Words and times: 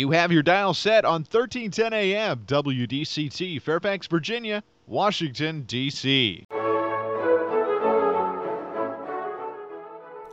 You 0.00 0.12
have 0.12 0.32
your 0.32 0.42
dial 0.42 0.72
set 0.72 1.04
on 1.04 1.24
1310 1.24 1.92
AM 1.92 2.46
WDCT, 2.46 3.60
Fairfax, 3.60 4.06
Virginia, 4.06 4.62
Washington, 4.88 5.66
D.C. 5.66 6.46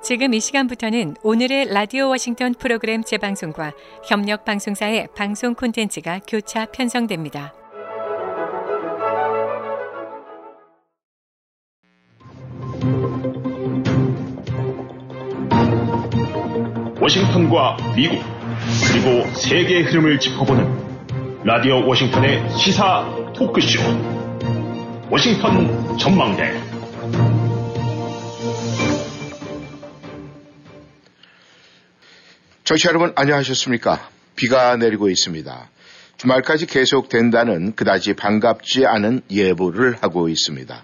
지금 0.02 0.34
이 0.34 0.40
시간부터는 0.40 1.16
오늘의 1.22 1.66
라디오 1.66 2.08
워싱턴 2.08 2.54
프로그램 2.54 3.04
재방송과 3.04 3.74
협력 4.08 4.46
방송사의 4.46 5.10
방송 5.14 5.54
콘텐츠가 5.54 6.20
교차 6.26 6.68
편성됩니다. 6.68 7.54
워싱턴과 17.02 17.76
미국 17.94 18.37
그리고 18.88 19.28
세계의 19.36 19.84
흐름을 19.84 20.20
짚어보는 20.20 21.44
라디오 21.44 21.88
워싱턴의 21.88 22.50
시사 22.58 23.34
토크쇼 23.36 23.80
워싱턴 25.10 25.98
전망대 25.98 26.62
청취자 32.64 32.90
여러분 32.90 33.14
안녕하셨습니까? 33.16 34.10
비가 34.36 34.76
내리고 34.76 35.10
있습니다. 35.10 35.70
주말까지 36.18 36.66
계속된다는 36.66 37.76
그다지 37.76 38.14
반갑지 38.14 38.86
않은 38.86 39.22
예보를 39.32 39.98
하고 40.02 40.28
있습니다. 40.28 40.84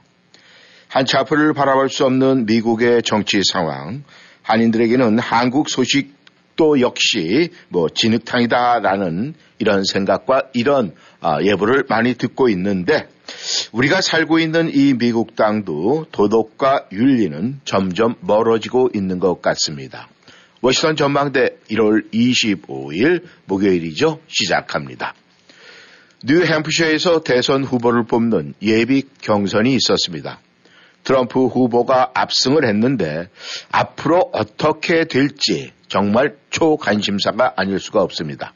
한치 0.87 1.17
앞을 1.17 1.53
바라볼 1.53 1.89
수 1.89 2.05
없는 2.05 2.45
미국의 2.45 3.01
정치 3.03 3.41
상황, 3.43 4.03
한인들에게는 4.43 5.19
한국 5.19 5.69
소식 5.69 6.13
도 6.55 6.79
역시 6.79 7.49
뭐 7.69 7.87
진흙탕이다라는 7.89 9.33
이런 9.59 9.83
생각과 9.83 10.49
이런 10.53 10.93
아, 11.19 11.41
예보를 11.41 11.85
많이 11.89 12.15
듣고 12.15 12.49
있는데 12.49 13.07
우리가 13.71 14.01
살고 14.01 14.39
있는 14.39 14.69
이 14.73 14.93
미국 14.93 15.35
땅도 15.35 16.07
도덕과 16.11 16.87
윤리는 16.91 17.61
점점 17.65 18.15
멀어지고 18.21 18.89
있는 18.93 19.19
것 19.19 19.41
같습니다. 19.41 20.07
워싱턴 20.61 20.95
전망대 20.95 21.57
1월 21.71 22.11
25일 22.13 23.23
목요일이죠. 23.47 24.19
시작합니다. 24.27 25.13
뉴햄프셔에서 26.23 27.23
대선 27.23 27.63
후보를 27.65 28.05
뽑는 28.05 28.53
예비 28.61 29.03
경선이 29.21 29.75
있었습니다. 29.75 30.39
트럼프 31.03 31.47
후보가 31.47 32.11
압승을 32.13 32.65
했는데 32.65 33.27
앞으로 33.71 34.29
어떻게 34.31 35.03
될지 35.03 35.73
정말 35.93 36.37
초관심사가 36.49 37.53
아닐 37.55 37.77
수가 37.77 38.01
없습니다. 38.01 38.55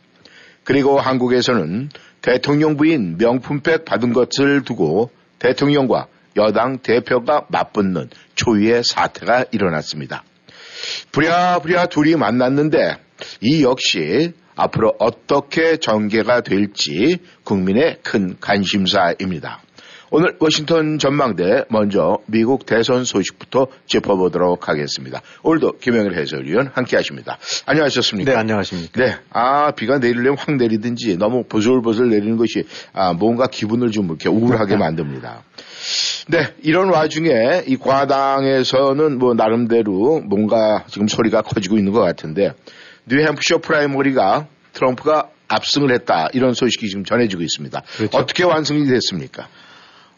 그리고 0.63 0.99
한국에서는 0.99 1.89
대통령 2.23 2.77
부인 2.77 3.19
명품백 3.19 3.85
받은 3.85 4.11
것을 4.11 4.63
두고 4.63 5.11
대통령과 5.37 6.07
여당 6.35 6.79
대표가 6.79 7.45
맞붙는 7.49 8.09
초유의 8.33 8.81
사태가 8.83 9.45
일어났습니다. 9.51 10.23
부랴부랴 11.11 11.85
둘이 11.85 12.15
만났는데 12.15 12.97
이 13.41 13.61
역시 13.63 14.33
앞으로 14.55 14.95
어떻게 14.97 15.77
전개가 15.77 16.41
될지 16.41 17.19
국민의 17.43 17.99
큰 18.01 18.35
관심사입니다. 18.41 19.61
오늘 20.09 20.37
워싱턴 20.39 20.99
전망대 20.99 21.65
먼저 21.69 22.19
미국 22.27 22.65
대선 22.65 23.03
소식부터 23.03 23.67
짚어보도록 23.87 24.69
하겠습니다. 24.69 25.21
오늘도 25.43 25.79
김영일 25.79 26.15
해설위원 26.15 26.71
함께 26.73 26.95
하십니다. 26.95 27.37
안녕하셨습니까? 27.65 28.31
네, 28.31 28.37
안녕하십니까? 28.37 29.03
네. 29.03 29.15
아, 29.31 29.71
비가 29.71 29.99
내리려면 29.99 30.37
확 30.37 30.55
내리든지 30.55 31.17
너무 31.17 31.43
보슬보슬 31.43 32.09
내리는 32.09 32.37
것이 32.37 32.63
아, 32.93 33.11
뭔가 33.11 33.47
기분을 33.47 33.91
좀 33.91 34.05
이렇게 34.05 34.29
우울하게 34.29 34.77
만듭니다. 34.77 35.43
네, 36.29 36.53
이런 36.63 36.89
와중에 36.89 37.63
이 37.67 37.75
과당에서는 37.75 39.17
뭐 39.19 39.33
나름대로 39.33 40.21
뭔가 40.21 40.85
지금 40.87 41.09
소리가 41.09 41.41
커지고 41.41 41.77
있는 41.77 41.91
것 41.91 41.99
같은데 41.99 42.53
뉴햄프셔 43.07 43.57
프라이머리가 43.57 44.47
트럼프가 44.71 45.29
압승을 45.49 45.91
했다 45.91 46.29
이런 46.33 46.53
소식이 46.53 46.87
지금 46.87 47.03
전해지고 47.03 47.41
있습니다. 47.41 47.81
그렇죠. 47.97 48.17
어떻게 48.17 48.43
완성이 48.43 48.85
됐습니까? 48.87 49.47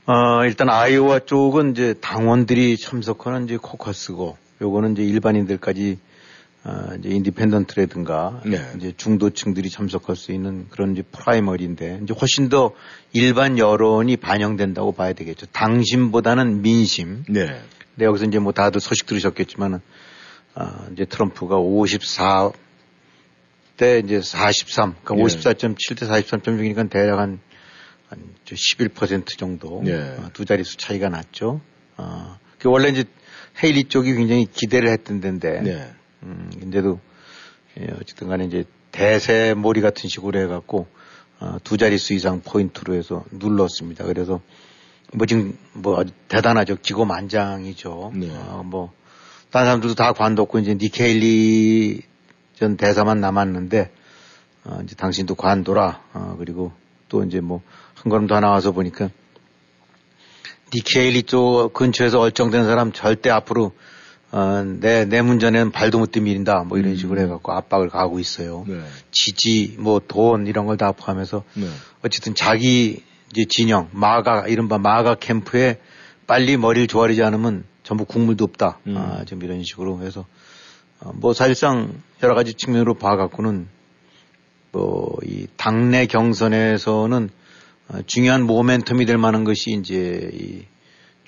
어, 0.09 0.43
일단 0.43 0.71
아이오와 0.71 1.19
쪽은 1.19 1.73
이제 1.73 1.93
당원들이 2.01 2.77
참석하는 2.77 3.45
이제 3.45 3.57
코커스고 3.57 4.39
요거는 4.59 4.93
이제 4.93 5.03
일반인들까지 5.03 5.99
어, 6.63 6.95
이제 6.97 7.09
independent라든가 7.09 8.41
네. 8.43 8.59
이제 8.75 8.91
중도층들이 8.97 9.69
참석할 9.69 10.15
수 10.15 10.31
있는 10.31 10.65
그런 10.71 10.93
이제 10.93 11.03
primary인데 11.03 11.99
이제 12.01 12.15
훨씬 12.19 12.49
더 12.49 12.71
일반 13.13 13.59
여론이 13.59 14.17
반영된다고 14.17 14.93
봐야 14.93 15.13
되겠죠. 15.13 15.45
당심보다는 15.51 16.63
민심. 16.63 17.23
네. 17.29 17.61
근데 17.93 18.05
여기서 18.05 18.25
이제 18.25 18.39
뭐 18.39 18.51
다들 18.51 18.81
소식 18.81 19.05
들으셨겠지만은 19.05 19.79
어, 20.55 20.87
이제 20.91 21.05
트럼프가 21.05 21.57
54대 21.57 22.53
이제 24.03 24.21
43, 24.23 24.95
그러니까 25.03 25.27
네. 25.27 25.35
54.7 25.53 25.99
대 25.99 26.07
43.6이니까 26.07 26.89
대략 26.89 27.19
한, 27.19 27.39
한 28.09 28.19
11% 28.45 29.37
정도 29.37 29.81
네. 29.83 29.93
어, 29.93 30.29
두 30.33 30.45
자릿수 30.45 30.77
차이가 30.77 31.09
났죠. 31.09 31.61
어, 31.97 32.39
그 32.57 32.69
원래 32.69 32.89
이제 32.89 33.05
헤일리 33.63 33.85
쪽이 33.85 34.13
굉장히 34.15 34.45
기대를 34.45 34.89
했던 34.89 35.21
데인데 35.21 35.61
네. 35.61 35.93
음, 36.23 36.51
근데도 36.59 36.99
예, 37.79 37.87
어쨌든 38.01 38.27
간에 38.27 38.45
이제 38.45 38.63
대세 38.91 39.53
몰이 39.53 39.81
같은 39.81 40.09
식으로 40.09 40.39
해갖고 40.39 40.87
어, 41.39 41.57
두 41.63 41.77
자릿수 41.77 42.13
이상 42.13 42.41
포인트로 42.41 42.95
해서 42.95 43.23
눌렀습니다. 43.31 44.05
그래서 44.05 44.41
뭐 45.13 45.27
지금 45.27 45.57
뭐 45.73 46.03
대단하죠. 46.27 46.77
기고만장이죠. 46.77 48.13
네. 48.15 48.29
어, 48.31 48.63
뭐 48.65 48.91
다른 49.51 49.67
사람들도 49.67 49.95
다 49.95 50.13
관뒀고 50.13 50.59
이제 50.59 50.73
니케일리 50.73 52.01
전 52.55 52.75
대사만 52.75 53.21
남았는데 53.21 53.91
어, 54.65 54.79
이제 54.83 54.95
당신도 54.95 55.35
관둬라. 55.35 56.01
어, 56.13 56.35
그리고 56.39 56.71
또 57.07 57.23
이제 57.23 57.39
뭐 57.39 57.61
한 58.01 58.09
걸음 58.09 58.27
더 58.27 58.39
나와서 58.39 58.71
보니까 58.71 59.09
니케일리 60.73 61.23
쪽 61.23 61.73
근처에서 61.73 62.19
얼쩡된 62.19 62.63
사람 62.65 62.91
절대 62.91 63.29
앞으로 63.29 63.73
어, 64.31 64.63
내, 64.63 65.05
내 65.05 65.23
문제는 65.23 65.71
발도 65.71 65.97
못 65.97 66.11
들민다. 66.11 66.63
뭐 66.63 66.77
이런 66.77 66.91
음. 66.91 66.95
식으로 66.95 67.19
해갖고 67.21 67.51
압박을 67.51 67.89
가하고 67.89 68.19
있어요. 68.19 68.63
네. 68.67 68.79
지지, 69.11 69.75
뭐 69.79 69.99
돈 69.99 70.45
이런 70.45 70.67
걸 70.67 70.77
다 70.77 70.91
포함해서 70.91 71.43
네. 71.55 71.67
어쨌든 72.05 72.35
자기 72.35 73.01
이제 73.31 73.45
진영, 73.49 73.89
마가, 73.91 74.47
이른바 74.47 74.77
마가 74.77 75.15
캠프에 75.15 75.79
빨리 76.27 76.57
머리를 76.57 76.87
조아리지 76.87 77.23
않으면 77.23 77.63
전부 77.81 78.05
국물도 78.05 78.43
없다. 78.43 78.77
음. 78.85 78.97
아, 78.97 79.25
좀 79.25 79.41
이런 79.43 79.63
식으로 79.63 80.01
해서 80.03 80.27
어, 80.99 81.11
뭐 81.15 81.33
사실상 81.33 81.91
여러 82.21 82.35
가지 82.35 82.53
측면으로 82.53 82.93
봐갖고는 82.93 83.67
뭐 84.71 85.17
이 85.25 85.47
당내 85.57 86.05
경선에서는 86.05 87.29
어, 87.29 87.38
중요한 88.05 88.45
모멘텀이 88.45 89.07
될 89.07 89.17
만한 89.17 89.43
것이 89.43 89.71
이제 89.71 90.29
이 90.33 90.65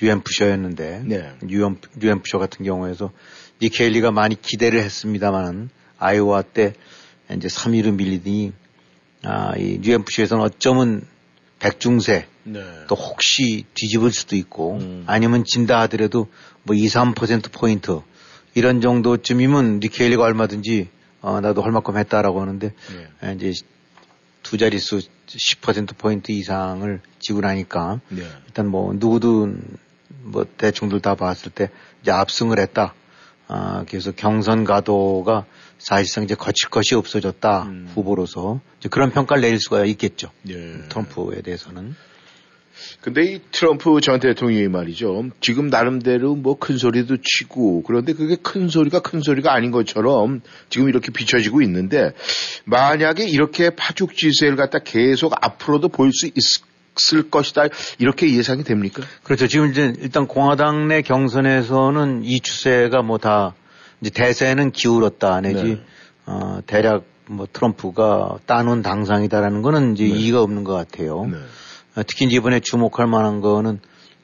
뉴햄프셔였는데 0.02 1.04
네. 1.06 1.34
뉴햄, 1.44 1.78
뉴햄프셔 1.98 2.40
같은 2.40 2.66
경우에서 2.66 3.12
니케일리가 3.62 4.12
많이 4.12 4.40
기대를 4.40 4.82
했습니다만은 4.82 5.70
아이오와 6.00 6.42
때 6.42 6.74
이제 7.36 7.48
3위로 7.48 7.94
밀리더니 7.94 8.54
아, 9.24 9.54
이 9.58 9.80
뉴햄프셔에서는 9.82 10.44
어쩌면 10.44 11.06
백중세 11.60 12.28
네. 12.44 12.64
또 12.88 12.96
혹시 12.96 13.66
뒤집을 13.76 14.12
수도 14.12 14.36
있고 14.36 14.78
음. 14.78 15.04
아니면 15.06 15.44
진다 15.46 15.80
하더라도 15.82 16.28
뭐 16.64 16.76
2, 16.76 16.86
3% 16.88 17.52
포인트 17.52 18.02
이런 18.56 18.82
정도쯤이면 18.82 19.80
니케일리가 19.80 20.24
얼마든지 20.24 20.90
어, 21.22 21.40
나도 21.40 21.62
할 21.62 21.72
만큼 21.72 21.98
했다라고 21.98 22.42
하는데 22.42 22.74
네. 23.22 23.36
이제 23.36 23.54
두 24.44 24.58
자릿수 24.58 25.02
10% 25.28 25.98
포인트 25.98 26.32
이상을 26.32 27.02
지고 27.20 27.42
나니까 27.42 28.02
네. 28.10 28.24
일단 28.48 28.68
뭐 28.68 28.94
누구도 28.94 29.54
뭐 30.24 30.46
대충들 30.58 31.00
다 31.00 31.16
봤을 31.16 31.52
때 31.52 31.70
이제 32.02 32.12
압승을 32.12 32.60
했다. 32.60 32.94
아, 33.48 33.84
그래서 33.90 34.12
경선 34.12 34.64
가도가 34.64 35.46
사실상 35.78 36.24
이제 36.24 36.36
거칠 36.36 36.70
것이 36.70 36.96
없어졌다 36.96 37.64
음. 37.64 37.92
후보로서 37.94 38.62
이제 38.80 38.88
그런 38.88 39.12
평가를 39.12 39.42
내릴 39.42 39.60
수가 39.60 39.84
있겠죠. 39.86 40.32
예. 40.48 40.88
트럼프에 40.88 41.42
대해서는. 41.42 41.96
근데 43.02 43.24
이 43.24 43.40
트럼프 43.52 44.00
전 44.02 44.20
대통령이 44.20 44.68
말이죠. 44.68 45.30
지금 45.42 45.68
나름대로 45.68 46.36
뭐 46.36 46.56
큰 46.56 46.78
소리도 46.78 47.18
치고 47.24 47.84
그런데 47.84 48.14
그게 48.14 48.36
큰 48.36 48.70
소리가 48.70 49.00
큰 49.00 49.22
소리가 49.22 49.54
아닌 49.54 49.72
것처럼 49.72 50.42
지금 50.70 50.90
이렇게 50.90 51.12
비춰지고 51.12 51.62
있는데 51.64 52.14
만약에 52.66 53.26
이렇게 53.28 53.72
파죽지세를 53.72 54.56
갖다 54.56 54.80
계속 54.80 55.34
앞으로도 55.42 55.90
보일 55.90 56.12
수 56.14 56.28
있, 56.28 56.34
쓸 56.98 57.30
것이다 57.30 57.64
이렇게 58.00 58.36
예상이 58.36 58.64
됩니까? 58.64 59.02
그렇죠. 59.24 59.48
지금 59.48 59.72
이제 59.72 59.94
일단 60.00 60.28
공화당 60.28 60.88
내 60.88 61.02
경선에서는 61.02 62.24
이 62.26 62.40
추세가 62.42 63.02
뭐 63.02 63.18
다 63.18 63.56
이제 64.02 64.10
대세는 64.10 64.72
기울었다 64.72 65.42
내지 65.42 65.64
네. 65.64 65.82
어, 66.26 66.60
대략 66.66 67.06
뭐 67.28 67.48
트럼프가 67.52 68.40
따놓은 68.46 68.82
당상이다라는 68.82 69.62
거는 69.62 69.94
이제 69.94 70.04
네. 70.04 70.10
이의가 70.10 70.42
없는 70.42 70.64
것 70.64 70.74
같아요. 70.74 71.26
네. 71.32 71.38
어, 71.96 72.04
특히 72.08 72.26
이번에 72.28 72.60
주목할 72.60 73.08
만한 73.08 73.42
거는 73.42 73.80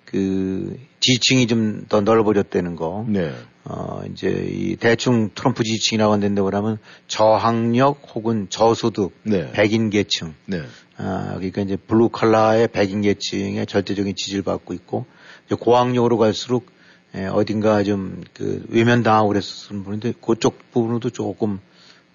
그 0.05 0.77
지지층이 0.99 1.47
좀 1.47 1.85
더 1.89 2.01
넓어졌다는 2.01 2.75
거. 2.75 3.05
네. 3.07 3.33
어, 3.65 4.01
이제 4.09 4.29
이 4.29 4.75
대충 4.77 5.29
트럼프 5.35 5.63
지지층이라고 5.63 6.13
한다고 6.13 6.49
하면 6.49 6.77
저학력 7.07 8.01
혹은 8.15 8.47
저소득 8.49 9.11
네. 9.23 9.51
백인 9.51 9.89
계층. 9.89 10.33
네. 10.45 10.61
아, 10.95 11.33
그러니까 11.35 11.61
이제 11.61 11.75
블루 11.75 12.09
칼라의 12.09 12.69
백인 12.69 13.01
계층의 13.01 13.65
절대적인 13.67 14.15
지지를 14.15 14.43
받고 14.43 14.73
있고 14.73 15.05
이제 15.45 15.55
고학력으로 15.55 16.17
갈수록 16.17 16.67
예, 17.15 17.25
어딘가 17.25 17.83
좀 17.83 18.23
그 18.33 18.65
외면당하고 18.69 19.29
그랬었던 19.29 19.83
분인데 19.83 20.13
그쪽 20.21 20.59
부분으로도 20.71 21.09
조금 21.09 21.59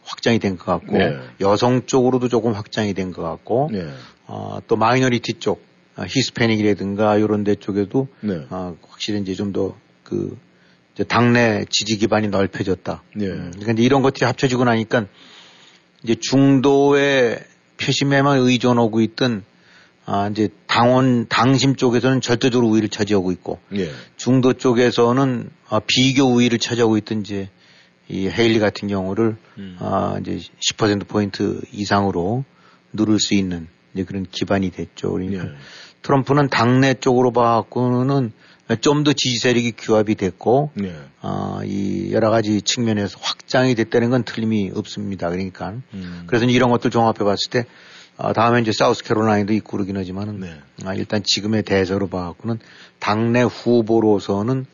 확장이 0.05 0.39
된 0.39 0.57
것 0.57 0.65
같고 0.65 0.99
네. 0.99 1.19
여성 1.41 1.87
쪽으로도 1.87 2.29
조금 2.29 2.53
확장이 2.53 2.95
된 2.95 3.13
것 3.13 3.23
같고 3.23 3.71
네. 3.73 3.87
어, 4.27 4.59
또 4.67 4.77
minority 4.77 5.35
쪽 5.35 5.63
아, 5.97 6.05
히스패닉이라든가 6.09 7.17
이런 7.19 7.45
데 7.45 7.55
쪽에도 7.55 8.09
네. 8.21 8.47
어, 8.51 8.77
확실히 8.89 9.21
이제 9.21 9.35
좀 9.35 9.53
더그 9.53 10.37
당내 11.09 11.65
지지 11.71 11.97
기반이 11.97 12.29
넓혀졌다. 12.29 13.03
네. 13.17 13.27
음, 13.27 13.51
그러니까 13.53 13.73
이제 13.73 13.83
이런 13.83 14.03
것들이 14.03 14.27
합쳐지고 14.27 14.65
나니까 14.65 15.07
이제 16.03 16.17
중도의 16.19 17.41
표심에만 17.79 18.39
의존하고 18.39 19.01
있던 19.01 19.45
아, 20.05 20.29
이제 20.33 20.49
당원, 20.67 21.29
당심 21.29 21.77
쪽에서는 21.77 22.21
절대적으로 22.21 22.69
우위를 22.71 22.89
차지하고 22.89 23.31
있고, 23.31 23.61
예. 23.77 23.89
중도 24.17 24.53
쪽에서는 24.53 25.49
아, 25.69 25.81
비교 25.87 26.25
우위를 26.25 26.59
차지하고 26.59 26.97
있던 26.99 27.21
이제 27.21 27.49
이 28.09 28.29
헤일리 28.29 28.59
같은 28.59 28.89
경우를 28.89 29.37
음. 29.59 29.77
아, 29.81 30.19
이제 30.21 30.41
10%포인트 30.61 31.61
이상으로 31.73 32.45
누를 32.93 33.19
수 33.21 33.35
있는 33.35 33.69
이제 33.95 34.05
그런 34.05 34.27
기반이 34.31 34.71
됐죠. 34.71 35.13
그러니까 35.13 35.45
예. 35.45 35.51
트럼프는 36.03 36.49
당내 36.49 36.95
쪽으로 36.95 37.33
봐갖고는 37.33 38.33
좀 38.81 39.05
더 39.05 39.13
지지 39.13 39.39
세력이 39.39 39.73
규합이 39.73 40.15
됐고, 40.15 40.71
예. 40.83 40.95
어, 41.21 41.61
이 41.65 42.13
여러 42.13 42.31
가지 42.31 42.63
측면에서 42.63 43.19
확장이 43.21 43.75
됐다는 43.75 44.11
건 44.11 44.25
틀림이 44.25 44.73
없습니다. 44.75 45.29
그러니까. 45.31 45.75
음. 45.93 46.25
그래서 46.27 46.47
이런 46.47 46.71
것들 46.71 46.91
종합해 46.91 47.19
봤을 47.19 47.51
때, 47.51 47.67
어, 48.17 48.33
다음에 48.33 48.61
이제 48.61 48.73
사우스캐롤라인도 48.73 49.53
있고 49.55 49.73
그러긴 49.73 49.97
하지만은, 49.97 50.41
네. 50.41 50.55
아, 50.85 50.95
일단 50.95 51.23
지금의 51.25 51.65
대세로 51.65 52.09
봐갖고는 52.09 52.59
당내 52.99 53.43
후보로서는 53.43 54.67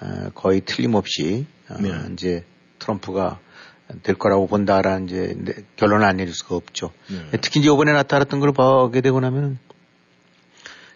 어, 0.00 0.30
거의 0.34 0.60
틀림없이 0.60 1.46
어, 1.68 1.76
네. 1.80 1.90
이제 2.12 2.44
트럼프가 2.86 3.40
될 4.02 4.16
거라고 4.16 4.46
본다라는 4.46 5.06
이제 5.06 5.64
결론을 5.76 6.06
안 6.06 6.16
내릴 6.16 6.32
수가 6.32 6.54
없죠. 6.56 6.92
네. 7.08 7.38
특히 7.40 7.60
이제 7.60 7.70
이번에 7.70 7.92
나타났던 7.92 8.40
걸 8.40 8.52
보게 8.52 9.00
되고 9.00 9.20
나면은 9.20 9.58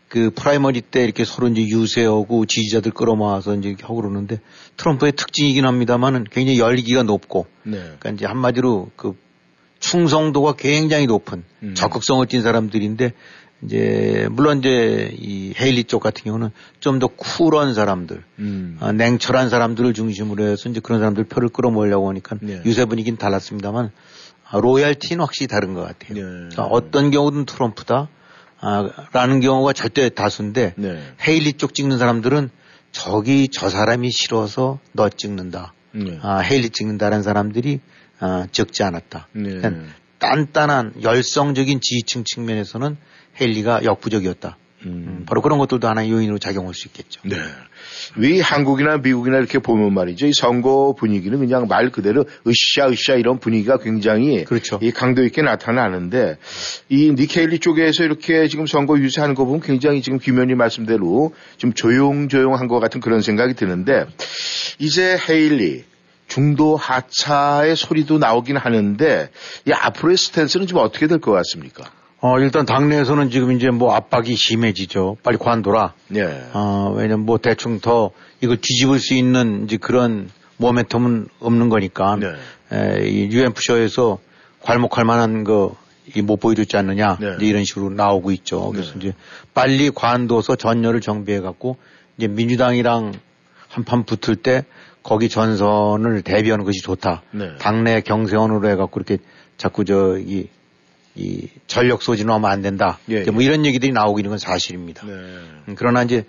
그 0.09 0.31
primary 0.35 0.81
때 0.81 1.05
이렇게 1.05 1.25
서로 1.25 1.49
이제 1.49 1.63
유세하고 1.63 2.47
지지자들 2.47 2.93
끌어모아서 2.93 3.55
이제 3.57 3.77
하고 3.83 3.97
그러는데 3.97 4.41
트럼프의 4.77 5.13
특징이긴 5.13 5.67
합니다만은 5.67 6.25
굉장히 6.31 6.59
열기가 6.59 7.05
높고 7.05 7.47
네. 7.63 7.79
그러니까 7.79 8.11
이제 8.11 8.27
한마디로 8.27 8.91
그 8.97 9.17
충성도가 9.79 10.55
굉장히 10.55 11.07
높은 11.07 11.45
음. 11.63 11.75
적극성을 11.75 12.27
띈 12.27 12.43
사람들인데 12.43 13.13
이제 13.63 14.27
물론 14.31 14.59
이제 14.59 15.15
이 15.19 15.53
헤일리 15.59 15.85
쪽 15.85 16.03
같은 16.03 16.25
경우는 16.25 16.51
좀 16.81 16.99
더 16.99 17.09
쿨한 17.09 17.75
사람들, 17.75 18.23
음. 18.39 18.77
어, 18.81 18.93
냉철한 18.93 19.49
사람들을 19.51 19.93
중심으로 19.95 20.45
해서 20.45 20.69
이제 20.69 20.81
그런 20.81 21.01
사람들 21.01 21.25
표를 21.25 21.49
끌어모으려고 21.49 22.09
하니까 22.09 22.37
네. 22.41 22.63
유세 22.65 22.85
분위기는 22.85 23.17
달랐습니다만 23.19 23.91
아, 24.49 24.59
로얄티는 24.59 25.21
확실히 25.21 25.47
다른 25.47 25.75
것 25.75 25.83
같아요. 25.83 26.15
네. 26.15 26.21
그러니까 26.21 26.65
어떤 26.65 27.11
경우든 27.11 27.47
트럼프다. 27.47 28.09
아, 28.63 28.91
라는 29.13 29.41
경우가 29.41 29.73
절대 29.73 30.09
다수인데 30.11 30.75
네. 30.77 31.03
헤일리 31.27 31.55
쪽 31.55 31.75
찍는 31.75 31.99
사람들은 31.99 32.51
저기 32.93 33.49
저 33.49 33.69
사람이 33.69 34.11
싫어서 34.11 34.79
너 34.93 35.09
찍는다. 35.09 35.73
네. 35.93 36.19
아, 36.23 36.39
헤일리 36.41 36.71
찍는다라는 36.71 37.23
사람들이 37.23 37.81
아, 38.19 38.47
적지 38.53 38.83
않았다. 38.83 39.29
네. 39.33 39.55
그러니까 39.55 39.85
단단한 40.19 40.95
열성적인 41.03 41.81
지지층 41.81 42.25
측면에서는 42.25 42.97
헬리가 43.41 43.85
역부족이었다. 43.85 44.57
음. 44.87 44.87
음. 44.87 45.25
바로 45.27 45.43
그런 45.43 45.59
것들도 45.59 45.87
하나의 45.87 46.11
요인으로 46.11 46.39
작용할 46.39 46.73
수 46.75 46.89
있겠죠. 46.89 47.21
네. 47.25 47.37
위 48.17 48.41
한국이나 48.41 48.97
미국이나 48.97 49.37
이렇게 49.37 49.59
보면 49.59 49.93
말이죠. 49.93 50.27
이 50.27 50.33
선거 50.33 50.95
분위기는 50.99 51.39
그냥 51.39 51.67
말 51.69 51.91
그대로 51.91 52.25
으쌰 52.47 52.89
으쌰 52.91 53.15
이런 53.15 53.39
분위기가 53.39 53.77
굉장히 53.79 54.45
그렇죠. 54.45 54.79
이 54.83 54.91
강도 54.91 55.23
있게 55.25 55.43
나타나는데 55.43 56.39
이 56.89 57.13
니케일리 57.13 57.59
쪽에서 57.59 58.05
이렇게 58.05 58.49
지금 58.49 58.67
선거 58.67 58.99
유세하는 58.99 59.35
거 59.35 59.45
보면 59.45 59.61
굉장히 59.61 60.01
지금 60.03 60.19
김현희 60.19 60.55
말씀대로 60.55 61.35
좀 61.59 61.73
조용조용한 61.75 62.67
것 62.69 62.81
같은 62.81 63.01
그런 63.01 63.21
생각이 63.21 63.55
드는데 63.55 64.07
이제 64.79 65.19
헤일리 65.29 65.85
중도 66.27 66.77
하차의 66.77 67.77
소리도 67.77 68.19
나오긴 68.19 68.57
하는데 68.57 69.31
이 69.67 69.73
앞으로의 69.73 70.17
스탠스는 70.17 70.67
좀 70.67 70.79
어떻게 70.79 71.07
될 71.07 71.19
것 71.19 71.33
같습니까? 71.33 71.91
어, 72.23 72.39
일단 72.39 72.67
당내에서는 72.67 73.31
지금 73.31 73.53
이제 73.53 73.71
뭐 73.71 73.95
압박이 73.95 74.35
심해지죠. 74.37 75.17
빨리 75.23 75.39
관둬라. 75.39 75.95
예. 76.17 76.45
어, 76.53 76.93
왜냐면 76.95 77.25
뭐 77.25 77.39
대충 77.39 77.81
더 77.81 78.11
이걸 78.43 78.59
뒤집을 78.59 78.99
수 78.99 79.15
있는 79.15 79.65
이제 79.65 79.79
그런 79.79 80.29
모멘텀은 80.61 81.29
없는 81.41 81.69
거니까. 81.71 82.17
네. 82.17 82.35
에, 82.73 83.09
이 83.09 83.31
UMF쇼에서 83.31 84.19
괄목할 84.63 85.05
만한 85.07 85.45
거, 85.45 85.77
이 86.15 86.21
못 86.21 86.39
보여줬지 86.39 86.77
않느냐. 86.77 87.17
네. 87.21 87.37
이런 87.41 87.65
식으로 87.65 87.89
나오고 87.91 88.33
있죠. 88.33 88.71
그래서 88.71 88.93
네. 88.93 88.99
이제 88.99 89.13
빨리 89.55 89.91
관둬서 89.91 90.57
전열을 90.57 91.01
정비해 91.01 91.41
갖고 91.41 91.77
이제 92.19 92.29
민주당이랑 92.29 93.13
한판 93.69 94.05
붙을 94.05 94.37
때 94.37 94.65
거기 95.03 95.31
전선을 95.31 96.21
대비하는 96.23 96.65
것이 96.67 96.81
좋다. 96.83 97.23
네. 97.31 97.53
당내 97.61 98.03
경세원으로 98.03 98.69
해 98.69 98.77
갖고 98.77 99.01
이렇게 99.01 99.23
자꾸 99.57 99.85
저기 99.87 100.49
이 101.15 101.49
전력 101.67 102.03
소진을 102.03 102.33
하면 102.35 102.51
안 102.51 102.63
된다. 102.63 102.99
예, 103.09 103.25
뭐 103.25 103.43
예. 103.43 103.47
이런 103.47 103.67
얘기들이 103.67 103.93
나오고 103.93 104.19
있는 104.21 104.31
건 104.31 104.39
사실입니다. 104.39 105.07
네. 105.07 105.13
음, 105.13 105.75
그러나 105.77 106.03
이제 106.03 106.25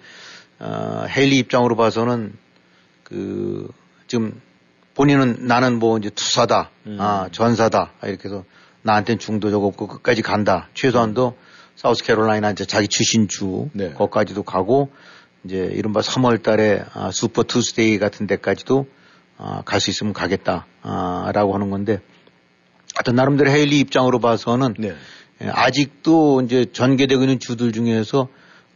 어, 0.59 1.05
헬리 1.07 1.37
입장으로 1.37 1.75
봐서는 1.75 2.33
그 3.03 3.69
지금 4.07 4.41
본인은 4.93 5.47
나는 5.47 5.79
뭐 5.79 5.97
이제 5.97 6.09
투사다, 6.09 6.71
음. 6.87 6.97
아 6.99 7.29
전사다 7.31 7.93
이렇게 8.03 8.25
해서 8.25 8.43
나한테는 8.81 9.19
중도적 9.19 9.63
없고 9.63 9.87
끝까지 9.87 10.21
간다. 10.21 10.69
최소한도 10.73 11.37
사우스캐롤라이나 11.75 12.51
이제 12.51 12.65
자기 12.65 12.87
출신 12.87 13.27
주 13.27 13.69
네. 13.73 13.93
거기까지도 13.93 14.43
가고 14.43 14.91
이제 15.43 15.57
이른바 15.73 16.01
3월 16.01 16.43
달에 16.43 16.83
아, 16.93 17.11
Super 17.11 17.43
Tuesday 17.43 17.97
같은 17.99 18.27
데까지도 18.27 18.87
아, 19.37 19.63
갈 19.65 19.79
수 19.79 19.89
있으면 19.89 20.13
가겠다라고 20.13 20.65
아, 20.83 21.31
하는 21.33 21.69
건데 21.71 22.01
하여튼 22.95 23.15
나름대로 23.15 23.49
헤일리 23.49 23.79
입장으로 23.79 24.19
봐서는 24.19 24.75
네. 24.77 24.93
예, 25.41 25.47
아직도 25.47 26.41
이제 26.41 26.65
전개되고 26.71 27.21
있는 27.21 27.39
주들 27.39 27.71
중에서 27.71 28.27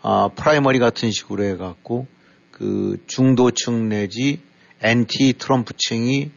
아, 0.02 0.30
primary 0.36 0.80
같은 0.80 1.12
식으로 1.12 1.44
해갖고 1.44 2.08
그 2.52 2.98
중도층 3.08 3.90
내지 3.90 4.40
엔티 4.82 5.34
트럼프층이 5.38 6.32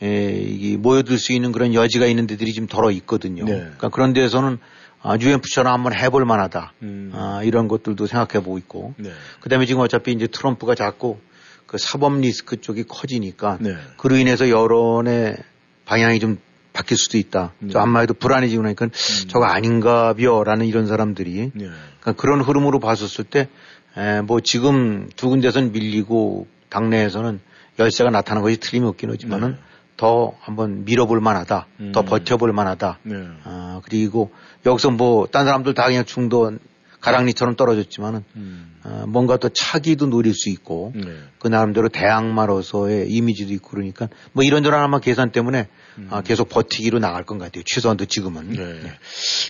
에, 0.00 0.32
이 0.32 0.76
모여들 0.76 1.18
수 1.18 1.32
있는 1.32 1.50
그런 1.52 1.74
여지가 1.74 2.06
있는 2.06 2.26
데들이 2.26 2.52
좀 2.52 2.66
더러 2.66 2.90
있거든요. 2.92 3.44
네. 3.44 3.52
그러니까 3.52 3.88
그런 3.88 4.12
데에서는 4.12 4.58
아, 5.02 5.16
뉴햄프셔처럼 5.20 5.72
한번 5.72 5.94
해볼 5.94 6.24
만하다. 6.24 6.72
음. 6.82 7.10
아, 7.14 7.42
이런 7.44 7.68
것들도 7.68 8.06
생각해 8.06 8.44
보고 8.44 8.58
있고. 8.58 8.94
네. 8.96 9.10
그 9.40 9.48
다음에 9.48 9.66
지금 9.66 9.80
어차피 9.80 10.12
이제 10.12 10.26
트럼프가 10.26 10.74
자꾸 10.74 11.18
그 11.66 11.76
사법 11.78 12.18
리스크 12.18 12.60
쪽이 12.60 12.84
커지니까 12.84 13.58
네. 13.60 13.74
그로 13.96 14.16
인해서 14.16 14.48
여론의 14.48 15.36
방향이 15.84 16.18
좀 16.18 16.38
바뀔 16.78 16.96
수도 16.96 17.18
있다. 17.18 17.52
네. 17.58 17.72
저 17.72 17.80
안마해도 17.80 18.14
불안해지고 18.14 18.62
나니까 18.62 18.84
음. 18.86 18.90
저거 19.28 19.46
아닌가 19.46 20.14
벼라는 20.14 20.66
이런 20.66 20.86
사람들이 20.86 21.50
네. 21.52 21.68
그러니까 22.00 22.12
그런 22.12 22.40
흐름으로 22.40 22.78
봤었을 22.78 23.24
때뭐 23.24 24.40
지금 24.44 25.08
두 25.16 25.28
군데선 25.28 25.72
밀리고 25.72 26.46
당내에서는 26.68 27.40
열세가 27.80 28.10
나타난 28.10 28.42
것이 28.44 28.58
틀림이 28.58 28.86
없긴 28.86 29.10
하지만은 29.10 29.52
네. 29.52 29.56
더 29.96 30.34
한번 30.38 30.84
밀어볼 30.84 31.20
만하다. 31.20 31.66
음. 31.80 31.92
더 31.92 32.02
버텨볼 32.02 32.52
만하다. 32.52 33.00
네. 33.02 33.16
아, 33.42 33.80
그리고 33.84 34.30
여기서 34.64 34.92
뭐 34.92 35.26
딴 35.26 35.46
사람들 35.46 35.74
다 35.74 35.86
그냥 35.86 36.04
중도 36.04 36.52
가랑리처럼 37.00 37.56
떨어졌지만은 37.56 38.24
음. 38.36 38.74
어, 38.84 39.04
뭔가 39.06 39.36
또 39.36 39.48
차기도 39.48 40.06
노릴 40.06 40.34
수 40.34 40.50
있고 40.50 40.92
네. 40.94 41.02
그 41.38 41.48
나름대로 41.48 41.88
대항마로서의 41.88 43.10
이미지도 43.10 43.52
있고 43.54 43.70
그러니까 43.70 44.08
뭐 44.32 44.44
이런저런 44.44 44.82
아마 44.82 44.98
계산 44.98 45.30
때문에 45.30 45.68
음. 45.98 46.08
아, 46.10 46.22
계속 46.22 46.48
버티기로 46.48 46.98
나갈 46.98 47.24
것 47.24 47.38
같아요. 47.38 47.62
최소한도 47.64 48.06
지금은. 48.06 48.50
네. 48.50 48.64
네. 48.82 48.92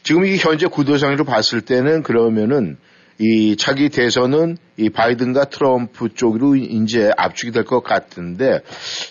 지금 0.03 0.25
이 0.25 0.37
현재 0.37 0.67
구도상으로 0.67 1.25
봤을 1.25 1.61
때는 1.61 2.03
그러면은 2.03 2.77
이 3.21 3.57
차기 3.57 3.89
대선은 3.89 4.59
이 4.77 4.91
바이든과 4.91 5.47
트럼프 5.47 6.09
쪽으로 6.15 6.55
이제 6.55 7.11
압축이 7.17 7.51
될 7.51 7.65
것 7.65 7.83
같은데 7.83 8.61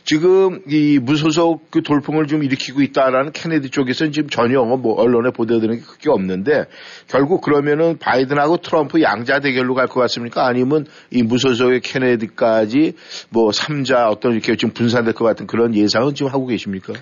지금 0.05 0.61
이 0.69 0.97
무소속 0.97 1.69
그 1.71 1.81
돌풍을 1.83 2.27
좀 2.27 2.41
일으키고 2.41 2.81
있다라는 2.81 3.33
케네디 3.33 3.69
쪽에서는 3.69 4.13
지금 4.13 4.29
전혀 4.29 4.63
뭐 4.63 4.93
언론에 4.93 5.31
보도되는 5.31 5.75
게 5.75 5.81
크게 5.81 6.09
없는데 6.09 6.67
결국 7.09 7.41
그러면은 7.41 7.97
바이든하고 7.97 8.57
트럼프 8.57 9.01
양자 9.01 9.41
대결로 9.41 9.75
갈 9.75 9.87
것 9.87 9.99
같습니까? 10.01 10.47
아니면 10.47 10.85
이 11.11 11.23
무소속의 11.23 11.81
케네디까지 11.81 12.93
뭐 13.29 13.51
3자 13.51 14.09
어떤 14.09 14.33
이렇게 14.33 14.55
좀 14.55 14.69
분산될 14.71 15.13
것 15.13 15.25
같은 15.25 15.47
그런 15.47 15.75
예상은 15.75 16.15
지금 16.15 16.31
하고 16.31 16.47
계십니까? 16.47 16.93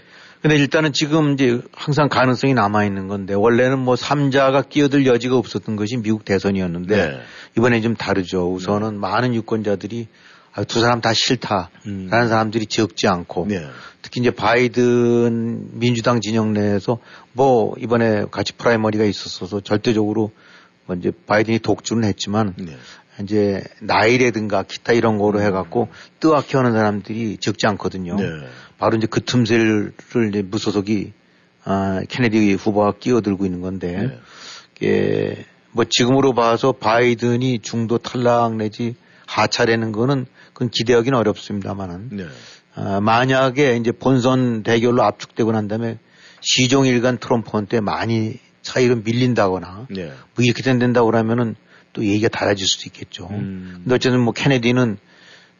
근데 0.45 0.57
일단은 0.57 0.93
지금 0.93 1.33
이제 1.33 1.59
항상 1.73 2.07
가능성이 2.07 2.53
남아있는 2.53 3.07
건데 3.07 3.33
원래는 3.33 3.79
뭐 3.79 3.95
3자가 3.95 4.69
끼어들 4.69 5.07
여지가 5.07 5.35
없었던 5.37 5.75
것이 5.75 5.97
미국 5.97 6.23
대선이었는데 6.23 6.95
네. 6.95 7.19
이번에 7.57 7.81
좀 7.81 7.95
다르죠. 7.95 8.53
우선은 8.53 8.93
네. 8.93 8.99
많은 8.99 9.33
유권자들이 9.33 10.07
아, 10.53 10.63
두 10.63 10.81
사람 10.81 11.01
다 11.01 11.13
싫다라는 11.13 11.69
음. 11.87 12.09
사람들이 12.11 12.67
적지 12.67 13.07
않고 13.07 13.47
네. 13.49 13.65
특히 14.03 14.21
이제 14.21 14.29
바이든 14.29 15.79
민주당 15.79 16.21
진영 16.21 16.53
내에서 16.53 16.99
뭐 17.33 17.73
이번에 17.79 18.25
같이 18.29 18.53
프라이머리가 18.53 19.03
있었어서 19.03 19.61
절대적으로 19.61 20.29
뭐 20.85 20.95
이제 20.95 21.11
바이든이 21.25 21.57
독주는 21.57 22.03
했지만 22.07 22.53
네. 22.57 22.77
이제 23.23 23.63
나이라든가 23.81 24.61
기타 24.61 24.93
이런 24.93 25.17
거로 25.17 25.41
해갖고 25.41 25.87
뜨악해 26.19 26.57
하는 26.57 26.73
사람들이 26.73 27.37
적지 27.37 27.65
않거든요. 27.65 28.17
네. 28.75 28.79
바로 28.79 28.97
이제 28.97 29.07
그 29.07 29.21
틈새를 29.21 29.93
이제 30.29 30.41
무소속이 30.41 31.13
아, 31.63 32.01
케네디 32.07 32.53
후보가 32.53 32.93
끼어들고 32.99 33.45
있는 33.45 33.61
건데 33.61 34.19
네. 34.79 35.45
뭐 35.71 35.85
지금으로 35.89 36.33
봐서 36.33 36.71
바이든이 36.71 37.59
중도 37.59 37.97
탈락 37.97 38.55
내지 38.55 38.95
하차되는 39.27 39.91
거는 39.91 40.25
그건 40.53 40.69
기대하기는 40.69 41.17
어렵습니다만은 41.17 42.09
네. 42.11 42.25
아, 42.75 42.99
만약에 43.01 43.77
이제 43.77 43.91
본선 43.91 44.63
대결로 44.63 45.03
압축되고 45.03 45.51
난 45.51 45.67
다음에 45.67 45.97
시종일관 46.41 47.17
트럼프한테 47.17 47.79
많이 47.81 48.39
차이로 48.61 48.97
밀린다거나 48.97 49.87
네. 49.89 50.13
뭐 50.35 50.45
이렇게 50.45 50.61
된다고 50.61 51.07
그러면은 51.07 51.55
또 51.93 52.03
얘기가 52.03 52.27
달라질 52.29 52.67
수도 52.67 52.83
있겠죠. 52.87 53.27
음. 53.31 53.79
근데 53.83 53.95
어쨌든 53.95 54.19
뭐 54.19 54.33
케네디는 54.33 54.97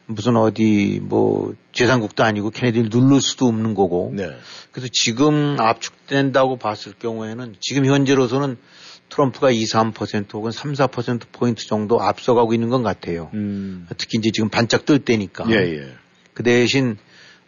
무슨 0.06 0.36
어디 0.36 1.00
뭐 1.02 1.54
재산국도 1.72 2.22
아니고 2.22 2.50
케네디를 2.50 2.88
누를 2.90 3.20
수도 3.20 3.46
없는 3.46 3.74
거고. 3.74 4.12
네. 4.14 4.30
그래서 4.70 4.88
지금 4.92 5.56
압축된다고 5.58 6.56
봤을 6.56 6.92
경우에는 6.98 7.56
지금 7.60 7.86
현재로서는 7.86 8.56
트럼프가 9.08 9.50
2, 9.50 9.64
3% 9.64 10.34
혹은 10.34 10.50
3, 10.50 10.72
4% 10.72 11.22
포인트 11.32 11.66
정도 11.66 12.00
앞서가고 12.00 12.54
있는 12.54 12.68
것 12.68 12.82
같아요. 12.82 13.30
음. 13.34 13.86
특히 13.98 14.18
이제 14.18 14.30
지금 14.32 14.48
반짝 14.48 14.84
뜰 14.84 14.98
때니까. 14.98 15.44
예, 15.50 15.54
예. 15.54 15.92
그 16.34 16.42
대신 16.42 16.98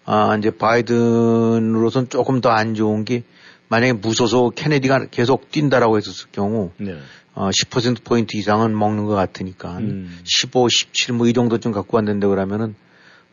아 0.04 0.36
이제 0.38 0.50
바이든으로서는 0.50 2.08
조금 2.08 2.40
더 2.40 2.50
안 2.50 2.74
좋은 2.74 3.04
게 3.04 3.24
만약에 3.68 3.92
무소속 3.94 4.54
케네디가 4.54 5.06
계속 5.10 5.50
뛴다라고 5.50 5.96
했었을 5.96 6.28
경우 6.32 6.72
네. 6.78 6.98
어, 7.34 7.50
10% 7.50 8.02
포인트 8.04 8.36
이상은 8.36 8.76
먹는 8.76 9.04
것 9.04 9.14
같으니까 9.14 9.78
음. 9.78 10.18
15, 10.24 10.68
17 10.68 11.14
뭐 11.14 11.26
이 11.28 11.32
정도쯤 11.32 11.72
갖고 11.72 11.96
왔는데 11.96 12.26
그러면은 12.26 12.74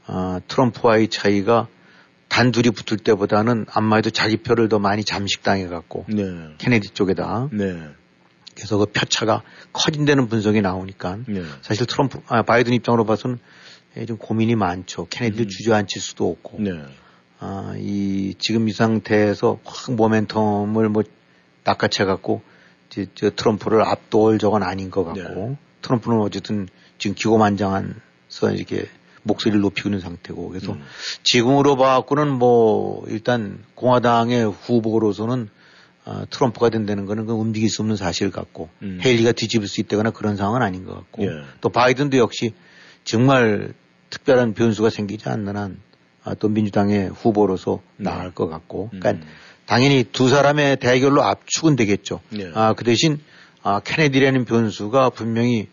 어, 0.08 0.38
트럼프와의 0.48 1.08
차이가 1.08 1.68
단둘이 2.28 2.72
붙을 2.72 3.00
때보다는 3.00 3.66
안마해도 3.72 4.10
자기 4.10 4.38
표를 4.38 4.68
더 4.70 4.78
많이 4.78 5.04
잠식당해 5.04 5.68
갖고 5.68 6.06
네. 6.10 6.24
케네디 6.58 6.90
쪽에다 6.90 7.50
네. 7.52 7.88
그래서 8.56 8.78
그 8.78 8.86
표차가 8.86 9.42
커진다는 9.74 10.28
분석이 10.28 10.62
나오니까 10.62 11.20
네. 11.28 11.44
사실 11.62 11.86
트럼프 11.86 12.20
아, 12.28 12.42
바이든 12.42 12.74
입장으로 12.74 13.06
봐서는 13.06 13.38
좀 14.08 14.18
고민이 14.18 14.56
많죠. 14.56 15.08
케네디를 15.10 15.46
음. 15.46 15.50
주저앉힐 15.50 16.02
수도 16.02 16.30
없고 16.30 16.62
네. 16.62 16.72
아, 17.40 17.74
이 17.78 18.36
지금 18.40 18.70
이 18.70 18.72
상태에서 18.72 19.60
확 19.64 19.96
모멘텀을 19.96 20.88
뭐 20.88 21.04
낚아채 21.64 22.06
갖고 22.06 22.42
이제 22.90 23.08
저 23.16 23.30
트럼프를 23.30 23.82
압도할 23.82 24.38
적은 24.38 24.64
아닌 24.64 24.90
것 24.90 25.04
같고 25.04 25.50
네. 25.50 25.58
트럼프는 25.82 26.20
어쨌든 26.22 26.68
지금 26.98 27.16
기고만장한서 27.16 28.52
이렇게 28.54 28.88
목소리를 29.24 29.60
높이고 29.60 29.90
있는 29.90 30.00
상태고 30.00 30.50
그래서 30.50 30.74
음. 30.74 30.84
지금으로 31.24 31.76
봐갖고는 31.76 32.32
뭐 32.32 33.04
일단 33.08 33.60
공화당의 33.74 34.52
후보로서는 34.52 35.50
어, 36.06 36.24
트럼프가 36.30 36.70
된다는 36.70 37.08
거는 37.08 37.26
그 37.26 37.34
움직일 37.34 37.70
수 37.70 37.82
없는 37.82 37.96
사실 37.96 38.30
같고 38.30 38.70
음. 38.84 39.00
헤일리가 39.04 39.32
뒤집을 39.32 39.68
수 39.68 39.82
있다거나 39.82 40.12
그런 40.12 40.38
상황은 40.38 40.62
아닌 40.62 40.86
것 40.86 40.94
같고 40.94 41.24
예. 41.24 41.30
또 41.62 41.70
바이든도 41.70 42.18
역시 42.18 42.54
정말 43.04 43.74
특별한 44.12 44.54
변수가 44.54 44.92
생기지 44.92 45.28
않는 45.30 45.58
한 45.58 45.80
아, 45.85 45.85
또 46.34 46.50
민주당의 46.50 47.10
후보로서 47.10 47.82
음. 47.98 48.04
나갈 48.04 48.32
것 48.32 48.48
같고 48.48 48.90
그러니까 48.90 49.12
음. 49.12 49.30
당연히 49.66 50.04
두 50.04 50.30
사람의 50.30 50.78
대결로 50.78 51.24
압축은 51.24 51.76
되겠죠. 51.76 52.22
네. 52.30 52.52
아, 52.54 52.74
그 52.74 52.84
대신 52.84 53.20
아, 53.64 53.80
케네디라는 53.80 54.46
변수가 54.46 55.12
분명히 55.12 55.68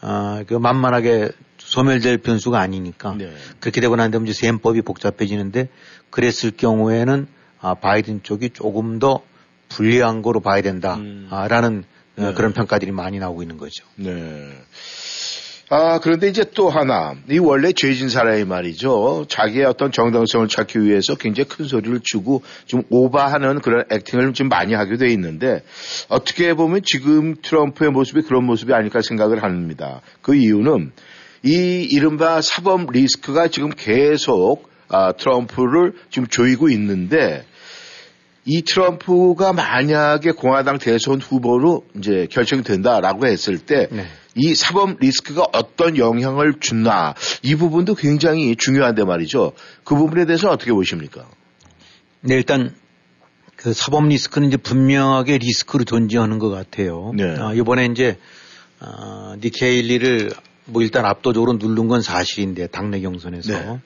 아, 0.00 0.44
그 0.46 0.54
만만하게 0.54 1.30
소멸될 1.58 2.18
변수가 2.18 2.58
아니니까 2.58 3.14
네. 3.16 3.32
그렇게 3.60 3.80
되고 3.80 3.96
난 3.96 4.10
다음에 4.10 4.28
이제 4.28 4.46
셈법이 4.46 4.82
복잡해지는데 4.82 5.68
그랬을 6.10 6.52
경우에는 6.56 7.26
아, 7.60 7.74
바이든 7.74 8.22
쪽이 8.22 8.50
조금 8.50 8.98
더 8.98 9.22
불리한 9.68 10.22
거로 10.22 10.40
봐야 10.40 10.60
된다라는 10.62 11.02
음. 11.02 11.28
아, 11.30 11.48
네. 12.16 12.34
그런 12.34 12.52
평가들이 12.52 12.92
많이 12.92 13.18
나오고 13.18 13.42
있는 13.42 13.56
거죠. 13.56 13.84
네. 13.96 14.12
아, 15.70 15.98
그런데 15.98 16.28
이제 16.28 16.44
또 16.54 16.68
하나, 16.68 17.14
이 17.30 17.38
원래 17.38 17.72
죄진 17.72 18.08
사람이 18.08 18.44
말이죠. 18.44 19.24
자기의 19.28 19.64
어떤 19.64 19.90
정당성을 19.90 20.46
찾기 20.48 20.82
위해서 20.82 21.14
굉장히 21.14 21.48
큰 21.48 21.64
소리를 21.64 22.00
주고 22.02 22.42
좀 22.66 22.82
오바하는 22.90 23.60
그런 23.60 23.84
액팅을 23.90 24.34
좀 24.34 24.48
많이 24.48 24.74
하게 24.74 24.96
돼 24.98 25.08
있는데 25.08 25.62
어떻게 26.08 26.52
보면 26.54 26.82
지금 26.84 27.36
트럼프의 27.40 27.90
모습이 27.90 28.22
그런 28.22 28.44
모습이 28.44 28.74
아닐까 28.74 29.00
생각을 29.00 29.42
합니다. 29.42 30.02
그 30.20 30.34
이유는 30.34 30.92
이 31.44 31.88
이른바 31.90 32.40
사법 32.42 32.90
리스크가 32.90 33.48
지금 33.48 33.70
계속 33.70 34.68
아, 34.88 35.12
트럼프를 35.12 35.94
지금 36.10 36.28
조이고 36.28 36.68
있는데 36.70 37.44
이 38.44 38.62
트럼프가 38.62 39.54
만약에 39.54 40.32
공화당 40.32 40.78
대선 40.78 41.20
후보로 41.20 41.86
이제 41.96 42.26
결정된다라고 42.30 43.26
했을 43.26 43.58
때 43.58 43.88
네. 43.90 44.04
이 44.34 44.54
사법 44.54 44.98
리스크가 45.00 45.46
어떤 45.52 45.96
영향을 45.96 46.54
주나 46.60 47.14
이 47.42 47.54
부분도 47.54 47.94
굉장히 47.94 48.56
중요한데 48.56 49.04
말이죠. 49.04 49.52
그 49.84 49.94
부분에 49.94 50.26
대해서 50.26 50.50
어떻게 50.50 50.72
보십니까? 50.72 51.26
네, 52.20 52.34
일단 52.34 52.74
그 53.56 53.72
사법 53.72 54.08
리스크는 54.08 54.48
이제 54.48 54.56
분명하게 54.56 55.38
리스크로 55.38 55.84
존재하는 55.84 56.38
것 56.38 56.50
같아요. 56.50 57.12
네. 57.14 57.36
아, 57.38 57.52
이번에 57.54 57.86
이제 57.86 58.18
아, 58.80 59.36
니케일리를 59.40 60.30
뭐 60.66 60.82
일단 60.82 61.04
압도적으로 61.04 61.54
누른 61.54 61.88
건 61.88 62.02
사실인데 62.02 62.68
당내 62.68 63.00
경선에서 63.00 63.52
네. 63.52 63.80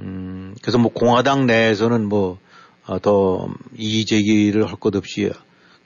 음, 0.00 0.54
그래서 0.62 0.78
뭐 0.78 0.92
공화당 0.92 1.46
내에서는 1.46 2.06
뭐 2.08 2.38
어, 2.86 2.98
더 2.98 3.48
이의제기를 3.76 4.66
할 4.66 4.76
것 4.76 4.96
없이 4.96 5.30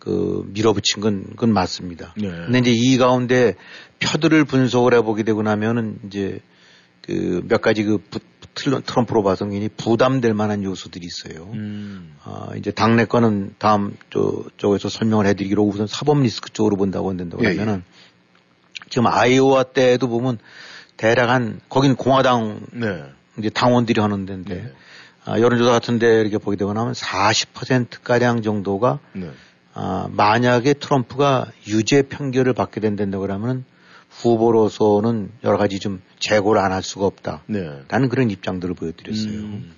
그 0.05 0.45
밀어붙인 0.53 1.01
건 1.01 1.25
그건 1.31 1.53
맞습니다. 1.53 2.15
네. 2.17 2.29
근데 2.29 2.59
이제 2.59 2.73
이 2.73 2.99
가운데 2.99 3.55
표들을 4.01 4.45
분석을 4.45 4.95
해보게 4.95 5.23
되고 5.23 5.43
나면은 5.43 5.99
이제 6.07 6.41
그 7.03 7.43
몇 7.47 7.61
가지 7.61 7.85
그 7.85 7.99
부, 7.99 8.21
트럼프 8.55 9.13
로바성인이 9.13 9.71
부담될 9.77 10.33
만한 10.33 10.63
요소들이 10.63 11.07
있어요. 11.07 11.51
음. 11.53 12.17
아, 12.23 12.51
이제 12.57 12.71
당내 12.71 13.05
거는 13.05 13.55
다음 13.59 13.97
저, 14.11 14.45
쪽에서 14.57 14.89
설명을 14.89 15.27
해드리기로 15.27 15.63
우선 15.63 15.87
사법 15.87 16.21
리스크 16.21 16.51
쪽으로 16.51 16.77
본다고 16.77 17.11
한다고 17.11 17.45
예, 17.45 17.49
하면은 17.49 17.83
예. 17.87 18.85
지금 18.89 19.07
아이오와 19.07 19.65
때도 19.65 20.09
보면 20.09 20.39
대략 20.97 21.31
한 21.31 21.61
거긴 21.69 21.97
공화당 21.97 22.61
네. 22.73 23.05
이제 23.39 23.51
당원들이 23.51 24.01
하는 24.01 24.25
데인데 24.25 24.55
네. 24.55 24.73
아, 25.25 25.41
여론조사 25.41 25.71
같은 25.71 25.99
데 25.99 26.21
이렇게 26.21 26.39
보게 26.39 26.57
되고 26.57 26.73
나면 26.73 26.93
40% 26.93 28.03
가량 28.03 28.43
정도가 28.43 29.01
네. 29.15 29.31
아, 29.75 30.09
만약에 30.11 30.75
트럼프가 30.75 31.47
유죄 31.67 32.03
판결을 32.03 32.53
받게 32.55 32.81
된다고 32.81 33.23
그러면 33.23 33.65
후보로서는 34.09 35.31
여러 35.43 35.59
가지 35.59 35.81
좀 35.81 36.01
재고를 36.21 36.61
안 36.61 36.73
할 36.73 36.83
수가 36.83 37.07
없다. 37.07 37.43
네. 37.47 37.83
라는 37.89 38.09
그런 38.09 38.31
입장들을 38.31 38.75
보여드렸어요. 38.75 39.33
음. 39.33 39.73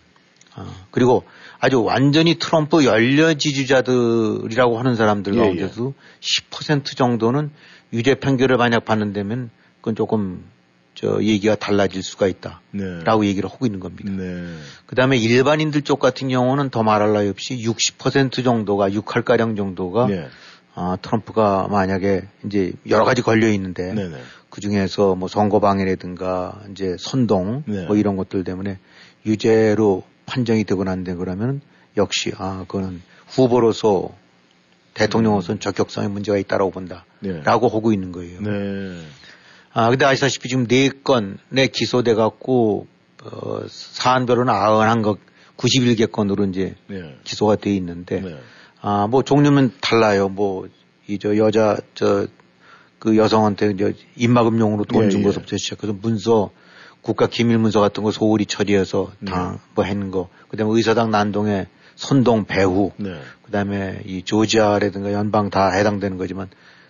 아, 0.54 0.66
그리고 0.90 1.24
아주 1.58 1.82
완전히 1.82 2.38
트럼프 2.38 2.84
연려 2.84 3.34
지지자들이라고 3.34 4.78
하는 4.78 4.96
사람들 4.96 5.34
예, 5.34 5.38
가운데도 5.38 5.94
예. 5.96 6.50
10% 6.50 6.96
정도는 6.96 7.50
유죄 7.92 8.14
판결을 8.14 8.56
만약 8.56 8.84
받는다면 8.84 9.50
그건 9.80 9.94
조금 9.96 10.44
저 10.96 11.22
얘기가 11.22 11.56
달라질 11.56 12.02
수가 12.02 12.26
있다라고 12.26 13.22
네. 13.22 13.28
얘기를 13.28 13.50
하고 13.50 13.66
있는 13.66 13.80
겁니다. 13.80 14.10
네. 14.10 14.56
그다음에 14.86 15.18
일반인들 15.18 15.82
쪽 15.82 16.00
같은 16.00 16.28
경우는 16.28 16.70
더 16.70 16.82
말할 16.82 17.12
나위 17.12 17.28
없이 17.28 17.56
60% 17.58 18.42
정도가 18.42 18.88
6할 18.90 19.24
가량 19.24 19.56
정도가 19.56 20.06
네. 20.06 20.26
아, 20.74 20.96
트럼프가 21.00 21.68
만약에 21.70 22.22
이제 22.46 22.72
여러 22.88 23.04
가지 23.04 23.20
걸려 23.20 23.48
있는데 23.48 23.92
네네. 23.92 24.16
그 24.48 24.62
중에서 24.62 25.14
뭐 25.14 25.28
선거 25.28 25.60
방해라든가 25.60 26.62
이제 26.70 26.96
선동 26.98 27.62
네. 27.66 27.84
뭐 27.84 27.96
이런 27.96 28.16
것들 28.16 28.42
때문에 28.42 28.78
유죄로 29.26 30.02
판정이 30.24 30.64
되고 30.64 30.82
난데 30.82 31.14
그러면 31.16 31.60
역시 31.98 32.32
아 32.38 32.64
그거는 32.66 33.02
후보로서 33.26 34.14
대통령으로서는 34.94 35.60
적격성에 35.60 36.08
문제가 36.08 36.38
있다라고 36.38 36.70
본다라고 36.70 37.04
네. 37.20 37.42
하고 37.44 37.92
있는 37.92 38.12
거예요. 38.12 38.40
네. 39.76 39.82
아 39.82 39.90
근데 39.90 40.04
아시다시피 40.04 40.48
지금 40.48 40.66
네 40.66 40.88
건에 40.88 41.66
기소돼 41.72 42.14
갖고 42.14 42.86
어, 43.24 43.60
사안별로는 43.68 44.52
아흔한 44.52 45.02
것 45.02 45.18
91개 45.56 46.10
건으로 46.10 46.44
이제 46.46 46.74
네. 46.88 47.16
기소가 47.24 47.56
돼 47.56 47.74
있는데 47.76 48.20
네. 48.20 48.36
아 48.80 49.06
뭐 49.08 49.22
종류는 49.22 49.72
달라요. 49.80 50.28
뭐 50.28 50.66
이 51.08 51.18
저 51.18 51.36
여자 51.36 51.76
저 51.94 52.26
그 52.98 53.16
여성한테 53.16 53.70
이제 53.72 53.94
입막음용으로 54.16 54.84
돈준 54.84 55.20
예, 55.20 55.24
예. 55.24 55.28
것부터 55.28 55.56
시작해서 55.56 55.92
문서 55.92 56.50
국가 57.02 57.26
기밀 57.28 57.58
문서 57.58 57.80
같은 57.80 58.02
거 58.02 58.10
소홀히 58.10 58.46
처리해서 58.46 59.12
다뭐 59.24 59.58
네. 59.76 59.84
했는 59.84 60.10
거. 60.10 60.28
그다음에 60.48 60.72
의사당 60.74 61.10
난동에 61.10 61.66
선동 61.94 62.46
배후. 62.46 62.90
네. 62.96 63.20
그다음에 63.44 64.00
이 64.06 64.22
조지아라든가 64.22 65.12
연방 65.12 65.50
다 65.50 65.70
해당되는 65.70 66.16
거지만 66.16 66.48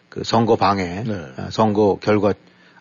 그 0.08 0.22
선거 0.24 0.56
방해, 0.56 1.02
네. 1.04 1.26
아, 1.36 1.50
선거 1.50 1.98
결과 2.00 2.32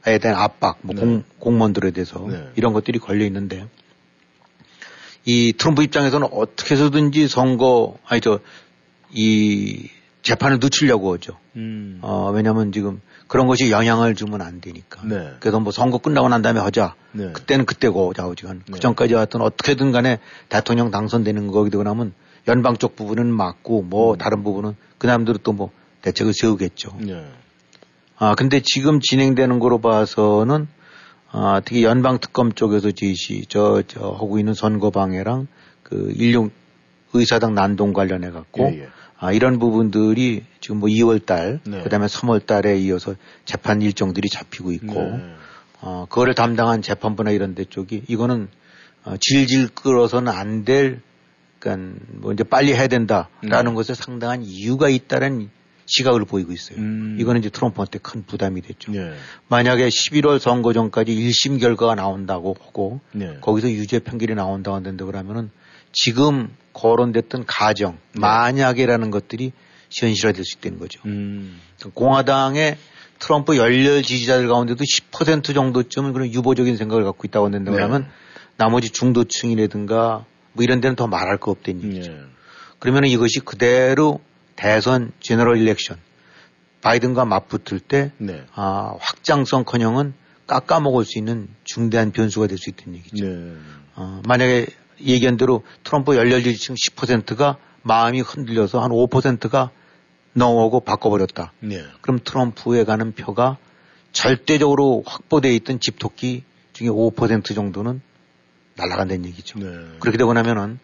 에 0.08 0.18
대한 0.20 0.40
압박, 0.40 0.78
뭐 0.82 0.94
네. 0.96 1.02
공, 1.02 1.24
공무원들에 1.40 1.92
대해서 1.92 2.26
네. 2.30 2.50
이런 2.56 2.74
것들이 2.74 3.00
걸려 3.00 3.26
있는데 3.26 3.68
이 5.26 5.54
트럼프 5.58 5.82
입장에서는 5.82 6.28
어떻게 6.32 6.76
해서든지 6.76 7.28
선거 7.28 7.98
아니 8.06 8.22
저이 8.22 9.90
재판을 10.22 10.60
늦추려고 10.60 11.14
하죠. 11.14 11.38
음. 11.56 12.00
어, 12.02 12.32
왜냐하면 12.32 12.72
지금 12.72 13.02
그런 13.28 13.48
것이 13.48 13.72
영향을 13.72 14.16
주면 14.16 14.42
안 14.42 14.62
되니까. 14.62 15.02
네. 15.06 15.34
그래서 15.40 15.60
뭐 15.60 15.72
선거 15.72 15.98
끝나고 15.98 16.30
난 16.30 16.42
다음에 16.42 16.60
하자. 16.60 16.96
네. 17.12 17.32
그때는 17.32 17.66
그때고 17.66 18.14
자우지간. 18.14 18.64
네. 18.68 18.74
그 18.74 18.80
전까지 18.80 19.16
하여튼 19.16 19.42
어떻게든 19.42 19.92
간에 19.92 20.20
대통령 20.50 20.92
당선되는 20.92 21.48
거기 21.48 21.72
되고 21.72 21.84
나면 21.84 22.14
연방 22.48 22.78
쪽 22.78 22.96
부분은 22.96 23.32
맞고 23.32 23.84
뭐 23.84 24.14
음. 24.14 24.18
다른 24.18 24.44
부분은 24.44 24.76
그 25.00 25.08
남들은 25.08 25.40
또 25.44 25.54
뭐 25.54 25.72
대책을 26.06 26.34
세우겠죠. 26.34 26.98
네. 28.20 28.26
아 28.26 28.36
근데 28.36 28.62
지금 28.62 29.00
진행되는 29.00 29.60
거로 29.60 29.80
봐서는 29.80 30.68
아 31.32 31.62
특히 31.66 31.84
연방 31.84 32.20
특검 32.20 32.54
쪽에서 32.54 32.92
지시 32.92 33.46
저 33.48 33.84
저 33.88 34.10
하고 34.10 34.40
있는 34.40 34.54
선거 34.54 34.90
방해랑 34.90 35.48
그 35.84 36.12
일용 36.16 36.52
의사당 37.14 37.56
난동 37.56 37.94
관련해 37.94 38.32
갖고 38.32 38.64
예, 38.64 38.84
예. 38.84 38.88
아, 39.18 39.32
이런 39.32 39.60
부분들이 39.60 40.44
지금 40.60 40.78
뭐 40.78 40.90
2월 40.90 41.26
달, 41.26 41.60
네. 41.66 41.82
그 41.84 41.90
다음에 41.90 42.06
3월 42.08 42.46
달에 42.46 42.78
이어서 42.80 43.16
재판 43.46 43.82
일정들이 43.82 44.28
잡히고 44.30 44.74
있고, 44.74 44.94
네. 44.94 45.36
어, 45.82 46.06
그거를 46.10 46.36
담당한 46.36 46.82
재판부나 46.82 47.32
이런 47.32 47.56
데 47.56 47.64
쪽이 47.64 48.04
이거는 48.08 48.50
어, 49.06 49.16
질질 49.20 49.70
끌어서는 49.70 50.32
안 50.32 50.66
될, 50.66 51.02
그러니까 51.60 51.98
뭐 52.10 52.34
이제 52.34 52.44
빨리 52.44 52.74
해야 52.74 52.88
된다라는 52.88 53.72
네. 53.72 53.74
것에 53.74 53.94
상당한 53.94 54.44
이유가 54.44 54.90
있다는 54.90 55.50
시각을 55.86 56.26
보이고 56.26 56.52
있어요. 56.52 56.78
음. 56.80 57.18
이거는 57.20 57.42
이제 57.42 57.50
트럼프한테 57.50 58.00
큰 58.00 58.24
부담이 58.26 58.62
됐죠. 58.62 58.92
네. 58.92 59.14
만약에 59.48 59.88
11월 59.88 60.40
선거 60.40 60.74
전까지 60.74 61.16
1심 61.16 61.60
결과가 61.60 61.96
나온다고 61.96 62.56
하고 62.60 63.00
네. 63.12 63.38
거기서 63.42 63.70
유죄 63.70 64.00
판결이 64.00 64.36
나온다고 64.36 64.76
한다는데 64.76 65.06
그러면은 65.06 65.52
지금 65.92 66.50
거론됐던 66.74 67.46
가정, 67.46 67.98
네. 68.14 68.20
만약이라는 68.20 69.12
것들이 69.12 69.54
현실화될 69.92 70.44
수 70.44 70.58
있다는 70.58 70.80
거죠. 70.80 71.02
음. 71.06 71.60
공화당의 71.94 72.78
트럼프 73.20 73.56
열렬 73.56 74.02
지지자들 74.04 74.48
가운데도 74.48 74.84
10% 74.84 75.54
정도쯤은 75.54 76.14
그런 76.14 76.34
유보적인 76.34 76.76
생각을 76.78 77.04
갖고 77.04 77.22
있다고 77.26 77.46
한다 77.46 77.72
그러면 77.72 78.02
네. 78.02 78.08
나머지 78.58 78.90
중도층이라든가 78.90 80.26
뭐 80.54 80.64
이런 80.64 80.82
데는 80.82 80.96
더 80.96 81.08
말할 81.08 81.38
거 81.38 81.52
없다는 81.52 81.82
네. 81.82 81.88
얘기죠. 81.88 82.12
네. 82.12 82.20
그러면 82.80 83.06
이것이 83.06 83.40
그대로 83.40 84.20
대선 84.56 85.12
제너럴 85.20 85.58
일렉션 85.58 85.98
바이든과 86.82 87.26
맞붙을 87.26 87.80
때 87.80 88.12
네. 88.18 88.44
아, 88.54 88.96
확장성커녕은 89.00 90.14
깎아먹을 90.48 91.04
수 91.06 91.18
있는 91.18 91.48
중대한 91.64 92.12
변수가 92.12 92.48
될 92.48 92.58
수 92.58 92.70
있다는 92.70 93.00
얘기죠. 93.00 93.26
네. 93.26 93.54
어, 93.96 94.22
만약에 94.28 94.68
얘기한 95.02 95.38
대로 95.38 95.64
트럼프 95.84 96.16
열렬 96.16 96.44
지지층 96.44 96.76
10%가 96.76 97.58
마음이 97.82 98.22
흔들려서 98.22 98.82
한 98.82 98.92
5%가 98.92 99.72
넘어오고 100.34 100.82
바꿔버렸다. 100.82 101.54
네. 101.62 101.84
그럼 102.02 102.20
트럼프에 102.24 102.84
가는 102.84 103.14
표가 103.14 103.58
절대적으로 104.12 105.04
확보되어 105.06 105.52
있던 105.54 105.80
집토끼 105.80 106.44
중에 106.74 106.88
5% 106.88 107.56
정도는 107.56 108.02
날아간다는 108.76 109.26
얘기죠. 109.26 109.60
네. 109.60 109.66
그렇게 110.00 110.18
되고 110.18 110.34
나면은 110.34 110.80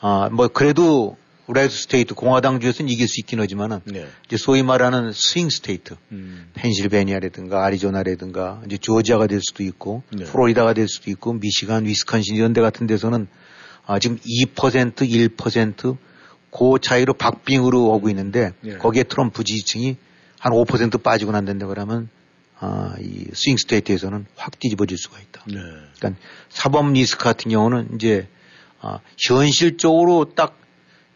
아뭐 0.00 0.48
그래도 0.48 1.16
red 1.52 1.74
state 1.74 2.14
공화당 2.14 2.60
주에서는 2.60 2.90
이길 2.90 3.08
수 3.08 3.20
있긴 3.20 3.40
하지만은 3.40 3.80
네. 3.84 4.06
이제 4.26 4.36
소위 4.36 4.62
말하는 4.62 5.12
swing 5.12 5.50
state 5.50 5.94
음. 6.12 6.50
펜실베니아라든가 6.54 7.64
아리조나라든가 7.64 8.62
이제 8.66 8.78
조지아가 8.78 9.26
될 9.26 9.40
수도 9.40 9.62
있고 9.62 10.02
네. 10.10 10.24
플로리다가 10.24 10.72
될 10.72 10.88
수도 10.88 11.10
있고 11.10 11.32
미시간 11.34 11.84
위스콘신 11.84 12.36
이런 12.36 12.52
데 12.52 12.60
같은 12.60 12.86
데서는 12.86 13.26
아, 13.86 13.98
지금 13.98 14.18
2% 14.18 14.94
1%그 14.94 16.78
차이로 16.80 17.14
박빙으로 17.14 17.90
오고 17.92 18.08
있는데 18.10 18.52
네. 18.60 18.76
거기에 18.76 19.04
트럼프 19.04 19.44
지지층이 19.44 19.96
한 20.38 20.52
5% 20.52 21.02
빠지고 21.02 21.32
난다는데 21.32 21.66
그러면 21.66 22.08
아, 22.58 22.94
이 23.00 23.26
swing 23.32 23.56
state에서는 23.56 24.26
확 24.36 24.58
뒤집어질 24.58 24.96
수가 24.96 25.18
있다. 25.20 25.44
네. 25.48 25.54
그러니까 25.98 26.20
사법 26.48 26.92
리스크 26.92 27.24
같은 27.24 27.50
경우는 27.50 27.96
이제 27.96 28.28
아, 28.80 28.98
현실적으로 29.18 30.34
딱 30.34 30.61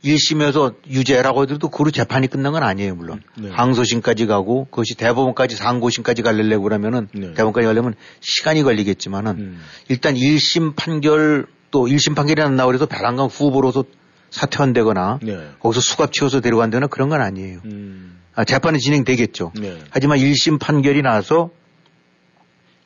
1심에서 0.06 0.74
유죄라고 0.88 1.42
하더라도 1.42 1.68
그로 1.68 1.90
재판이 1.90 2.28
끝난 2.28 2.52
건 2.52 2.62
아니에요, 2.62 2.94
물론. 2.94 3.22
네. 3.36 3.50
항소심까지 3.50 4.26
가고 4.26 4.66
그것이 4.66 4.94
대법원까지 4.94 5.56
상고심까지 5.56 6.22
가려고 6.22 6.62
그러면은 6.62 7.08
네. 7.12 7.28
대법원까지 7.28 7.66
가려면 7.66 7.94
시간이 8.20 8.62
걸리겠지만은 8.62 9.32
음. 9.32 9.60
일단 9.88 10.14
1심 10.14 10.76
판결 10.76 11.46
또 11.70 11.86
1심 11.86 12.14
판결이 12.14 12.40
안 12.40 12.56
나오고 12.56 12.68
그래서 12.68 12.86
배란강 12.86 13.26
후보로서 13.26 13.84
사퇴한다거나 14.30 15.20
네. 15.22 15.50
거기서 15.60 15.80
수갑 15.80 16.12
치워서 16.12 16.40
데려간다거나 16.40 16.86
그런 16.86 17.08
건 17.08 17.20
아니에요. 17.20 17.60
음. 17.64 18.20
아, 18.34 18.44
재판이 18.44 18.78
진행되겠죠. 18.78 19.52
네. 19.58 19.78
하지만 19.90 20.18
1심 20.18 20.60
판결이 20.60 21.02
나서 21.02 21.50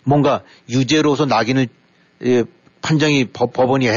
뭔가 0.05 0.43
유죄로서 0.69 1.27
낙인을 1.27 1.69
예, 2.25 2.45
판정이 2.83 3.27
법, 3.33 3.59
원이 3.59 3.89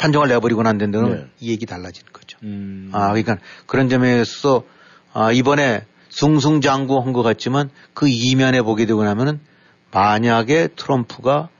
판정을 0.00 0.28
내버리고 0.28 0.62
난 0.62 0.78
데는 0.78 1.10
네. 1.10 1.26
이 1.40 1.50
얘기 1.50 1.66
달라지는 1.66 2.10
거죠. 2.12 2.38
음. 2.42 2.88
아, 2.92 3.08
그러니까 3.08 3.36
그런 3.66 3.88
점에서 3.90 4.64
아, 5.12 5.30
이번에 5.30 5.84
숭숭장구 6.08 6.98
한 7.00 7.12
것 7.12 7.22
같지만 7.22 7.70
그 7.92 8.08
이면에 8.08 8.62
보게 8.62 8.86
되고 8.86 9.04
나면은 9.04 9.40
만약에 9.92 10.68
트럼프가 10.74 11.50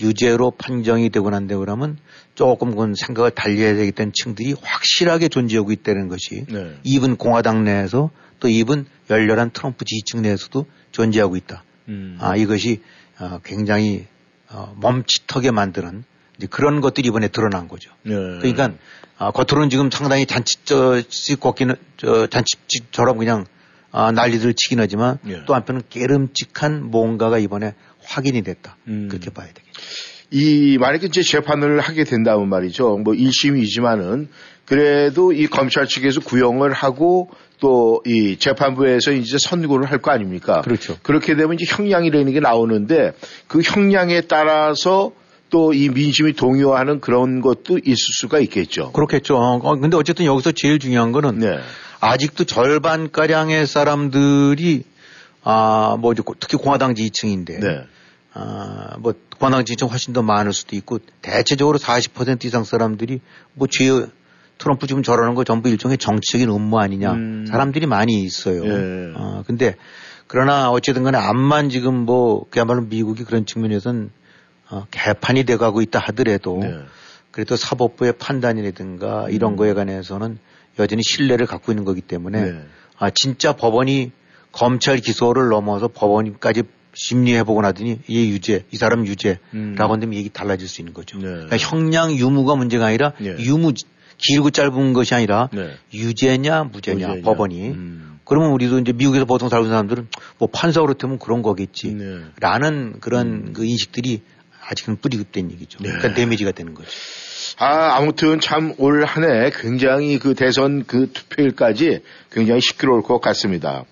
유죄로 0.00 0.52
판정이 0.52 1.10
되고 1.10 1.28
난데 1.28 1.56
그러면 1.56 1.98
조금 2.36 2.70
그건 2.70 2.94
생각을 2.94 3.32
달리해야 3.32 3.74
되겠다는 3.74 4.12
층들이 4.14 4.54
확실하게 4.62 5.28
존재하고 5.28 5.72
있다는 5.72 6.06
것이 6.08 6.44
네. 6.48 6.76
이분 6.84 7.16
공화당 7.16 7.64
내에서 7.64 8.10
또 8.38 8.48
이분 8.48 8.86
열렬한 9.10 9.50
트럼프 9.50 9.84
지지층 9.84 10.22
내에서도 10.22 10.66
존재하고 10.92 11.34
있다. 11.36 11.64
음. 11.88 12.16
아, 12.20 12.36
이것이 12.36 12.80
어, 13.18 13.40
굉장히 13.42 14.06
어, 14.50 14.76
멈칫하게 14.80 15.50
만드는 15.50 16.04
그런 16.50 16.80
것들이 16.80 17.08
이번에 17.08 17.28
드러난 17.28 17.68
거죠. 17.68 17.90
네. 18.02 18.14
그러니까 18.14 18.70
아, 19.18 19.30
겉으로는 19.32 19.70
지금 19.70 19.90
상당히 19.90 20.26
잔치집 20.26 21.40
걷기는 21.40 21.74
저 21.96 22.26
잔치집처럼 22.28 23.18
그냥 23.18 23.44
아, 23.90 24.12
난리들 24.12 24.54
치긴 24.54 24.80
하지만 24.80 25.18
네. 25.22 25.42
또 25.46 25.54
한편은 25.54 25.82
깨름직한 25.90 26.84
뭔가가 26.90 27.38
이번에 27.38 27.74
확인이 28.04 28.42
됐다. 28.42 28.76
음. 28.86 29.08
그렇게 29.08 29.30
봐야 29.30 29.48
되겠죠. 29.48 29.80
이 30.30 30.76
만약에 30.78 31.06
이제 31.06 31.22
재판을 31.22 31.80
하게 31.80 32.04
된다면 32.04 32.48
말이죠. 32.48 32.98
뭐 32.98 33.14
1심이지만은 33.14 34.28
그래도 34.66 35.32
이 35.32 35.46
검찰 35.46 35.86
측에서 35.86 36.20
구형을 36.20 36.72
하고 36.72 37.30
또 37.60 38.02
이 38.06 38.36
재판부에서 38.38 39.12
이제 39.12 39.36
선고를 39.38 39.90
할 39.90 39.98
거 39.98 40.12
아닙니까? 40.12 40.60
그렇죠. 40.60 40.96
그렇게 41.02 41.34
되면 41.34 41.54
이제 41.54 41.64
형량이라는 41.68 42.32
게 42.32 42.38
나오는데 42.40 43.12
그 43.48 43.60
형량에 43.62 44.22
따라서 44.22 45.10
또 45.50 45.72
이 45.72 45.88
민심이 45.88 46.32
동요하는 46.32 47.00
그런 47.00 47.40
것도 47.40 47.78
있을 47.78 47.96
수가 47.96 48.38
있겠죠. 48.40 48.92
그렇겠죠. 48.92 49.36
어, 49.36 49.76
근데 49.78 49.96
어쨌든 49.96 50.26
여기서 50.26 50.52
제일 50.52 50.78
중요한 50.78 51.12
거는 51.12 51.38
네. 51.38 51.58
아직도 52.00 52.44
절반 52.44 53.10
가량의 53.10 53.66
사람들이 53.66 54.84
아, 55.42 55.96
뭐 56.00 56.14
특히 56.40 56.58
공화당 56.58 56.94
지지층인데 56.94 57.60
네. 57.60 57.84
아, 58.34 58.96
뭐 58.98 59.14
관광지 59.38 59.76
좀 59.76 59.88
훨씬 59.88 60.12
더 60.12 60.22
많을 60.22 60.52
수도 60.52 60.76
있고 60.76 60.98
대체적으로 61.22 61.78
40% 61.78 62.44
이상 62.44 62.64
사람들이 62.64 63.20
뭐 63.54 63.68
죄, 63.68 64.06
트럼프 64.58 64.86
지금 64.86 65.02
저러는 65.02 65.34
거 65.34 65.44
전부 65.44 65.68
일종의 65.68 65.98
정치적인 65.98 66.48
음모 66.48 66.78
아니냐. 66.78 67.12
음. 67.12 67.46
사람들이 67.48 67.86
많이 67.86 68.22
있어요. 68.22 68.64
예. 68.64 69.12
어, 69.14 69.44
근데 69.46 69.76
그러나 70.26 70.70
어쨌든 70.70 71.04
간에 71.04 71.16
암만 71.16 71.70
지금 71.70 71.94
뭐 71.94 72.44
그야말로 72.50 72.82
미국이 72.82 73.24
그런 73.24 73.46
측면에서는 73.46 74.10
어, 74.70 74.86
개판이 74.90 75.44
돼가고 75.44 75.82
있다 75.82 75.98
하더라도 75.98 76.58
네. 76.62 76.78
그래도 77.30 77.56
사법부의 77.56 78.14
판단이라든가 78.18 79.28
이런 79.30 79.52
음. 79.52 79.56
거에 79.56 79.74
관해서는 79.74 80.38
여전히 80.78 81.02
신뢰를 81.02 81.46
갖고 81.46 81.72
있는 81.72 81.84
거기 81.84 82.00
때문에 82.00 82.42
네. 82.52 82.62
아, 82.98 83.10
진짜 83.10 83.54
법원이 83.54 84.12
검찰 84.52 84.98
기소를 84.98 85.48
넘어서 85.48 85.88
법원까지 85.88 86.64
심리해보고 86.94 87.62
나더니 87.62 88.00
이 88.08 88.30
유죄, 88.30 88.64
이 88.72 88.76
사람 88.76 89.06
유죄라고 89.06 89.40
음. 89.54 89.76
한다면 89.78 90.14
얘기 90.14 90.30
달라질 90.30 90.66
수 90.68 90.80
있는 90.80 90.94
거죠. 90.94 91.18
네. 91.18 91.26
그러니까 91.26 91.56
형량 91.56 92.16
유무가 92.16 92.56
문제가 92.56 92.86
아니라 92.86 93.12
네. 93.18 93.36
유무 93.38 93.72
길고 94.16 94.50
짧은 94.50 94.92
것이 94.94 95.14
아니라 95.14 95.48
네. 95.52 95.70
유죄냐 95.94 96.64
무죄냐, 96.64 97.06
무죄냐. 97.06 97.22
법원이 97.22 97.68
음. 97.68 98.18
그러면 98.24 98.50
우리도 98.50 98.80
이제 98.80 98.92
미국에서 98.92 99.24
보통 99.24 99.48
살고 99.48 99.66
있는 99.66 99.74
사람들은 99.74 100.08
뭐 100.38 100.48
판사 100.52 100.80
그렇다면 100.80 101.18
그런 101.18 101.40
거겠지 101.40 101.94
네. 101.94 102.20
라는 102.40 102.96
그런 103.00 103.26
음. 103.28 103.52
그 103.52 103.64
인식들이 103.64 104.22
아직은 104.70 104.96
뿌리급된 105.00 105.50
얘기죠. 105.52 105.78
네. 105.82 105.88
그러니까 105.90 106.14
데미지가 106.14 106.52
되는 106.52 106.74
거죠. 106.74 106.88
아, 107.58 107.96
아무튼 107.96 108.40
참 108.40 108.74
올 108.78 109.04
한 109.04 109.24
해 109.24 109.50
굉장히 109.50 110.18
그 110.18 110.34
대선 110.34 110.84
그 110.84 111.10
투표일까지 111.12 112.00
굉장히 112.30 112.60
시끄러울 112.60 113.02
것 113.02 113.20
같습니다. 113.20 113.84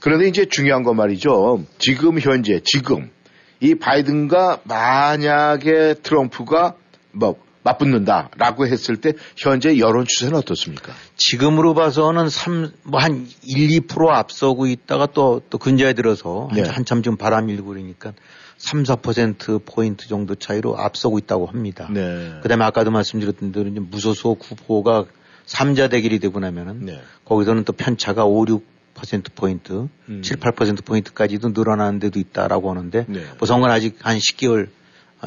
그런데 0.00 0.26
이제 0.28 0.46
중요한 0.46 0.82
건 0.82 0.96
말이죠. 0.96 1.64
지금 1.78 2.18
현재, 2.18 2.60
지금 2.64 3.10
이 3.60 3.74
바이든과 3.74 4.60
만약에 4.64 5.94
트럼프가 6.02 6.74
뭐 7.12 7.36
맞붙는다라고 7.62 8.66
했을 8.66 8.96
때 8.96 9.12
현재 9.36 9.78
여론 9.78 10.04
추세는 10.06 10.36
어떻습니까? 10.36 10.92
지금으로 11.16 11.72
봐서는 11.72 12.28
3, 12.28 12.72
뭐한 12.82 13.26
1, 13.42 13.80
2% 13.86 14.08
앞서고 14.10 14.66
있다가 14.66 15.06
또, 15.06 15.40
또 15.48 15.56
근자에 15.56 15.94
들어서 15.94 16.50
네. 16.54 16.62
한참 16.62 17.02
좀 17.02 17.16
바람 17.16 17.48
일고 17.48 17.68
그러니까 17.68 18.12
3, 18.56 18.82
4%포인트 18.84 20.08
정도 20.08 20.34
차이로 20.34 20.78
앞서고 20.78 21.18
있다고 21.18 21.46
합니다. 21.46 21.88
네. 21.90 22.38
그 22.42 22.48
다음에 22.48 22.64
아까도 22.64 22.90
말씀드렸던 22.90 23.52
대로 23.52 23.68
이제 23.68 23.80
무소속 23.80 24.40
후보가 24.42 25.06
3자 25.46 25.90
대결이 25.90 26.18
되고 26.18 26.40
나면은 26.40 26.86
네. 26.86 27.00
거기서는 27.24 27.64
또 27.64 27.72
편차가 27.72 28.24
5, 28.24 28.44
6%포인트, 28.44 29.88
음. 30.08 30.22
7, 30.22 30.36
8%포인트까지도 30.38 31.50
늘어나는 31.50 31.98
데도 31.98 32.18
있다라고 32.18 32.70
하는데 32.70 33.04
네. 33.08 33.26
뭐 33.38 33.46
선거는 33.46 33.74
아직 33.74 33.98
한 34.00 34.16
10개월 34.18 34.68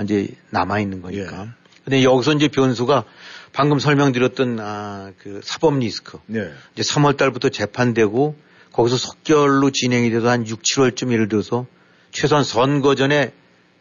이제 0.03 0.29
남아있는 0.51 1.01
거니까. 1.01 1.43
예. 1.43 1.47
근데 1.83 2.03
여기서 2.03 2.33
이제 2.33 2.47
변수가 2.47 3.05
방금 3.53 3.79
설명드렸던 3.79 4.59
아, 4.59 5.11
그 5.19 5.41
사법 5.43 5.79
리스크. 5.79 6.19
네. 6.27 6.51
이제 6.73 6.83
3월 6.83 7.17
달부터 7.17 7.49
재판되고 7.49 8.35
거기서 8.73 8.97
속결로 8.97 9.71
진행이 9.71 10.11
돼서 10.11 10.29
한 10.29 10.47
6, 10.47 10.61
7월쯤 10.61 11.11
예를 11.11 11.27
들어서 11.29 11.65
최소한 12.11 12.43
선거 12.43 12.95
전에 12.95 13.33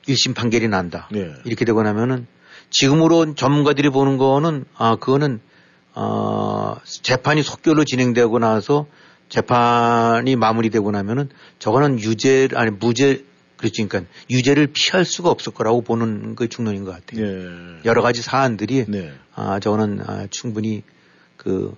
1심 0.08 0.34
판결이 0.34 0.68
난다. 0.68 1.08
네. 1.10 1.32
이렇게 1.44 1.64
되고 1.64 1.82
나면은 1.82 2.26
지금으로 2.70 3.34
전문가들이 3.34 3.90
보는 3.90 4.18
거는 4.18 4.64
아 4.74 4.96
그거는 4.96 5.40
어 5.94 6.76
재판이 6.84 7.42
속결로 7.42 7.84
진행되고 7.84 8.38
나서 8.38 8.86
재판이 9.28 10.36
마무리되고 10.36 10.90
나면은 10.90 11.28
저거는 11.58 12.00
유죄 12.00 12.48
아니 12.54 12.70
무죄 12.70 13.24
그렇지 13.56 13.86
그러니까 13.86 14.10
유죄를 14.30 14.68
피할 14.72 15.04
수가 15.04 15.30
없을 15.30 15.52
거라고 15.52 15.82
보는 15.82 16.34
그 16.34 16.48
중론인 16.48 16.84
것 16.84 16.92
같아요. 16.92 17.26
네. 17.26 17.80
여러 17.84 18.02
가지 18.02 18.22
사안들이 18.22 18.84
네. 18.88 19.12
아 19.34 19.58
저거는 19.60 20.00
아, 20.06 20.26
충분히 20.30 20.82
그 21.36 21.74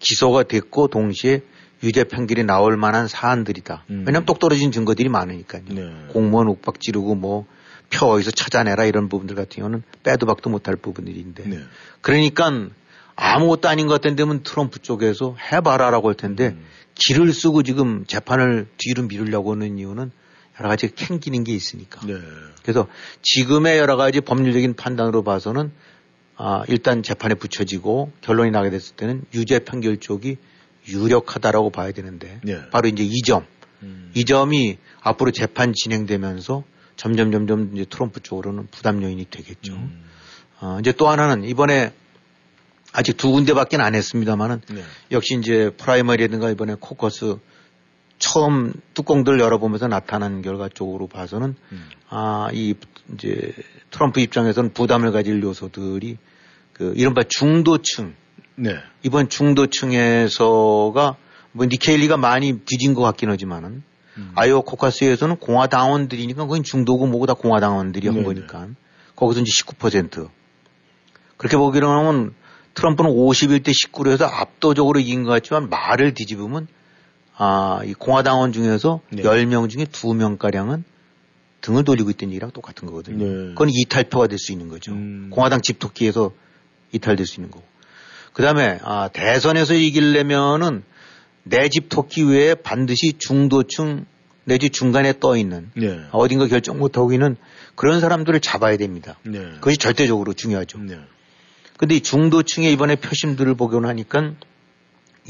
기소가 0.00 0.44
됐고 0.44 0.88
동시에 0.88 1.42
유죄 1.82 2.04
판결이 2.04 2.44
나올 2.44 2.76
만한 2.76 3.08
사안들이다. 3.08 3.84
음. 3.90 4.04
왜냐하면 4.06 4.26
똑 4.26 4.38
떨어진 4.38 4.70
증거들이 4.72 5.08
많으니까요. 5.08 5.62
네. 5.68 5.92
공무원 6.08 6.48
욱박 6.48 6.80
지르고 6.80 7.14
뭐 7.14 7.46
표 7.90 8.06
어디서 8.06 8.30
찾아내라 8.30 8.84
이런 8.86 9.08
부분들 9.08 9.34
같은 9.36 9.56
경우는 9.56 9.82
빼도 10.04 10.24
박도 10.26 10.48
못할 10.48 10.76
부분들인데. 10.76 11.44
네. 11.48 11.58
그러니까 12.00 12.68
아무것도 13.16 13.68
아닌 13.68 13.86
것 13.86 13.94
같은데면 13.94 14.44
트럼프 14.44 14.78
쪽에서 14.78 15.36
해봐라라고 15.52 16.08
할 16.08 16.14
텐데 16.14 16.48
음. 16.48 16.64
길을 16.94 17.32
쓰고 17.32 17.62
지금 17.64 18.04
재판을 18.06 18.68
뒤로 18.78 19.02
미루려고 19.02 19.52
하는 19.52 19.76
이유는 19.78 20.12
여러 20.58 20.68
가지 20.68 20.94
캥기는 20.94 21.44
게 21.44 21.52
있으니까. 21.52 22.06
네. 22.06 22.14
그래서 22.62 22.86
지금의 23.22 23.78
여러 23.78 23.96
가지 23.96 24.20
법률적인 24.20 24.74
판단으로 24.74 25.22
봐서는 25.22 25.72
아, 26.36 26.62
일단 26.68 27.02
재판에 27.02 27.34
붙여지고 27.34 28.12
결론이 28.22 28.50
나게 28.50 28.70
됐을 28.70 28.96
때는 28.96 29.24
유죄 29.34 29.58
판결 29.58 29.98
쪽이 29.98 30.38
유력하다라고 30.90 31.70
봐야 31.70 31.92
되는데 31.92 32.40
네. 32.42 32.68
바로 32.70 32.88
이제 32.88 33.02
이 33.02 33.22
점. 33.22 33.46
음. 33.82 34.10
이 34.14 34.24
점이 34.24 34.78
앞으로 35.00 35.30
재판 35.30 35.72
진행되면서 35.72 36.64
점점 36.96 37.32
점점 37.32 37.74
이제 37.74 37.86
트럼프 37.88 38.20
쪽으로는 38.20 38.68
부담 38.70 39.02
요인이 39.02 39.26
되겠죠. 39.30 39.72
음. 39.72 40.04
어, 40.60 40.78
이제 40.80 40.92
또 40.92 41.08
하나는 41.08 41.44
이번에 41.44 41.92
아직 42.92 43.16
두 43.16 43.30
군데밖에 43.30 43.76
안 43.78 43.94
했습니다만은 43.94 44.60
네. 44.68 44.82
역시 45.12 45.38
이제 45.38 45.70
프라이머리라든가 45.76 46.50
이번에 46.50 46.76
코커스 46.78 47.36
처음 48.18 48.74
뚜껑들 48.92 49.40
열어보면서 49.40 49.88
나타난 49.88 50.42
결과 50.42 50.68
쪽으로 50.68 51.06
봐서는 51.06 51.54
음. 51.72 51.88
아이 52.08 52.74
이제 53.14 53.54
트럼프 53.90 54.20
입장에서는 54.20 54.74
부담을 54.74 55.10
가질 55.10 55.42
요소들이 55.42 56.18
그 56.74 56.92
이른바 56.96 57.22
중도층 57.26 58.14
네. 58.60 58.76
이번 59.02 59.28
중도층에서가 59.28 61.16
뭐 61.52 61.66
니케일리가 61.66 62.16
많이 62.16 62.60
뒤진 62.64 62.94
것 62.94 63.02
같긴 63.02 63.30
하지만은 63.30 63.82
음. 64.16 64.32
아이오 64.34 64.62
코카스에서는 64.62 65.36
공화당원들이니까 65.36 66.46
거긴 66.46 66.62
중도고 66.62 67.06
뭐고 67.06 67.26
다 67.26 67.34
공화당원들이 67.34 68.06
한 68.06 68.16
네네. 68.16 68.26
거니까 68.26 68.68
거기서 69.16 69.40
이제 69.40 69.50
19% 69.50 70.28
그렇게 71.36 71.56
보기로 71.56 71.88
하면 71.88 72.34
트럼프는 72.74 73.10
51대 73.10 73.68
19로 73.68 74.10
해서 74.10 74.26
압도적으로 74.26 75.00
이긴 75.00 75.24
것 75.24 75.30
같지만 75.30 75.68
말을 75.70 76.14
뒤집으면 76.14 76.68
아, 77.36 77.80
이 77.84 77.94
공화당원 77.94 78.52
중에서 78.52 79.00
네. 79.10 79.22
10명 79.22 79.70
중에 79.70 79.84
2명가량은 79.86 80.84
등을 81.62 81.84
돌리고 81.84 82.10
있다는 82.10 82.32
얘기랑 82.32 82.50
똑같은 82.50 82.86
거거든요. 82.86 83.24
네. 83.24 83.48
그건 83.50 83.68
이탈표가 83.70 84.26
될 84.26 84.38
수 84.38 84.52
있는 84.52 84.68
거죠. 84.68 84.92
음. 84.92 85.28
공화당 85.30 85.60
집토끼에서 85.62 86.32
이탈될 86.92 87.26
수 87.26 87.40
있는 87.40 87.50
거고. 87.50 87.64
그 88.32 88.42
다음에, 88.42 88.78
아, 88.82 89.08
대선에서 89.12 89.74
이기려면은 89.74 90.82
내 91.42 91.68
집 91.68 91.88
토끼 91.88 92.22
외에 92.22 92.54
반드시 92.54 93.14
중도층 93.18 94.06
내지 94.44 94.70
중간에 94.70 95.14
떠 95.20 95.36
있는 95.36 95.70
네. 95.76 96.00
어딘가 96.12 96.46
결정 96.46 96.78
못하고 96.78 97.12
있는 97.12 97.36
그런 97.74 98.00
사람들을 98.00 98.38
잡아야 98.40 98.76
됩니다. 98.76 99.16
네. 99.22 99.38
그것이 99.54 99.76
절대적으로 99.78 100.32
중요하죠. 100.32 100.78
네. 100.78 100.98
근데 101.76 101.96
이 101.96 102.00
중도층의 102.00 102.72
이번에 102.72 102.96
표심들을 102.96 103.54
보곤 103.54 103.86
하니까 103.86 104.32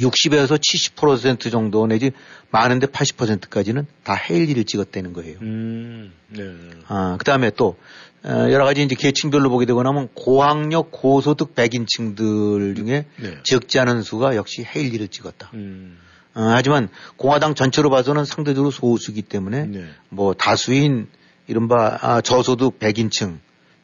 60에서 0.00 0.58
70% 0.58 1.50
정도 1.50 1.86
내지 1.86 2.12
많은데 2.50 2.86
80%까지는 2.86 3.86
다 4.02 4.14
헤일리를 4.14 4.64
찍었다는 4.64 5.12
거예요. 5.12 5.38
음, 5.42 6.12
네. 6.28 6.42
아, 6.88 7.16
그 7.18 7.24
다음에 7.24 7.50
또, 7.50 7.76
어, 8.24 8.28
여러 8.50 8.64
가지 8.64 8.82
이제 8.82 8.94
계층별로 8.94 9.50
보게 9.50 9.66
되고 9.66 9.82
나면 9.82 10.08
고학력, 10.14 10.90
고소득 10.90 11.54
백인층들 11.54 12.74
중에 12.74 13.06
네. 13.16 13.38
적지 13.44 13.78
않은 13.78 14.02
수가 14.02 14.36
역시 14.36 14.64
헤일리를 14.64 15.08
찍었다. 15.08 15.50
음. 15.54 15.98
어, 16.34 16.42
하지만 16.52 16.88
공화당 17.16 17.54
전체로 17.54 17.90
봐서는 17.90 18.24
상대적으로 18.24 18.70
소수기 18.70 19.22
때문에 19.22 19.66
네. 19.66 19.84
뭐 20.08 20.34
다수인 20.34 21.08
이른바 21.46 21.98
아, 22.00 22.20
저소득 22.20 22.78
백인층, 22.78 23.40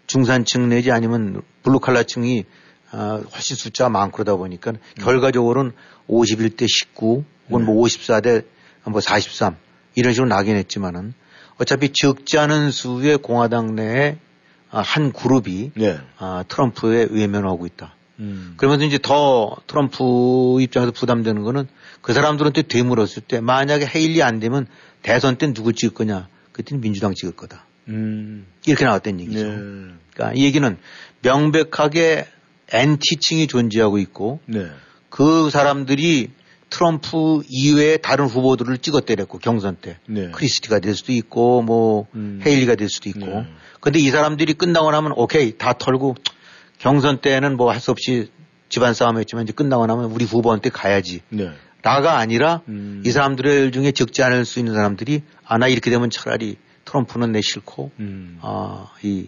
중산층 0.07 0.69
내지 0.69 0.93
아니면 0.93 1.43
블루칼라층이 1.63 2.45
아, 2.91 3.23
훨씬 3.33 3.57
숫자가 3.57 3.91
많고 3.91 4.17
그러다 4.17 4.37
보니까 4.37 4.73
음. 4.73 4.77
결과적으로는 4.99 5.73
51대 6.09 6.67
19 6.69 7.25
혹은 7.49 7.65
네. 7.67 7.73
뭐 7.73 7.85
54대 7.85 8.45
뭐 8.85 9.01
43 9.01 9.57
이런 9.95 10.13
식으로 10.13 10.29
나긴 10.29 10.57
했지만은 10.57 11.15
어차피 11.59 11.93
적지 11.93 12.39
않은 12.39 12.71
수의 12.71 13.19
공화당 13.19 13.75
내에 13.75 14.19
아, 14.71 14.81
한 14.81 15.13
그룹이 15.13 15.73
네. 15.75 15.99
아, 16.19 16.45
트럼프에 16.49 17.09
외면하고 17.11 17.67
있다. 17.67 17.95
음. 18.19 18.55
그러면서 18.57 18.85
이제 18.85 18.99
더 19.01 19.57
트럼프 19.67 20.59
입장에서 20.61 20.93
부담되는 20.93 21.43
거는 21.43 21.69
그 22.03 22.13
사람들한테 22.13 22.63
되물었을 22.63 23.23
때 23.27 23.41
만약에 23.41 23.87
헤일리 23.87 24.23
안 24.23 24.41
되면 24.41 24.67
대선 25.03 25.37
때 25.37 25.53
누굴 25.53 25.75
찍을 25.75 25.95
거냐? 25.95 26.29
그때는 26.53 26.81
민주당 26.81 27.15
찍을 27.15 27.37
거다. 27.37 27.65
음. 27.89 28.47
이렇게 28.67 28.85
나왔다는 28.85 29.21
얘기죠. 29.21 29.49
네. 29.49 29.55
그러니까 30.13 30.33
이 30.35 30.45
얘기는 30.45 30.77
명백하게 31.23 32.27
엔티층이 32.73 33.47
존재하고 33.47 33.99
있고 33.99 34.41
네. 34.47 34.67
그 35.09 35.51
사람들이 35.51 36.31
트럼프 36.69 37.43
이외에 37.49 37.97
다른 37.97 38.27
후보들을 38.27 38.79
찍어 38.79 39.01
때렸고 39.01 39.39
경선 39.39 39.77
때 39.81 39.99
네. 40.07 40.31
크리스티가 40.33 40.81
될 40.81 40.95
수도 40.95 41.13
있고 41.13 41.63
뭐 41.63 42.07
음. 42.15 42.41
헤일리가 42.45 42.75
될 42.75 42.89
수도 42.89 43.09
있고 43.09 43.27
네. 43.27 43.47
근데 43.81 44.01
이 44.01 44.11
사람들이 44.11 44.55
끝나고 44.55 44.91
나면 44.91 45.13
오케이 45.17 45.57
다 45.57 45.73
털고 45.73 46.17
경선 46.79 47.21
때는 47.21 47.57
뭐 47.57 47.71
할 47.71 47.81
수 47.81 47.91
없이 47.93 48.31
집안 48.69 48.95
싸움했지만 48.95 49.45
이제 49.45 49.53
끝나고 49.53 49.87
나면 49.87 50.07
우리 50.07 50.25
후보한테 50.25 50.71
가야지. 50.71 51.21
네. 51.29 51.51
나가 51.83 52.19
아니라 52.19 52.63
음. 52.69 53.03
이 53.07 53.11
사람들 53.13 53.71
중에 53.71 53.93
적지 53.93 54.25
않을 54.25 54.45
수 54.45 54.59
있는 54.59 54.75
사람들이 54.75 55.23
아, 55.45 55.57
나 55.57 55.69
이렇게 55.69 55.89
되면 55.91 56.11
차라리 56.11 56.57
트럼프는 56.85 57.31
내 57.33 57.41
싫고, 57.43 57.93
음. 58.01 58.39
아, 58.43 58.89
이 59.03 59.27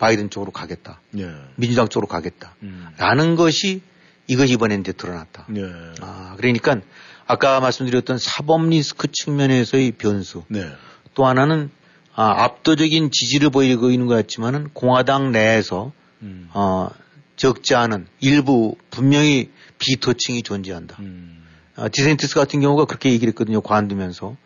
바이든 0.00 0.30
쪽으로 0.30 0.50
가겠다. 0.50 0.98
네. 1.10 1.30
민주당 1.56 1.88
쪽으로 1.88 2.08
가겠다. 2.08 2.54
음. 2.62 2.88
라는 2.96 3.36
것이 3.36 3.82
이것이 4.26 4.54
이번에 4.54 4.76
이제 4.76 4.92
드러났다. 4.92 5.44
네. 5.50 5.62
아, 6.00 6.34
그러니까 6.38 6.80
아까 7.26 7.60
말씀드렸던 7.60 8.16
사법 8.16 8.66
리스크 8.66 9.08
측면에서의 9.12 9.92
변수. 9.92 10.44
네. 10.48 10.66
또 11.14 11.26
하나는 11.26 11.70
아, 12.14 12.44
압도적인 12.44 13.10
지지를 13.10 13.50
보이고 13.50 13.90
있는 13.90 14.06
것 14.06 14.14
같지만은 14.14 14.70
공화당 14.72 15.32
내에서 15.32 15.92
음. 16.22 16.48
어, 16.54 16.88
적지 17.36 17.74
않은 17.74 18.06
일부 18.20 18.76
분명히 18.90 19.50
비토층이 19.78 20.42
존재한다. 20.42 20.96
음. 21.00 21.44
어, 21.76 21.88
디샌티스 21.92 22.34
같은 22.36 22.60
경우가 22.60 22.86
그렇게 22.86 23.12
얘기를 23.12 23.32
했거든요. 23.32 23.60
관두면서. 23.60 24.36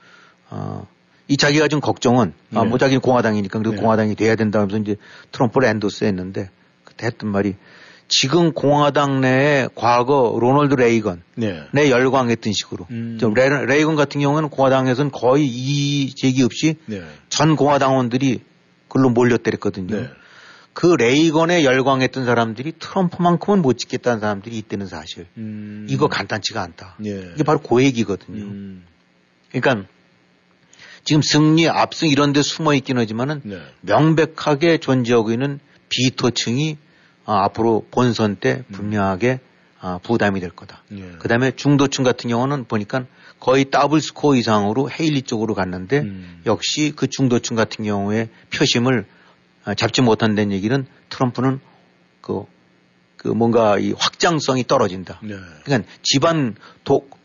어, 0.51 0.89
이 1.29 1.37
자기가 1.37 1.69
좀 1.69 1.81
걱정은, 1.81 2.35
네. 2.51 2.59
아, 2.59 2.65
뭐 2.65 2.79
자기는 2.79 3.01
공화당이니까 3.01 3.59
그리고 3.59 3.77
네. 3.77 3.81
공화당이 3.81 4.15
돼야 4.15 4.37
된다 4.37 4.61
하면서 4.61 4.79
이제 4.79 4.97
트럼프를 5.33 5.69
endorse 5.69 6.05
했는데 6.05 6.51
그때 6.85 7.07
했던 7.07 7.31
말이 7.31 7.57
지금 8.09 8.53
공화당 8.53 9.23
내에 9.23 9.69
과거 9.75 10.37
로널드 10.39 10.75
레이건 10.75 11.23
네. 11.37 11.63
내 11.73 11.91
열광했던 11.91 12.53
식으로 12.53 12.87
음. 12.91 13.19
레, 13.35 13.49
레이건 13.49 13.97
같은 13.97 14.21
경우는 14.21 14.51
공화당에서는 14.51 15.11
거의 15.11 15.47
이 15.47 16.15
제기 16.15 16.43
없이 16.43 16.77
네. 16.87 17.03
전 17.31 17.57
공화당원들이 17.57 18.43
글로 18.89 19.09
몰려때렸거든요. 19.09 19.97
네. 19.97 20.09
그 20.75 20.87
레이건에 20.99 21.65
열광했던 21.65 22.27
사람들이 22.27 22.73
트럼프만큼은 22.79 23.63
못 23.63 23.79
찍겠다는 23.79 24.21
사람들이 24.21 24.59
있다는 24.59 24.87
사실. 24.87 25.27
음. 25.37 25.87
이거 25.89 26.09
간단치가 26.09 26.61
않다. 26.63 26.97
예. 27.07 27.31
이게 27.35 27.45
바로 27.45 27.61
그 27.61 27.83
얘기거든요. 27.83 28.43
음. 28.43 28.85
그러니까 29.53 29.89
지금 31.05 31.23
승리, 31.23 31.69
압승 31.69 32.09
이런 32.09 32.33
데 32.33 32.43
숨어 32.43 32.75
있긴 32.75 32.99
하지만은 32.99 33.43
네. 33.45 33.61
명백하게 33.83 34.79
존재하고 34.79 35.31
있는 35.31 35.61
비토층이 35.91 36.79
아, 37.27 37.45
앞으로 37.45 37.87
본선 37.91 38.37
때 38.37 38.65
음. 38.69 38.73
분명하게 38.73 39.41
아, 39.81 39.99
부담이 40.03 40.41
될 40.41 40.51
거다. 40.51 40.83
예. 40.93 41.13
그 41.19 41.29
다음에 41.29 41.51
중도층 41.51 42.05
같은 42.05 42.31
경우는 42.31 42.65
보니까 42.65 43.05
거의 43.39 43.71
더블 43.71 44.01
스코어 44.01 44.37
이상으로 44.37 44.91
헤일리 44.91 45.23
쪽으로 45.23 45.55
갔는데 45.55 46.01
음. 46.01 46.43
역시 46.47 46.93
그 46.97 47.07
중도층 47.07 47.57
같은 47.57 47.85
경우에 47.85 48.31
표심을 48.55 49.07
아, 49.65 49.75
잡지 49.75 50.01
못한다는 50.01 50.53
얘기는 50.53 50.87
트럼프는 51.11 51.61
그, 52.21 52.45
그 53.17 53.29
뭔가 53.29 53.79
이 53.79 53.93
확장성이 53.99 54.67
떨어진다. 54.67 55.21
네. 55.23 55.35
그러니까 55.65 55.91
집안 56.03 56.55
독, 56.85 57.19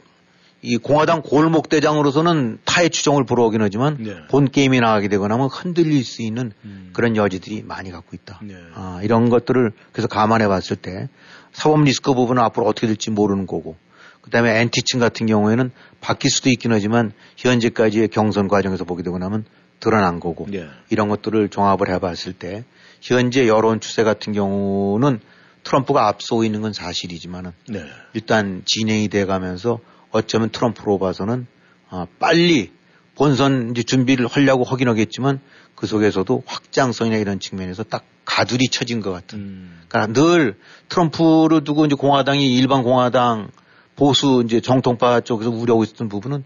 이 0.61 0.77
공화당 0.77 1.21
골목대장으로서는 1.21 2.59
타의 2.65 2.89
추종을 2.89 3.23
불허하긴 3.23 3.61
하지만 3.61 3.97
네. 3.99 4.15
본 4.29 4.49
게임에 4.49 4.79
나가게 4.79 5.07
되거나 5.07 5.35
하면 5.35 5.47
흔들릴 5.47 6.03
수 6.03 6.21
있는 6.21 6.51
음. 6.65 6.89
그런 6.93 7.15
여지들이 7.15 7.63
많이 7.63 7.91
갖고 7.91 8.09
있다. 8.13 8.39
네. 8.43 8.55
아, 8.73 8.99
이런 9.01 9.29
것들을 9.29 9.71
그래서 9.93 10.07
감안해 10.07 10.47
봤을 10.47 10.75
때 10.75 11.07
사법 11.53 11.83
리스크 11.83 12.13
부분은 12.13 12.43
앞으로 12.43 12.65
어떻게 12.65 12.87
될지 12.87 13.09
모르는 13.09 13.47
거고 13.47 13.77
그 14.21 14.31
다음에 14.31 14.59
엔티층 14.59 14.99
같은 14.99 15.27
경우에는 15.27 15.71
바뀔 16.01 16.29
수도 16.29 16.49
있긴 16.49 16.73
하지만 16.73 17.13
현재까지의 17.37 18.09
경선 18.09 18.49
과정에서 18.49 18.83
보게 18.83 19.01
되고 19.01 19.17
나면 19.17 19.45
드러난 19.79 20.19
거고 20.19 20.45
네. 20.49 20.67
이런 20.89 21.07
것들을 21.07 21.49
종합을 21.49 21.89
해봤을 21.89 22.33
때 22.37 22.65
현재 23.01 23.47
여론 23.47 23.79
추세 23.79 24.03
같은 24.03 24.33
경우는 24.33 25.21
트럼프가 25.63 26.07
앞서고 26.07 26.43
있는 26.43 26.61
건 26.61 26.73
사실이지만은 26.73 27.51
네. 27.69 27.85
일단 28.13 28.61
진행이 28.65 29.07
돼 29.07 29.25
가면서 29.25 29.79
어쩌면 30.11 30.49
트럼프로 30.49 30.97
봐서는 30.97 31.47
아, 31.89 32.05
빨리 32.19 32.71
본선 33.15 33.71
이제 33.71 33.83
준비를 33.83 34.27
하려고 34.27 34.63
하긴 34.63 34.87
하겠지만 34.87 35.39
그 35.75 35.87
속에서도 35.87 36.43
확장성이나 36.45 37.17
이런 37.17 37.39
측면에서 37.39 37.83
딱 37.83 38.03
가두리 38.25 38.67
쳐진 38.69 39.01
것 39.01 39.11
같은. 39.11 39.39
음. 39.39 39.81
그러니까 39.87 40.13
늘 40.13 40.57
트럼프를 40.87 41.63
두고 41.63 41.85
이제 41.85 41.95
공화당이 41.95 42.55
일반 42.55 42.83
공화당 42.83 43.49
보수 43.95 44.43
이제 44.45 44.61
정통파 44.61 45.21
쪽에서 45.21 45.49
우려하고 45.49 45.83
있었던 45.83 46.09
부분은 46.09 46.43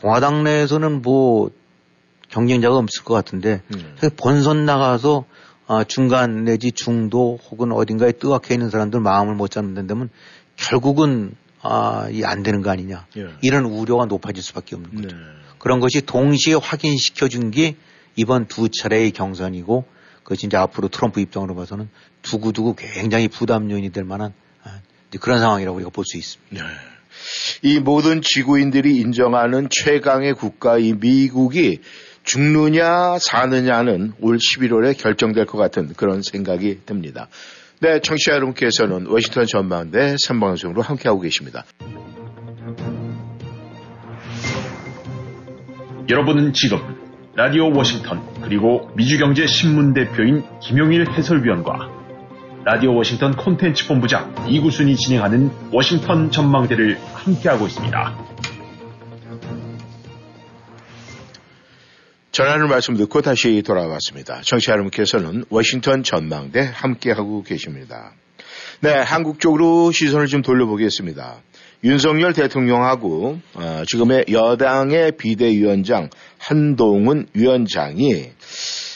공화당 0.00 0.44
내에서는 0.44 1.02
뭐 1.02 1.50
경쟁자가 2.28 2.76
없을 2.76 3.04
것 3.04 3.14
같은데 3.14 3.62
음. 3.74 3.96
본선 4.16 4.66
나가서 4.66 5.24
아, 5.66 5.84
중간 5.84 6.44
내지 6.44 6.72
중도 6.72 7.38
혹은 7.50 7.72
어딘가에 7.72 8.12
뜨악해 8.12 8.54
있는 8.54 8.68
사람들 8.68 9.00
마음을 9.00 9.34
못 9.34 9.50
잡는다면 9.50 10.10
결국은 10.56 11.34
아, 11.64 12.08
이 12.10 12.22
안 12.24 12.42
되는 12.42 12.60
거 12.62 12.70
아니냐. 12.70 13.06
예. 13.16 13.28
이런 13.42 13.64
우려가 13.64 14.04
높아질 14.04 14.42
수밖에 14.42 14.76
없는 14.76 14.94
거죠. 14.94 15.16
네. 15.16 15.22
그런 15.58 15.80
것이 15.80 16.02
동시에 16.02 16.54
확인시켜 16.54 17.28
준 17.28 17.50
게 17.50 17.76
이번 18.16 18.46
두 18.46 18.68
차례의 18.68 19.10
경선이고 19.12 19.84
그것이 20.22 20.46
이제 20.46 20.56
앞으로 20.56 20.88
트럼프 20.88 21.20
입장으로 21.20 21.54
봐서는 21.56 21.88
두고두고 22.22 22.76
굉장히 22.76 23.28
부담 23.28 23.70
요인이 23.70 23.90
될 23.90 24.04
만한 24.04 24.32
아, 24.62 24.80
그런 25.20 25.40
상황이라고 25.40 25.74
우리가 25.76 25.90
볼 25.90 26.04
수 26.04 26.16
있습니다. 26.18 26.64
네. 26.64 26.70
이 27.62 27.78
모든 27.78 28.20
지구인들이 28.22 28.96
인정하는 28.98 29.68
최강의 29.70 30.34
국가 30.34 30.76
이 30.78 30.92
미국이 30.92 31.80
죽느냐 32.24 33.18
사느냐는 33.18 34.12
올 34.20 34.38
11월에 34.38 34.96
결정될 34.98 35.46
것 35.46 35.58
같은 35.58 35.92
그런 35.94 36.22
생각이 36.22 36.80
듭니다. 36.86 37.28
네, 37.80 38.00
청취자 38.00 38.32
여러분께서는 38.32 39.06
워싱턴 39.06 39.46
전망대 39.46 40.14
3방송으로 40.14 40.82
함께하고 40.82 41.20
계십니다. 41.20 41.64
여러분은 46.08 46.52
지금 46.52 46.78
라디오 47.34 47.74
워싱턴 47.74 48.22
그리고 48.42 48.90
미주경제신문 48.94 49.94
대표인 49.94 50.44
김용일 50.60 51.10
해설위원과 51.10 51.90
라디오 52.64 52.94
워싱턴 52.94 53.32
콘텐츠 53.36 53.88
본부장 53.88 54.34
이구순이 54.48 54.96
진행하는 54.96 55.50
워싱턴 55.72 56.30
전망대를 56.30 56.98
함께하고 57.14 57.66
있습니다. 57.66 58.33
전하는 62.34 62.66
말씀 62.66 62.96
듣고 62.96 63.22
다시 63.22 63.62
돌아왔습니다. 63.64 64.40
청취자 64.42 64.72
여러분께서는 64.72 65.44
워싱턴 65.50 66.02
전망대 66.02 66.68
함께하고 66.74 67.44
계십니다. 67.44 68.12
네, 68.80 68.90
한국 68.90 69.38
쪽으로 69.38 69.92
시선을 69.92 70.26
좀 70.26 70.42
돌려보겠습니다. 70.42 71.36
윤석열 71.84 72.32
대통령하고 72.32 73.38
어, 73.54 73.82
지금의 73.86 74.24
여당의 74.32 75.12
비대위원장 75.16 76.10
한동훈 76.38 77.28
위원장이 77.34 78.30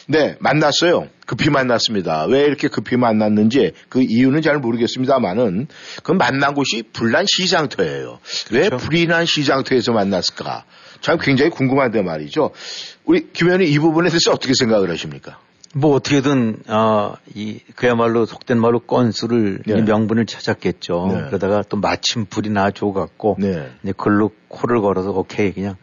네 0.09 0.35
만났어요. 0.40 1.07
급히 1.24 1.48
만났습니다. 1.48 2.24
왜 2.24 2.40
이렇게 2.40 2.66
급히 2.66 2.96
만났는지 2.96 3.70
그 3.88 4.03
이유는 4.03 4.42
잘 4.42 4.59
모르겠습니다만은 4.59 5.68
그 6.03 6.11
만난 6.11 6.55
곳이 6.55 6.83
불난 6.92 7.24
시장터예요. 7.29 8.18
그렇죠. 8.48 8.51
왜 8.51 8.68
불이 8.70 9.07
난 9.07 9.27
시장터에서 9.27 9.92
만났을까? 9.92 10.64
참 11.01 11.18
굉장히 11.18 11.51
궁금한데 11.51 12.03
말이죠. 12.03 12.51
우리 13.09 13.33
김 13.33 13.47
의원이 13.47 13.66
이 13.71 13.79
부분에 13.79 14.11
대해서 14.11 14.33
어떻게 14.33 14.53
생각을 14.59 14.90
하십니까? 14.90 15.40
뭐 15.75 15.94
어떻게든 15.94 16.62
어이 16.68 17.61
그야말로 17.75 18.27
속된 18.27 18.61
말로 18.61 18.81
건수를 18.81 19.62
네. 19.66 19.81
명분을 19.81 20.27
찾았겠죠. 20.27 21.09
네. 21.11 21.14
그러다가 21.29 21.62
또 21.62 21.79
마침 21.79 22.27
불이 22.27 22.51
나줘갖고 22.51 23.37
네. 23.38 23.71
이제 23.83 23.94
글로 23.97 24.31
코를 24.49 24.83
걸어서 24.83 25.11
오케이 25.11 25.53
그냥 25.53 25.77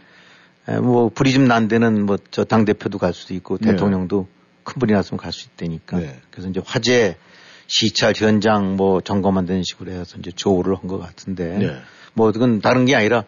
뭐 0.83 1.09
불이 1.09 1.33
좀 1.33 1.47
난 1.47 1.67
데는 1.67 2.05
뭐 2.05 2.17
저 2.29 2.43
당 2.43 2.63
대표도 2.63 2.99
갈 2.99 3.11
수도 3.13 3.33
있고 3.33 3.57
네. 3.57 3.71
대통령도 3.71 4.27
큰 4.63 4.79
불이 4.79 4.93
났으면 4.93 5.17
갈 5.17 5.31
수 5.31 5.47
있다니까. 5.47 5.97
네. 5.97 6.21
그래서 6.29 6.47
이제 6.49 6.61
화재 6.63 7.17
시찰 7.65 8.13
현장 8.15 8.75
뭐 8.75 9.01
점검한다는 9.01 9.63
식으로 9.63 9.91
해서 9.91 10.17
이제 10.19 10.29
조우를 10.31 10.75
한 10.75 10.87
것 10.87 10.99
같은데 10.99 11.57
네. 11.57 11.75
뭐 12.13 12.31
그건 12.31 12.61
다른 12.61 12.85
게 12.85 12.95
아니라 12.95 13.23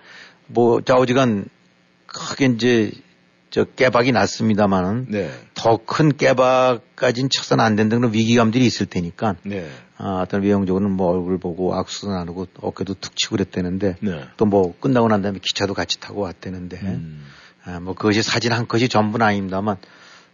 뭐 0.46 0.82
좌우지간 0.82 1.46
크게 2.06 2.46
이제 2.46 2.92
저 3.58 3.64
깨박이 3.64 4.12
났습니다만은 4.12 5.08
네. 5.10 5.32
더큰 5.56 6.18
깨박까지는 6.18 7.30
쳐서는 7.30 7.64
안 7.64 7.76
된다는 7.76 8.02
그런 8.02 8.14
위기감들이 8.14 8.66
있을 8.66 8.86
테니까 8.86 9.36
네. 9.44 9.68
아, 9.98 10.22
어떤 10.24 10.44
외형적으로는 10.44 10.96
뭐 10.96 11.12
얼굴 11.12 11.40
보고 11.40 11.74
악수도 11.74 12.12
나누고 12.12 12.48
어깨도 12.62 12.96
툭 13.02 13.16
치고 13.16 13.36
그랬대는데 13.38 13.96
네. 14.00 14.24
또뭐 14.38 14.76
끝나고 14.80 15.08
난 15.08 15.22
다음에 15.22 15.40
기차도 15.40 15.74
같이 15.74 16.00
타고 16.00 16.22
왔대는데 16.22 16.78
음. 16.84 17.26
아, 17.64 17.80
뭐 17.80 17.96
그것이 17.96 18.22
사진 18.22 18.52
한 18.54 18.68
컷이 18.68 18.90
전부는 18.90 19.26
아닙니다만 19.26 19.78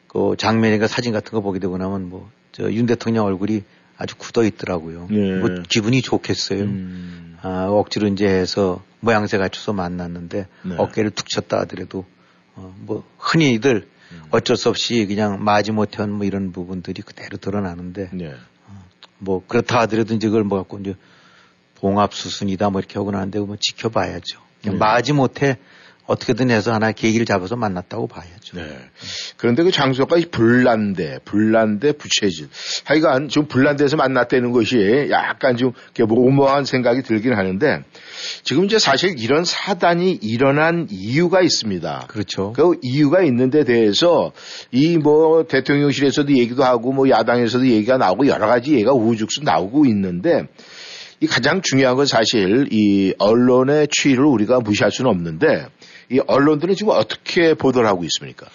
그 0.07 0.36
장면이가 0.38 0.88
사진 0.88 1.13
같은 1.13 1.31
거 1.31 1.41
보게 1.41 1.59
되고 1.59 1.77
나면 1.77 2.09
뭐 2.09 2.29
저 2.53 2.71
윤 2.71 2.86
대통령 2.86 3.25
얼굴이 3.25 3.63
아주 3.97 4.15
굳어 4.15 4.43
있더라고요. 4.43 5.07
네. 5.09 5.39
뭐 5.39 5.49
기분이 5.67 6.01
좋겠어요. 6.01 6.62
음. 6.62 7.38
아, 7.41 7.65
억지로 7.69 8.07
이제 8.07 8.27
해서 8.27 8.83
모양새 8.99 9.38
갖춰서 9.38 9.73
만났는데 9.73 10.47
네. 10.63 10.75
어깨를 10.77 11.12
툭 11.12 11.27
쳤다 11.29 11.59
하더라도 11.62 12.05
어, 12.56 12.74
뭐 12.80 13.04
흔히들 13.18 13.88
음. 14.12 14.22
어쩔 14.32 14.56
수 14.58 14.70
없이 14.70 15.06
그냥 15.06 15.44
마지못한 15.44 16.12
뭐 16.12 16.26
이런 16.26 16.52
부분들이 16.52 17.02
그대로 17.02 17.38
드러나는데 17.38 18.10
네. 18.13 18.34
어, 18.68 18.86
뭐 19.18 19.44
그렇다 19.48 19.80
하더라도 19.82 20.13
이제 20.13 20.28
그걸 20.28 20.44
뭐 20.44 20.60
갖고 20.60 20.80
이제 20.80 20.96
봉합 21.76 22.13
수순이다 22.13 22.70
뭐 22.70 22.80
이렇게 22.80 23.00
하고 23.00 23.12
나는데 23.12 23.39
뭐 23.39 23.58
지켜봐야죠. 23.60 24.39
네. 24.63 24.72
마지 24.72 25.13
못해 25.13 25.58
어떻게든 26.06 26.50
해서 26.50 26.74
하나 26.74 26.92
계기를 26.92 27.26
잡아서 27.26 27.56
만났다고 27.56 28.08
봐야죠. 28.08 28.58
네. 28.58 28.78
그런데 29.38 29.63
그 29.63 29.72
장소가 29.72 30.18
불난데, 30.32 31.20
불난데 31.26 31.94
부채질. 31.94 32.50
하여간 32.86 33.30
좀 33.30 33.48
불난데서 33.48 33.98
만났다는 33.98 34.52
것이 34.52 35.08
약간 35.12 35.58
좀 35.58 35.74
오모한 36.10 36.66
생각이 36.66 37.04
들긴 37.04 37.34
하는데 37.34 37.84
지금 38.44 38.66
이제 38.66 38.80
사실 38.80 39.20
이런 39.20 39.46
사단이 39.46 40.20
일어난 40.22 40.88
이유가 40.89 41.42
있습니다. 41.42 42.06
그렇죠. 42.08 42.54
그 42.54 42.78
이유가 42.82 43.22
있는데 43.24 43.63
대해서 43.63 44.32
이 44.72 44.98
뭐 45.04 45.44
대통령실에서도 45.46 46.32
얘기도 46.38 46.63
하고 46.63 46.94
뭐 46.94 47.10
야당에서도 47.10 47.68
얘기가 47.68 47.98
나오고 47.98 48.28
여러 48.28 48.48
가지 48.48 48.74
얘기가 48.74 48.94
우죽순 48.94 49.44
나오고 49.44 49.86
있는데 49.88 50.48
이 51.20 51.28
가장 51.28 51.62
중요한 51.62 51.96
건 51.96 52.06
사실 52.06 52.68
이 52.72 53.13
언론의 53.18 53.89
추이를 53.92 54.26
우리가 54.26 54.60
무시할 54.60 54.92
수는 54.92 55.12
없는데 55.12 55.68
이 56.13 56.19
언론들은 56.26 56.76
지금 56.76 56.93
어떻게 56.93 57.56
보도를 57.56 57.88
하고 57.88 58.04
있습니까? 58.04 58.47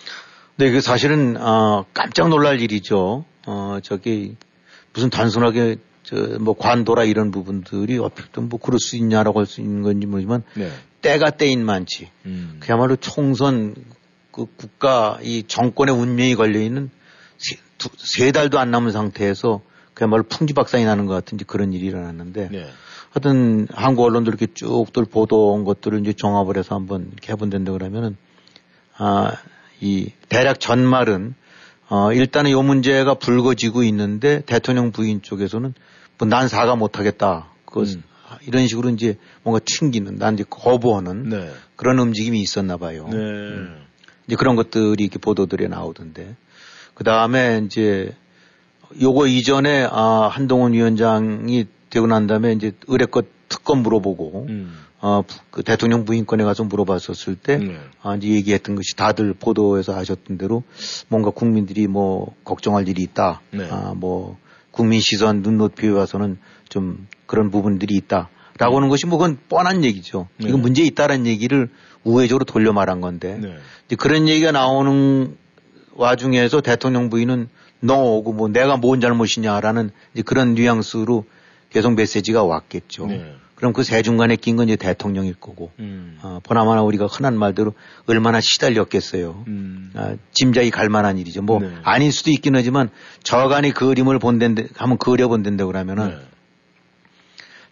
네, 0.57 0.71
그 0.71 0.81
사실은 0.81 1.37
어, 1.37 1.85
깜짝 1.92 2.29
놀랄 2.29 2.61
일이죠. 2.61 3.25
어, 3.47 3.79
저기 3.83 4.37
무슨 4.92 5.11
단순하게 5.11 5.77
저뭐 6.05 6.55
관도라 6.59 7.05
이런 7.05 7.31
부분들이 7.31 7.99
어떻게든 7.99 8.49
뭐 8.49 8.59
그럴 8.59 8.79
수 8.79 8.97
있냐라고 8.97 9.40
할 9.40 9.47
수 9.47 9.61
있는 9.61 9.83
건지 9.83 10.07
모르지만 10.07 10.42
네. 10.55 10.71
때가 11.03 11.31
때인 11.31 11.64
많지. 11.64 12.11
음. 12.27 12.57
그야말로 12.61 12.97
총선 12.97 13.75
그 14.31 14.47
국가 14.57 15.18
이 15.23 15.44
정권의 15.47 15.94
운명이 15.94 16.35
걸려 16.35 16.61
있는 16.61 16.90
세, 17.37 17.57
두, 17.77 17.88
세 17.97 18.33
달도 18.33 18.59
안 18.59 18.71
남은 18.71 18.92
상태에서 18.92 19.62
그야말로 19.94 20.23
풍지박산이 20.25 20.85
나는 20.85 21.07
것 21.07 21.14
같은 21.14 21.38
그런 21.47 21.73
일이 21.73 21.87
일어났는데 21.87 22.49
네. 22.51 22.71
하여튼 23.18 23.66
한국 23.72 24.04
언론들 24.04 24.33
이렇게 24.33 24.46
쭉들 24.52 25.04
보도한 25.07 25.64
것들을 25.64 26.00
이제 26.00 26.12
종합을 26.12 26.57
해서 26.57 26.74
한번 26.74 27.09
이렇게 27.12 27.33
해본다는데 27.33 27.72
그러면은 27.72 28.16
아, 28.96 29.33
이 29.81 30.12
대략 30.28 30.61
전말은 30.61 31.35
어, 31.88 32.12
일단은 32.12 32.50
요 32.50 32.62
문제가 32.62 33.14
불거지고 33.14 33.83
있는데 33.83 34.42
대통령 34.46 34.92
부인 34.92 35.22
쪽에서는 35.22 35.74
뭐 36.18 36.28
난 36.28 36.48
사과 36.48 36.76
못 36.76 36.98
하겠다. 36.98 37.48
그 37.64 37.83
음. 37.83 38.02
이런 38.46 38.66
식으로 38.66 38.90
이제 38.90 39.16
뭔가 39.42 39.61
튕기는, 39.64 40.16
난 40.16 40.35
이제 40.35 40.44
거부하는 40.48 41.31
네. 41.31 41.50
그런 41.76 41.98
움직임이 41.98 42.40
있었나 42.40 42.76
봐요. 42.76 43.09
네. 43.11 43.16
음. 43.16 43.87
이제 44.26 44.37
그런 44.37 44.54
것들이 44.57 45.02
이렇게 45.04 45.18
보도들에 45.18 45.68
나오던데. 45.68 46.37
그 46.94 47.04
다음에 47.04 47.62
이제 47.64 48.14
요거 49.00 49.28
이전에 49.28 49.88
아, 49.90 50.28
한동훈 50.31 50.72
위원장이 50.72 51.66
되고 51.90 52.07
난 52.07 52.27
다음에 52.27 52.53
이제 52.53 52.72
의뢰껏 52.87 53.27
특검 53.48 53.83
물어보고 53.83 54.46
음. 54.48 54.74
어, 55.01 55.22
그 55.51 55.62
대통령 55.62 56.05
부인권에 56.05 56.42
가서 56.42 56.64
물어봤었을 56.64 57.37
때, 57.37 57.57
네. 57.59 57.79
아, 58.03 58.16
이제 58.16 58.29
얘기했던 58.29 58.74
것이 58.74 58.96
다들 58.96 59.33
보도에서 59.33 59.94
하셨던 59.94 60.38
대로 60.38 60.64
뭔가 61.09 61.31
국민들이 61.31 61.87
뭐 61.87 62.35
걱정할 62.44 62.88
일이 62.88 63.03
있다. 63.03 63.40
네. 63.53 63.68
아, 63.70 63.94
뭐 63.96 64.38
국민 64.72 65.01
시선 65.01 65.42
눈높이에 65.42 65.90
와서는 65.90 66.38
좀 66.68 67.07
그런 67.27 67.51
부분들이 67.51 67.94
있다. 67.94 68.29
라고 68.59 68.77
하는 68.77 68.88
것이 68.88 69.07
뭐 69.07 69.18
그건 69.18 69.38
뻔한 69.48 69.85
얘기죠. 69.85 70.27
네. 70.38 70.48
이건 70.48 70.62
문제 70.62 70.83
있다라는 70.83 71.27
얘기를 71.27 71.68
우회적으로 72.03 72.44
돌려 72.44 72.72
말한 72.72 73.01
건데. 73.01 73.38
네. 73.40 73.57
이제 73.87 73.94
그런 73.94 74.27
얘기가 74.27 74.51
나오는 74.51 75.37
와중에서 75.94 76.61
대통령 76.61 77.09
부인은 77.09 77.48
너오고 77.81 78.33
뭐 78.33 78.48
내가 78.48 78.77
뭔 78.77 79.01
잘못이냐라는 79.01 79.90
이제 80.12 80.22
그런 80.22 80.55
뉘앙스로 80.55 81.24
계속 81.70 81.94
메시지가 81.94 82.44
왔겠죠. 82.44 83.07
네. 83.07 83.35
그럼 83.54 83.72
그세 83.72 84.02
중간에 84.02 84.37
낀 84.37 84.57
건 84.57 84.68
이제 84.68 84.76
대통령일 84.76 85.35
거고, 85.35 85.72
음. 85.81 86.16
어, 86.22 86.38
보나마나 86.44 86.83
우리가 86.83 87.07
흔한 87.07 87.37
말대로 87.37 87.74
얼마나 88.07 88.40
시달렸겠어요. 88.40 89.44
음. 89.48 89.90
아, 89.94 90.14
짐작이 90.33 90.70
갈 90.70 90.88
만한 90.88 91.18
일이죠. 91.18 91.42
뭐 91.42 91.59
네. 91.59 91.74
아닐 91.83 92.12
수도 92.12 92.31
있긴 92.31 92.54
하지만 92.54 92.88
저간이 93.24 93.72
그림을 93.72 94.20
본댄데 94.20 94.68
한번 94.76 94.96
그려본댄다 94.98 95.66
그러면은 95.66 96.11
네. 96.11 96.16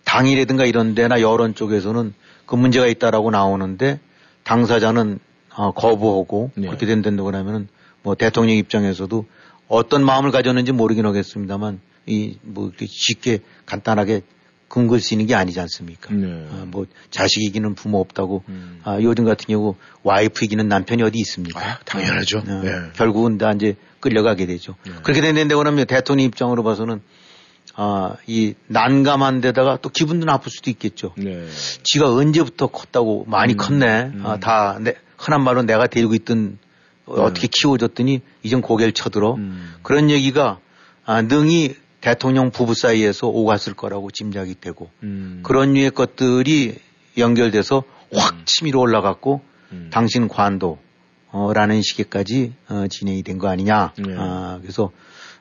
당이라든가 0.04 0.64
이런 0.66 0.94
데나 0.94 1.20
여론 1.20 1.54
쪽에서는 1.54 2.14
그 2.46 2.56
문제가 2.56 2.87
있다라고 2.87 3.30
나오는데 3.30 4.00
당사자는 4.42 5.20
어, 5.54 5.72
거부하고 5.72 6.50
네. 6.56 6.66
그렇게 6.66 6.87
된다고 6.87 7.24
그러면은 7.24 7.68
뭐 8.02 8.14
대통령 8.14 8.56
입장에서도 8.56 9.24
어떤 9.68 10.04
마음을 10.04 10.30
가졌는지 10.30 10.72
모르긴 10.72 11.06
하겠습니다만 11.06 11.80
이 12.07 12.38
뭐 12.42 12.69
이렇게 12.69 12.87
쉽게 12.87 13.40
간단하게 13.66 14.23
근거를 14.69 15.01
쓰는 15.01 15.27
게 15.27 15.35
아니지 15.35 15.61
않습니까? 15.61 16.12
네. 16.12 16.49
아, 16.51 16.64
뭐 16.66 16.87
자식 17.11 17.42
이기는 17.42 17.75
부모 17.75 18.01
없다고 18.01 18.42
음. 18.49 18.81
아, 18.85 18.99
요즘 19.01 19.25
같은 19.25 19.47
경우 19.47 19.77
와이프 20.03 20.45
이기는 20.45 20.69
남편이 20.69 21.03
어디 21.03 21.19
있습니까? 21.21 21.61
아, 21.61 21.79
당연하죠. 21.85 22.38
아, 22.47 22.61
네. 22.62 22.71
결국은 22.95 23.38
다 23.38 23.53
이제 23.53 23.77
끌려가게 24.01 24.47
되죠. 24.47 24.75
네. 24.85 24.92
그렇게 25.03 25.21
됐는데 25.21 25.55
그러면 25.55 25.87
대통령 25.87 26.27
입장으로 26.27 26.64
봐서는 26.64 27.01
아, 27.75 28.16
이 28.27 28.55
난감한 28.66 29.40
데다가 29.40 29.79
또 29.83 29.88
기분도 29.88 30.27
나쁠 30.27 30.51
수도 30.51 30.71
있겠죠. 30.71 31.12
네. 31.16 31.47
지가 31.85 32.12
언제부터 32.12 32.66
컸다고 32.69 33.25
많이 33.29 33.55
음. 33.55 33.57
컸네. 33.57 34.03
음. 34.14 34.23
아, 34.27 34.38
다 34.38 34.79
내, 34.81 34.95
흔한 35.16 35.42
말로 35.45 35.62
내가 35.62 35.87
데리고 35.87 36.14
있던 36.14 36.59
네. 37.07 37.14
어떻게 37.14 37.47
키워줬더니 37.47 38.21
이젠 38.42 38.62
고개를 38.62 38.92
쳐들어. 38.92 39.35
음. 39.35 39.75
그런 39.83 40.11
얘기가 40.11 40.59
아, 41.05 41.23
능히 41.23 41.77
대통령 42.07 42.53
부부 42.53 42.75
사이에서 42.75 43.27
오갔을 43.27 43.75
거라고 43.75 44.12
짐작이 44.12 44.61
되고 44.61 44.90
음. 45.03 45.40
그런 45.42 45.73
류의 45.73 45.90
것들이 45.90 46.77
연결돼서 47.19 47.83
확 48.14 48.35
음. 48.35 48.42
치밀어 48.45 48.79
올라갔고 48.79 49.40
음. 49.73 49.90
당신 49.92 50.29
관도 50.29 50.79
어 51.33 51.53
라는 51.53 51.83
시기까지 51.83 52.53
어, 52.69 52.87
진행이 52.88 53.25
된 53.25 53.38
거 53.38 53.49
아니냐. 53.49 53.92
네. 53.99 54.14
아, 54.16 54.61
그래서 54.62 54.92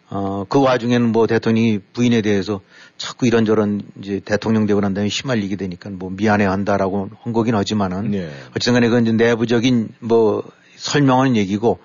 어, 0.10 0.46
그 0.50 0.60
와중에는 0.60 1.12
뭐 1.12 1.28
대통령이 1.28 1.82
부인에 1.94 2.24
대해서 2.24 2.62
자꾸 2.98 3.28
이런저런 3.28 3.84
이제 4.02 4.20
대통령 4.26 4.66
되고 4.66 4.82
난 4.82 4.96
다음에 4.96 5.08
휘말리게 5.08 5.58
되니까 5.58 5.92
뭐 5.92 6.10
미안해 6.10 6.46
한다라고 6.46 7.12
한 7.22 7.32
거긴 7.32 7.54
하지만은 7.54 8.10
네. 8.10 8.32
어쨌든 8.50 8.74
간에 8.74 8.88
그건 8.88 9.04
이제 9.04 9.12
내부적인 9.12 9.90
뭐 10.00 10.44
설명하는 10.78 11.36
얘기고 11.36 11.78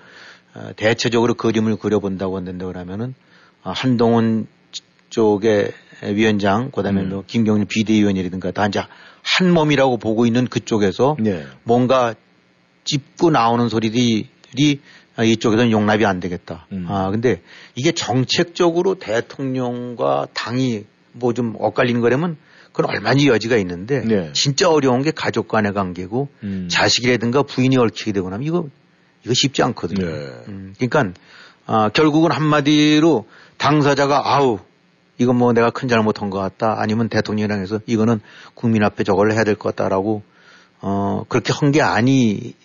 어, 0.55 0.71
대체적으로 0.75 1.35
그림을 1.35 1.75
그려본다고 1.75 2.37
한다고 2.37 2.73
그러면은 2.73 3.13
어, 3.63 3.73
한동훈 3.75 4.47
쪽의 5.11 5.71
위원장, 6.15 6.71
그 6.71 6.81
다음에 6.81 7.01
음. 7.01 7.09
뭐 7.09 7.23
김경일 7.27 7.65
비대위원이라든가 7.65 8.49
다 8.49 8.65
이제 8.65 8.81
한 9.21 9.53
몸이라고 9.53 9.97
보고 9.97 10.25
있는 10.25 10.47
그쪽에서 10.47 11.15
네. 11.19 11.45
뭔가 11.63 12.15
찝고 12.85 13.29
나오는 13.29 13.69
소리들이 13.69 14.27
이쪽에서는 15.23 15.71
용납이 15.71 16.05
안 16.05 16.19
되겠다. 16.19 16.65
음. 16.71 16.87
아, 16.89 17.11
근데 17.11 17.41
이게 17.75 17.91
정책적으로 17.91 18.95
대통령과 18.95 20.27
당이 20.33 20.85
뭐 21.13 21.33
좀 21.33 21.55
엇갈리는 21.59 22.01
거라면 22.01 22.37
그건 22.71 22.89
얼마나 22.89 23.23
여지가 23.23 23.57
있는데 23.57 24.01
네. 24.01 24.29
진짜 24.33 24.69
어려운 24.69 25.01
게 25.01 25.11
가족 25.11 25.47
간의 25.47 25.73
관계고 25.73 26.29
음. 26.43 26.67
자식이라든가 26.71 27.43
부인이 27.43 27.77
얽히게 27.77 28.13
되고 28.13 28.29
나면 28.29 28.47
이거 28.47 28.67
이거 29.23 29.33
쉽지 29.35 29.61
않거든요. 29.61 30.05
네. 30.05 30.11
음, 30.47 30.73
그러니까 30.79 31.13
아, 31.67 31.89
결국은 31.89 32.31
한마디로 32.31 33.27
당사자가 33.57 34.35
아우 34.35 34.59
이건 35.17 35.35
뭐 35.37 35.53
내가 35.53 35.69
큰 35.69 35.87
잘못한 35.87 36.29
것 36.29 36.39
같다. 36.39 36.75
아니면 36.79 37.09
대통령이랑 37.09 37.59
해서 37.61 37.79
이거는 37.85 38.19
국민 38.55 38.83
앞에 38.83 39.03
저걸 39.03 39.31
해야 39.33 39.43
될 39.43 39.55
것 39.55 39.75
같다라고 39.75 40.23
어 40.81 41.23
그렇게 41.29 41.53
한 41.53 41.71
게 41.71 41.81
아니 41.81 42.55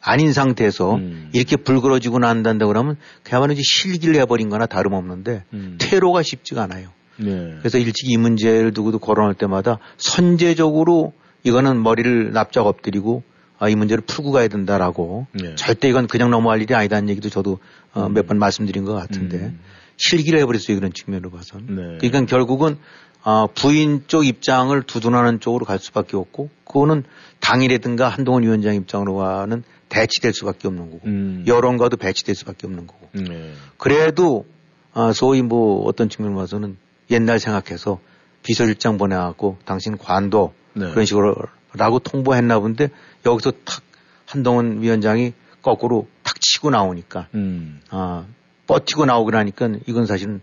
아닌 0.00 0.32
상태에서 0.32 0.96
음. 0.96 1.30
이렇게 1.32 1.56
불그러지고 1.56 2.18
난다는데 2.18 2.66
그러면 2.66 2.96
그야말로 3.22 3.52
이제 3.54 3.62
실기를 3.64 4.16
해버린 4.16 4.50
거나 4.50 4.66
다름없는데 4.66 5.44
음. 5.54 5.78
퇴로가 5.80 6.22
쉽지가 6.22 6.62
않아요. 6.64 6.88
네. 7.16 7.54
그래서 7.60 7.78
일찍 7.78 8.10
이 8.10 8.16
문제를 8.16 8.72
두고도 8.72 8.98
거론할 8.98 9.34
때마다 9.34 9.78
선제적으로 9.96 11.12
이거는 11.42 11.82
머리를 11.82 12.32
납작 12.32 12.66
엎드리고 12.66 13.22
아, 13.58 13.68
이 13.68 13.76
문제를 13.76 14.02
풀고 14.06 14.32
가야 14.32 14.48
된다라고 14.48 15.26
네. 15.32 15.54
절대 15.54 15.88
이건 15.88 16.06
그냥 16.06 16.30
넘어갈 16.30 16.60
일이 16.60 16.74
아니다는 16.74 17.08
얘기도 17.08 17.28
저도 17.30 17.58
어, 17.94 18.06
음. 18.06 18.14
몇번 18.14 18.38
말씀드린 18.38 18.84
것 18.84 18.94
같은데 18.94 19.36
음. 19.36 19.60
실기를 19.96 20.40
해버렸어요. 20.40 20.76
그런 20.76 20.92
측면으로 20.92 21.30
봐서는. 21.30 21.66
네. 21.66 21.98
그러니까 21.98 22.24
결국은 22.26 22.78
어, 23.22 23.46
부인 23.46 24.04
쪽 24.06 24.26
입장을 24.26 24.80
두둔하는 24.82 25.40
쪽으로 25.40 25.64
갈 25.64 25.78
수밖에 25.78 26.16
없고 26.16 26.50
그거는 26.64 27.04
당일이든가 27.40 28.08
한동훈 28.08 28.42
위원장 28.42 28.74
입장으로는 28.74 29.62
대치될 29.88 30.32
수밖에 30.34 30.68
없는 30.68 30.90
거고 30.90 31.00
음. 31.06 31.44
여론과도 31.46 31.96
배치될 31.96 32.34
수밖에 32.34 32.66
없는 32.66 32.86
거고 32.86 33.08
네. 33.12 33.52
그래도 33.78 34.44
어, 34.92 35.12
소위 35.12 35.40
뭐 35.40 35.84
어떤 35.86 36.08
측면으로 36.08 36.40
봐서는 36.40 36.76
옛날 37.10 37.38
생각해서 37.38 37.98
비서실장 38.42 38.98
보내갖고 38.98 39.58
당신 39.64 39.96
관도 39.96 40.52
네. 40.74 40.90
그런 40.90 41.06
식으로 41.06 41.34
라고 41.72 41.98
통보했나 41.98 42.60
본데 42.60 42.90
여기서 43.24 43.52
탁 43.64 43.82
한동훈 44.26 44.82
위원장이 44.82 45.32
거꾸로 45.62 46.08
탁 46.22 46.40
치고 46.40 46.70
나오니까 46.70 47.28
음. 47.34 47.80
아 47.90 48.26
버티고 48.66 49.06
나오고 49.06 49.30
나니까 49.30 49.70
이건 49.86 50.06
사실은 50.06 50.40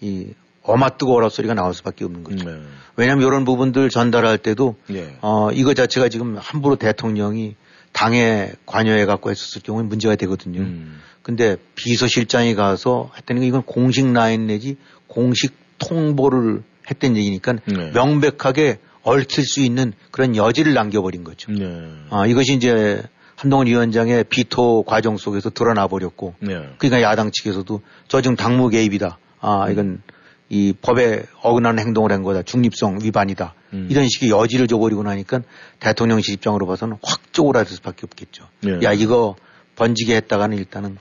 이 0.00 0.28
어마 0.62 0.90
뜨거 0.90 1.12
워라 1.12 1.28
소리가 1.28 1.54
나올 1.54 1.74
수밖에 1.74 2.04
없는 2.04 2.24
거죠. 2.24 2.48
네. 2.48 2.60
왜냐하면 2.96 3.26
이런 3.26 3.44
부분들 3.44 3.88
전달할 3.90 4.38
때도 4.38 4.76
네. 4.88 5.16
어 5.20 5.50
이거 5.52 5.74
자체가 5.74 6.08
지금 6.08 6.36
함부로 6.36 6.76
대통령이 6.76 7.56
당에 7.92 8.52
관여해 8.66 9.06
갖고 9.06 9.30
했었을 9.30 9.62
경우에 9.62 9.82
문제가 9.82 10.16
되거든요. 10.16 10.60
음. 10.60 11.00
근데 11.22 11.56
비서실장이 11.74 12.54
가서 12.54 13.10
했더니 13.16 13.46
이건 13.46 13.62
공식 13.62 14.12
라인 14.12 14.46
내지 14.46 14.76
공식 15.06 15.54
통보를 15.78 16.62
했던 16.90 17.16
얘기니까 17.16 17.54
네. 17.66 17.90
명백하게 17.92 18.78
얽힐 19.02 19.44
수 19.44 19.60
있는 19.60 19.92
그런 20.10 20.36
여지를 20.36 20.74
남겨버린 20.74 21.24
거죠. 21.24 21.50
네. 21.52 21.90
아, 22.10 22.26
이것이 22.26 22.54
이제 22.54 23.02
한동훈 23.40 23.68
위원장의 23.68 24.24
비토 24.24 24.82
과정 24.82 25.16
속에서 25.16 25.48
드러나 25.48 25.86
버렸고 25.86 26.34
네. 26.40 26.60
그러니까 26.76 27.00
야당 27.00 27.30
측에서도 27.32 27.80
저 28.06 28.20
지금 28.20 28.36
당무 28.36 28.68
개입이다. 28.68 29.16
아, 29.40 29.70
이건 29.70 30.02
이 30.50 30.74
법에 30.78 31.22
어긋나는 31.40 31.82
행동을 31.82 32.12
한 32.12 32.22
거다. 32.22 32.42
중립성 32.42 32.98
위반이다. 33.00 33.54
음. 33.72 33.88
이런 33.90 34.06
식의 34.10 34.28
여지를 34.28 34.66
줘버리고 34.66 35.02
나니까 35.04 35.40
대통령실 35.78 36.34
입장으로 36.34 36.66
봐서는 36.66 36.98
확 37.02 37.32
쪼그라들 37.32 37.74
수밖에 37.76 38.02
없겠죠. 38.04 38.46
네. 38.60 38.78
야, 38.82 38.92
이거 38.92 39.36
번지게 39.76 40.16
했다가는 40.16 40.58
일단은 40.58 40.98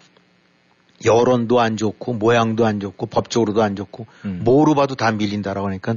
여론도 1.03 1.59
안 1.59 1.75
좋고 1.75 2.13
모양도 2.13 2.65
안 2.65 2.79
좋고 2.79 3.07
법적으로도 3.07 3.61
안 3.61 3.75
좋고 3.75 4.07
음. 4.23 4.41
뭐로 4.45 4.75
봐도 4.75 4.95
다 4.95 5.11
밀린다라고 5.11 5.67
하니까 5.67 5.95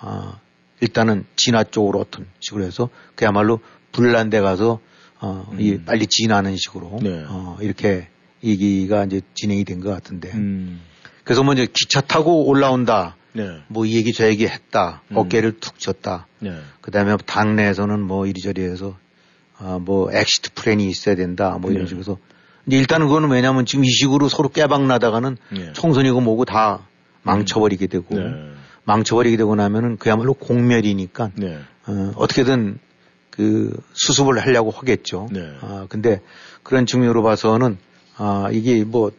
아, 0.00 0.40
일단은 0.80 1.26
진화 1.36 1.62
쪽으로 1.62 2.00
어떤 2.00 2.26
식으로 2.40 2.64
해서 2.64 2.88
그야말로 3.14 3.60
불난 3.92 4.30
데 4.30 4.40
가서 4.40 4.80
어, 5.20 5.48
음. 5.52 5.60
이 5.60 5.78
빨리 5.78 6.06
진화하는 6.06 6.56
식으로 6.56 6.98
네. 7.02 7.24
어, 7.28 7.56
이렇게 7.60 8.08
얘기가 8.44 9.04
이제 9.04 9.20
진행이 9.34 9.64
된 9.64 9.80
것 9.80 9.90
같은데 9.90 10.30
음. 10.34 10.80
그래서 11.24 11.42
뭐 11.42 11.54
이제 11.54 11.66
기차 11.72 12.00
타고 12.00 12.46
올라온다. 12.46 13.16
네. 13.32 13.58
뭐이 13.68 13.94
얘기 13.96 14.12
저 14.12 14.26
얘기 14.28 14.46
했다. 14.46 15.02
음. 15.10 15.16
어깨를 15.16 15.58
툭 15.60 15.78
쳤다. 15.78 16.26
네. 16.38 16.58
그 16.80 16.90
다음에 16.90 17.16
당내에서는 17.26 18.00
뭐 18.00 18.26
이리저리 18.26 18.62
해서 18.62 18.96
아, 19.58 19.78
뭐 19.80 20.10
exit 20.12 20.52
plan이 20.54 20.86
있어야 20.88 21.14
된다. 21.16 21.58
뭐 21.60 21.70
이런 21.70 21.84
네. 21.84 21.88
식으로 21.88 22.18
이제 22.66 22.76
일단은 22.76 23.06
그거는 23.08 23.30
왜냐하면 23.30 23.64
지금 23.66 23.84
이 23.84 23.88
식으로 23.90 24.28
서로 24.28 24.48
깨박 24.48 24.86
나다가는 24.86 25.36
네. 25.50 25.72
총선이고 25.72 26.20
뭐고 26.20 26.44
다 26.44 26.86
망쳐버리게 27.22 27.86
되고 27.88 28.14
네. 28.18 28.24
망쳐버리게 28.84 29.36
되고 29.36 29.54
나면은 29.54 29.96
그야말로 29.96 30.34
공멸이니까 30.34 31.30
네. 31.34 31.58
어, 31.86 32.12
어떻게든 32.16 32.78
그 33.36 33.70
수습을 33.92 34.38
하려고 34.38 34.70
하겠죠. 34.70 35.28
네. 35.30 35.40
아, 35.60 35.86
근데 35.88 36.20
그런 36.62 36.86
측면으로 36.86 37.22
봐서는 37.22 37.78
아, 38.16 38.48
이게 38.52 38.82
뭐 38.84 39.10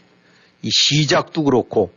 이 0.63 0.69
시작도 0.71 1.43
그렇고 1.43 1.91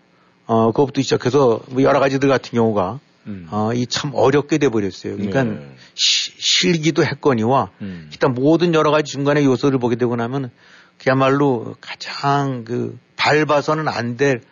어, 0.47 0.67
그것부터 0.73 1.01
시작해서 1.03 1.61
뭐 1.69 1.83
여러 1.83 1.99
가지들 2.01 2.29
같은 2.29 2.51
경우가 2.53 3.01
음. 3.27 3.47
어, 3.51 3.73
이 3.75 3.87
참 3.87 4.13
어렵게 4.15 4.59
돼 4.59 4.69
버렸어요. 4.69 5.17
그러니까 5.17 5.45
네. 5.45 5.75
시, 5.95 6.33
실기도 6.37 7.05
했거니와 7.05 7.71
음. 7.81 8.09
일단 8.13 8.35
모든 8.35 8.75
여러 8.75 8.91
가지 8.91 9.11
중간에 9.13 9.45
요소를 9.45 9.79
보게 9.79 9.97
되고 9.97 10.15
나면 10.17 10.51
그야말로 10.99 11.75
가장 11.81 12.65
그 12.65 12.99
밟아서는 13.17 13.89
안 13.89 14.17
될 14.17 14.43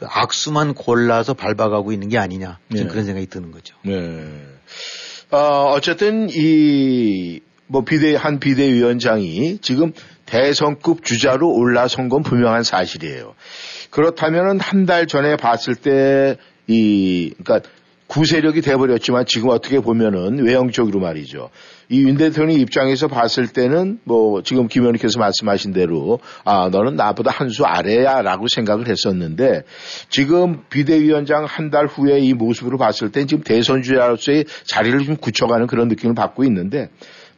그 0.00 0.06
악수만 0.08 0.72
골라서 0.72 1.34
밟아가고 1.34 1.92
있는 1.92 2.08
게 2.08 2.16
아니냐. 2.16 2.58
네. 2.68 2.86
그런 2.86 3.04
생각이 3.04 3.26
드는 3.26 3.50
거죠. 3.50 3.76
네. 3.84 4.26
어, 5.30 5.72
어쨌든 5.72 6.28
이, 6.30 7.40
뭐 7.66 7.84
비대, 7.84 8.16
한 8.16 8.40
비대위원장이 8.40 9.58
지금 9.62 9.92
대선급 10.26 11.04
주자로 11.04 11.52
올라선 11.52 12.08
건 12.08 12.22
분명한 12.22 12.64
사실이에요. 12.64 13.34
그렇다면은 13.90 14.60
한 14.60 14.86
달 14.86 15.06
전에 15.06 15.36
봤을 15.36 15.74
때 15.74 16.36
이, 16.66 17.32
그러니까 17.42 17.68
구세력이 18.10 18.60
돼버렸지만 18.60 19.24
지금 19.24 19.50
어떻게 19.50 19.78
보면은 19.78 20.44
외형적으로 20.44 20.98
말이죠. 20.98 21.50
이 21.88 22.02
윤 22.02 22.16
대통령 22.16 22.58
입장에서 22.58 23.06
봤을 23.06 23.46
때는 23.46 24.00
뭐 24.02 24.42
지금 24.42 24.66
김 24.66 24.82
의원님께서 24.82 25.18
말씀하신 25.20 25.72
대로 25.72 26.18
아 26.44 26.68
너는 26.72 26.96
나보다 26.96 27.30
한 27.30 27.50
수 27.50 27.64
아래야라고 27.64 28.46
생각을 28.48 28.88
했었는데 28.88 29.62
지금 30.08 30.62
비대위원장 30.70 31.44
한 31.44 31.70
달 31.70 31.86
후에 31.86 32.18
이 32.18 32.34
모습으로 32.34 32.78
봤을 32.78 33.12
때 33.12 33.26
지금 33.26 33.44
대선주자로서의 33.44 34.44
자리를 34.64 35.04
좀 35.04 35.16
굳혀가는 35.16 35.68
그런 35.68 35.86
느낌을 35.86 36.16
받고 36.16 36.42
있는데 36.44 36.88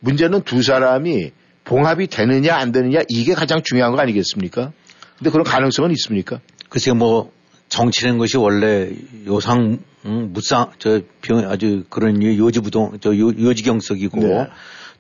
문제는 0.01 0.41
두 0.43 0.63
사람이 0.63 1.33
봉합이 1.65 2.07
되느냐 2.07 2.57
안 2.57 2.73
되느냐 2.73 3.01
이게 3.09 3.35
가장 3.35 3.61
중요한 3.63 3.93
거 3.95 4.01
아니겠습니까? 4.01 4.73
근데 5.19 5.31
그런 5.31 5.45
가능성은 5.45 5.91
있습니까? 5.93 6.41
글쎄요, 6.71 6.95
뭐 6.95 7.31
정치라는 7.73 8.19
것이 8.19 8.37
원래 8.37 8.91
요상 9.27 9.79
음, 10.05 10.31
무쌍 10.33 10.73
저 10.79 11.01
병 11.23 11.51
아주 11.51 11.85
그런 11.89 12.23
요지부동 12.23 12.99
저 13.01 13.17
요, 13.17 13.29
요지경석이고 13.29 14.21
네. 14.21 14.49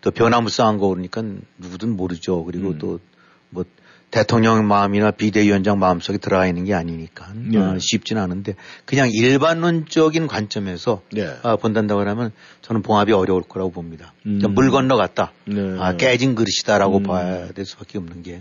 또 0.00 0.10
변화무쌍한 0.10 0.78
거 0.78 0.88
그러니까 0.88 1.22
누구든 1.58 1.96
모르죠. 1.96 2.44
그리고 2.44 2.70
음. 2.70 2.78
또뭐 2.78 3.64
대통령 4.10 4.66
마음이나 4.66 5.10
비대위원장 5.10 5.78
마음속에 5.78 6.18
들어가 6.18 6.46
있는 6.46 6.64
게 6.64 6.74
아니니까 6.74 7.28
네. 7.34 7.58
어, 7.58 7.78
쉽지는 7.78 8.22
않은데 8.22 8.54
그냥 8.84 9.10
일반론적인 9.12 10.26
관점에서 10.26 11.02
네. 11.12 11.28
아, 11.42 11.56
본단다고 11.56 12.00
하면 12.00 12.32
저는 12.62 12.82
봉합이 12.82 13.12
어려울 13.12 13.42
거라고 13.42 13.70
봅니다. 13.70 14.14
음. 14.26 14.40
물 14.54 14.70
건너 14.70 14.96
갔다. 14.96 15.32
네. 15.44 15.76
아, 15.78 15.96
깨진 15.96 16.34
그릇이다라고 16.34 16.98
음. 16.98 17.02
봐야 17.02 17.48
될 17.48 17.66
수밖에 17.66 17.98
없는 17.98 18.22
게 18.22 18.40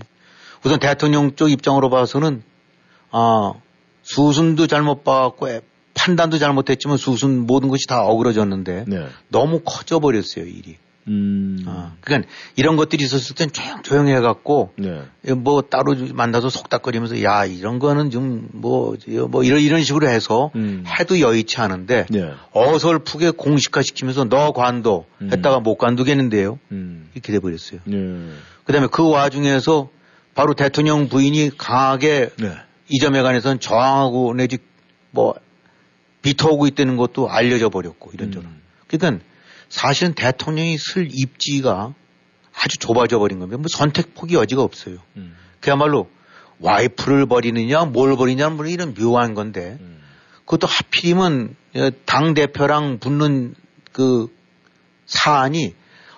우선 0.63 0.79
대통령 0.79 1.35
쪽 1.35 1.49
입장으로 1.49 1.89
봐서는 1.89 2.43
아 3.11 3.53
수순도 4.03 4.67
잘못 4.67 5.03
봤고 5.03 5.47
판단도 5.93 6.37
잘못했지만 6.37 6.97
수순 6.97 7.45
모든 7.45 7.69
것이 7.69 7.87
다 7.87 8.03
어그러졌는데 8.03 8.85
네. 8.87 9.07
너무 9.29 9.61
커져 9.63 9.99
버렸어요 9.99 10.45
일이. 10.45 10.77
음. 11.07 11.63
아, 11.65 11.93
그러니까 12.01 12.29
이런 12.55 12.75
것들이 12.75 13.03
있었을 13.03 13.35
땐 13.35 13.51
조용 13.51 13.81
조용해 13.81 14.19
갖고 14.21 14.71
네. 14.77 15.01
뭐 15.35 15.61
따로 15.61 15.95
만나서 16.13 16.49
속닥거리면서 16.49 17.23
야 17.23 17.45
이런 17.45 17.79
거는 17.79 18.11
좀 18.11 18.49
뭐뭐 18.51 18.97
뭐 19.29 19.43
이런 19.43 19.61
이런 19.61 19.83
식으로 19.83 20.07
해서 20.07 20.51
음. 20.55 20.83
해도 20.87 21.19
여의치 21.19 21.59
않은데 21.59 22.05
네. 22.09 22.31
어설프게 22.53 23.31
공식화 23.31 23.81
시키면서 23.81 24.25
너 24.25 24.51
관도 24.51 25.05
음. 25.21 25.29
했다가 25.31 25.59
못 25.59 25.77
관두겠는데요. 25.77 26.59
음. 26.71 27.09
이렇게 27.13 27.31
돼 27.31 27.39
버렸어요. 27.39 27.79
네. 27.85 27.97
그다음에 28.65 28.87
그 28.91 29.09
와중에서 29.09 29.89
바로 30.35 30.53
대통령 30.53 31.09
부인이 31.09 31.51
강하게 31.57 32.29
네. 32.37 32.51
이 32.91 32.99
점에 32.99 33.21
관해서는 33.21 33.59
저항하고 33.59 34.33
내지 34.33 34.57
뭐 35.11 35.33
비토하고 36.21 36.67
있다는 36.67 36.97
것도 36.97 37.29
알려져 37.29 37.69
버렸고 37.69 38.11
이런저런. 38.13 38.45
음. 38.45 38.61
그러니까 38.87 39.23
사실은 39.69 40.13
대통령이 40.13 40.77
쓸 40.77 41.07
입지가 41.09 41.93
아주 42.53 42.77
좁아져 42.77 43.17
버린 43.17 43.39
겁니다. 43.39 43.57
뭐 43.57 43.67
선택폭이 43.69 44.35
여지가 44.35 44.61
없어요. 44.61 44.97
음. 45.15 45.35
그야말로 45.61 46.09
와이프를 46.59 47.25
버리느냐 47.27 47.85
뭘 47.85 48.15
버리냐 48.17 48.49
뭐 48.49 48.65
이런 48.67 48.93
묘한 48.93 49.33
건데 49.33 49.77
음. 49.79 50.01
그것도 50.45 50.67
하필이면 50.67 51.55
당 52.05 52.33
대표랑 52.33 52.99
붙는 52.99 53.55
그 53.93 54.27
사안이 55.05 55.73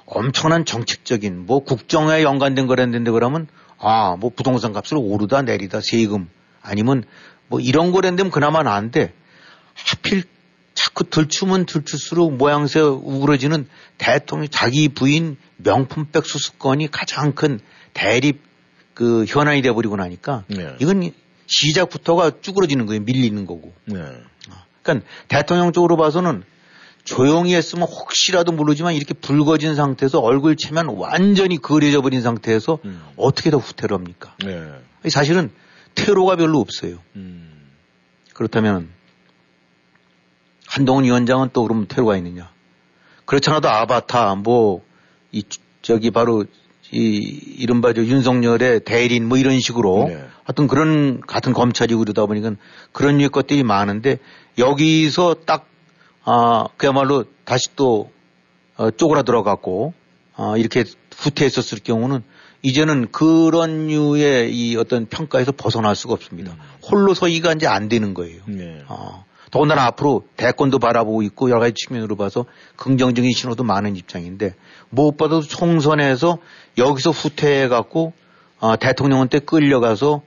엄청난 0.05 0.65
정책적인 0.65 1.45
뭐 1.45 1.59
국정에 1.59 2.24
연관된 2.24 2.65
거랬는데 2.65 3.11
그러면 3.11 3.47
아 3.78 4.15
뭐 4.17 4.32
부동산 4.36 4.74
값을 4.74 4.97
오르다 4.97 5.43
내리다 5.43 5.82
세금 5.82 6.30
아니면 6.64 7.03
뭐 7.47 7.59
이런 7.59 7.91
거랬는데 7.91 8.30
그나마 8.32 8.64
나은데 8.64 9.14
하필 9.76 10.24
자꾸 10.74 11.03
들추면 11.03 11.68
들출수록 11.68 12.36
모양새 12.36 12.80
우그러지는 12.80 13.68
대통령 13.97 14.47
자기 14.49 14.89
부인 14.89 15.38
명품백 15.57 16.26
수수권이 16.26 16.89
가장 16.89 17.34
큰 17.34 17.59
대립 17.93 18.41
그 18.95 19.26
현안이 19.28 19.61
돼버리고 19.61 19.95
나니까 19.95 20.43
네. 20.47 20.76
이건 20.80 21.11
시작부터가 21.47 22.32
쭈그러지는 22.41 22.86
거예요. 22.86 23.01
밀리는 23.01 23.45
거고. 23.45 23.74
네. 23.86 24.01
그러니까 24.82 25.07
대통령 25.28 25.72
쪽으로 25.72 25.97
봐서는 25.97 26.43
조용히 27.03 27.53
했으면 27.53 27.88
혹시라도 27.88 28.51
모르지만 28.51 28.93
이렇게 28.93 29.14
붉어진 29.14 29.76
상태에서 29.76 30.20
얼굴 30.20 30.55
채면 30.55 30.88
완전히 30.97 31.57
그려져 31.57 32.01
버린 32.01 32.22
상태에서 32.22 32.80
음. 32.86 33.03
어떻게 33.18 33.51
더 33.51 33.57
후퇴를 33.57 33.95
합니까? 33.95 34.36
네. 34.43 34.72
사실은 35.09 35.51
퇴로가 35.96 36.36
별로 36.36 36.60
없어요. 36.60 37.00
음. 37.16 37.70
그렇다면 38.34 38.89
한동훈 40.68 41.04
위원장은 41.04 41.50
또 41.54 41.64
그러면 41.64 41.88
퇴로가 41.88 42.18
있느냐. 42.18 42.52
그렇잖아도 43.26 43.70
아바타, 43.70 44.36
뭐, 44.36 44.84
이, 45.32 45.44
저기 45.82 46.12
바로, 46.12 46.46
이, 46.91 46.98
이른바 47.58 47.94
저 47.94 48.04
윤석열의 48.04 48.82
대리인 48.82 49.28
뭐 49.28 49.38
이런 49.38 49.60
식으로 49.60 50.06
네. 50.10 50.26
하여튼 50.44 50.68
그런 50.68 51.22
같은 51.22 51.54
검찰이고 51.54 52.00
그러다 52.00 52.26
보니까 52.26 52.56
그런 52.91 53.18
류의 53.18 53.30
것들이 53.30 53.64
많은데 53.64 54.18
여기서 54.58 55.36
딱, 55.46 55.68
아, 56.24 56.66
그야말로 56.78 57.26
다시 57.46 57.76
또, 57.76 58.12
어, 58.76 58.91
쪼그라들어갔고, 58.91 59.94
아, 60.36 60.56
이렇게 60.58 60.84
후퇴했었을 61.16 61.80
경우는 61.80 62.24
이제는 62.64 63.11
그런 63.11 63.88
류의 63.88 64.55
이 64.55 64.78
어떤 64.78 65.05
평가에서 65.05 65.51
벗어날 65.51 65.95
수가 65.95 66.14
없습니다. 66.14 66.53
음. 66.53 66.57
홀로 66.89 67.14
서기가 67.14 67.53
이제 67.53 67.68
안 67.68 67.89
되는 67.89 68.14
거예요. 68.14 68.41
네. 68.47 68.82
아, 68.88 69.26
더군다나 69.51 69.84
앞으로 69.86 70.24
대권도 70.38 70.80
바라보고 70.80 71.22
있고 71.24 71.49
여러 71.49 71.59
가지 71.59 71.74
측면으로 71.76 72.16
봐서 72.16 72.45
긍정적인 72.78 73.32
신호도 73.32 73.64
많은 73.64 73.97
입장인데 73.97 74.55
무엇보다도 74.89 75.41
총선에서 75.41 76.39
여기서 76.78 77.11
후퇴해 77.11 77.68
갖고 77.68 78.14
어, 78.59 78.78
대통령한테 78.78 79.39
끌려가서 79.39 80.22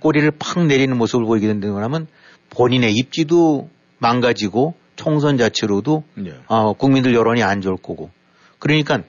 꼬리를 0.00 0.30
팍 0.38 0.66
내리는 0.66 0.96
모습을 0.96 1.24
보이게 1.24 1.46
된다고 1.46 1.78
하면 1.78 2.06
본인의 2.50 2.92
입지도 2.94 3.68
망가지고 3.98 4.74
총선 4.94 5.38
자체로도 5.38 6.04
네. 6.14 6.34
어, 6.46 6.74
국민들 6.74 7.14
여론이 7.14 7.42
안 7.42 7.60
좋을 7.60 7.76
거고 7.78 8.10
그러니까 8.58 9.02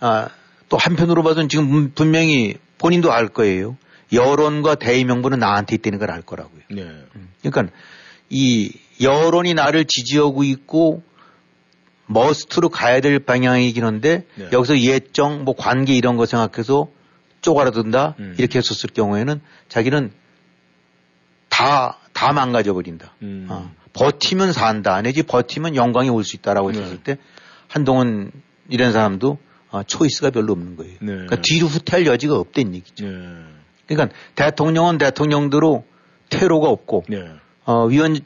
아, 0.00 0.28
또 0.72 0.78
한편으로 0.78 1.22
봐서는 1.22 1.50
지금 1.50 1.92
분명히 1.94 2.54
본인도 2.78 3.12
알 3.12 3.28
거예요. 3.28 3.76
여론과 4.10 4.76
대의 4.76 5.04
명분은 5.04 5.38
나한테 5.38 5.74
있다는 5.74 5.98
걸 5.98 6.10
알 6.10 6.22
거라고요. 6.22 6.62
네. 6.70 6.80
음. 6.82 7.28
그러니까 7.42 7.74
이 8.30 8.72
여론이 9.02 9.52
나를 9.52 9.84
지지하고 9.84 10.44
있고 10.44 11.02
머스트로 12.06 12.70
가야 12.70 13.00
될 13.00 13.18
방향이긴 13.18 13.84
한데 13.84 14.24
네. 14.36 14.48
여기서 14.50 14.78
예정 14.80 15.44
뭐 15.44 15.54
관계 15.54 15.92
이런 15.94 16.16
거 16.16 16.24
생각해서 16.24 16.88
쪼가라든다 17.42 18.14
음. 18.18 18.34
이렇게 18.38 18.58
했었을 18.58 18.88
경우에는 18.94 19.42
자기는 19.68 20.10
다, 21.50 21.98
다 22.14 22.32
망가져 22.32 22.72
버린다. 22.72 23.12
음. 23.20 23.46
어. 23.50 23.70
버티면 23.92 24.54
산다. 24.54 25.02
내지 25.02 25.22
버티면 25.22 25.76
영광이 25.76 26.08
올 26.08 26.24
수 26.24 26.34
있다라고 26.36 26.72
네. 26.72 26.80
했을 26.80 26.96
때 26.96 27.18
한동훈 27.68 28.32
이런 28.70 28.92
사람도 28.92 29.36
어, 29.72 29.82
초이스가 29.82 30.30
별로 30.30 30.52
없는 30.52 30.76
거예요. 30.76 30.92
네. 31.00 31.06
그러니까 31.12 31.40
뒤로 31.42 31.66
후퇴할 31.66 32.06
여지가 32.06 32.36
없다는 32.36 32.74
얘기죠. 32.74 33.06
네. 33.06 33.18
그러니까 33.86 34.16
대통령은 34.34 34.98
대통령대로 34.98 35.84
퇴로가 36.28 36.68
없고 36.68 37.04
네. 37.08 37.24
어, 37.64 37.86
위원 37.86 38.18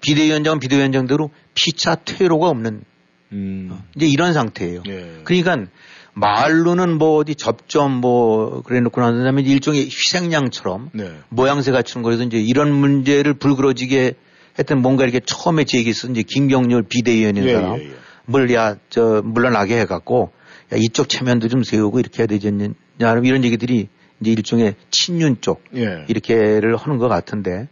비대위원장은 0.00 0.60
비대위원장대로 0.60 1.30
피차 1.54 1.96
퇴로가 1.96 2.48
없는 2.48 2.84
음. 3.32 3.68
어, 3.72 3.82
이제 3.96 4.06
이런 4.06 4.34
상태예요. 4.34 4.82
네. 4.86 5.20
그러니까 5.24 5.66
말로는 6.14 6.98
뭐 6.98 7.16
어디 7.16 7.34
접점 7.34 7.92
뭐 7.92 8.62
그래 8.62 8.80
놓고 8.80 9.00
난 9.00 9.24
다음에 9.24 9.40
일종의 9.40 9.86
희생양처럼 9.86 10.90
네. 10.92 11.10
모양새 11.30 11.72
갖추는 11.72 12.02
거라서 12.02 12.24
이제 12.24 12.38
이런 12.38 12.70
문제를 12.70 13.32
불그러지게 13.34 14.14
했던 14.58 14.82
뭔가 14.82 15.04
이렇게 15.04 15.20
처음에 15.24 15.64
제기했어 15.64 16.08
이제 16.08 16.22
김경률 16.22 16.82
비대위원인 16.82 17.44
예, 17.44 17.54
사람 17.54 17.78
예, 17.78 17.84
예. 17.84 17.94
물야 18.26 18.76
저 18.90 19.22
물러나게 19.24 19.80
해갖고 19.80 20.32
야 20.72 20.76
이쪽 20.76 21.08
체면도 21.08 21.48
좀 21.48 21.62
세우고 21.62 22.00
이렇게 22.00 22.22
해야 22.22 22.26
되지 22.26 22.48
않냐 22.48 23.20
이런 23.22 23.44
얘기들이 23.44 23.88
이제 24.20 24.30
일종의 24.30 24.74
친윤 24.90 25.40
쪽 25.40 25.64
예. 25.74 26.04
이렇게를 26.08 26.76
하는 26.76 26.98
것 26.98 27.08
같은데 27.08 27.68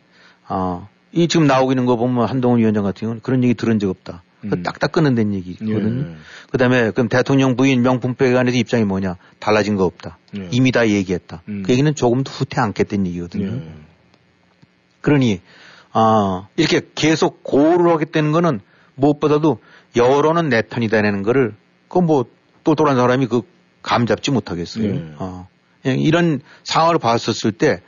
어, 0.48 0.88
이 1.12 1.28
지금 1.28 1.46
나오고 1.46 1.72
있는 1.72 1.86
거 1.86 1.96
보면 1.96 2.28
한동훈 2.28 2.61
위원장 2.61 2.84
같은 2.84 3.01
경우는 3.01 3.22
그런 3.22 3.42
얘기 3.42 3.55
들은 3.55 3.78
적 3.78 3.88
없다. 3.88 4.22
음. 4.44 4.62
딱딱 4.62 4.92
끊는다는 4.92 5.34
얘기거든요. 5.34 6.01
예. 6.01 6.16
그 6.51 6.59
다음에 6.59 6.90
그럼 6.90 7.09
대통령 7.09 7.57
부인 7.57 7.82
명품백에 7.82 8.32
관해서 8.32 8.57
입장이 8.57 8.84
뭐냐? 8.84 9.16
달라진 9.38 9.76
거 9.76 9.84
없다. 9.84 10.18
예. 10.38 10.48
이미 10.51 10.72
다 10.72 10.88
얘기했다. 10.88 11.42
음. 11.48 11.62
그 11.64 11.72
얘기는 11.72 11.94
조금도 11.94 12.30
후퇴 12.30 12.61
않겠다는 12.61 13.07
얘기거든요. 13.09 13.46
예. 13.46 13.72
그러니, 15.03 15.40
아, 15.92 16.48
이렇게 16.57 16.80
계속 16.94 17.42
고를 17.42 17.92
하겠다는 17.92 18.32
거는 18.32 18.61
무엇보다도 18.94 19.59
여론은 19.96 20.48
내 20.48 20.62
편이다라는 20.62 21.22
거를 21.22 21.55
그뭐 21.88 22.26
똘똘한 22.65 22.97
사람이 22.97 23.27
그 23.27 23.43
감 23.83 24.07
잡지 24.07 24.31
못하겠어요. 24.31 24.85
예. 24.85 25.15
어. 25.19 25.49
이런 25.85 26.41
상황을 26.65 26.99
봤었을 26.99 27.53
때 27.53 27.81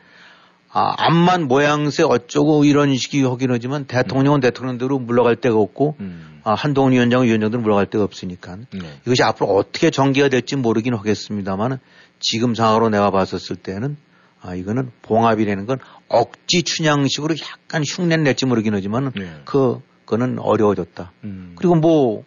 아, 0.70 0.94
암만 0.96 1.48
모양새 1.48 2.02
어쩌고 2.02 2.64
이런 2.64 2.96
식이 2.96 3.22
하긴 3.22 3.50
하지만 3.50 3.84
대통령은 3.84 4.38
음. 4.38 4.40
대통령대로 4.40 4.98
물러갈 4.98 5.36
데가 5.36 5.56
없고 5.56 5.96
음. 6.00 6.40
아, 6.44 6.54
한동훈 6.54 6.92
위원장은 6.92 7.26
위원장대로 7.26 7.62
물러갈 7.62 7.86
데가 7.86 8.04
없으니까 8.04 8.56
네. 8.72 9.00
이것이 9.06 9.22
앞으로 9.22 9.50
어떻게 9.50 9.90
전개가 9.90 10.30
될지 10.30 10.56
모르긴 10.56 10.94
하겠습니다만 10.94 11.78
지금 12.20 12.54
상황으로 12.54 12.88
내가 12.88 13.10
봤었을 13.10 13.56
때는 13.56 13.98
아, 14.40 14.54
이거는 14.54 14.90
봉합이라는 15.02 15.66
건 15.66 15.78
억지 16.08 16.62
춘향식으로 16.62 17.34
약간 17.52 17.84
흉내를 17.86 18.24
낼지 18.24 18.46
모르긴 18.46 18.74
하지만 18.74 19.12
네. 19.14 19.30
그, 19.44 19.82
그거는 20.06 20.38
어려워졌다. 20.38 21.12
음. 21.24 21.52
그리고 21.56 21.74
뭐 21.74 22.24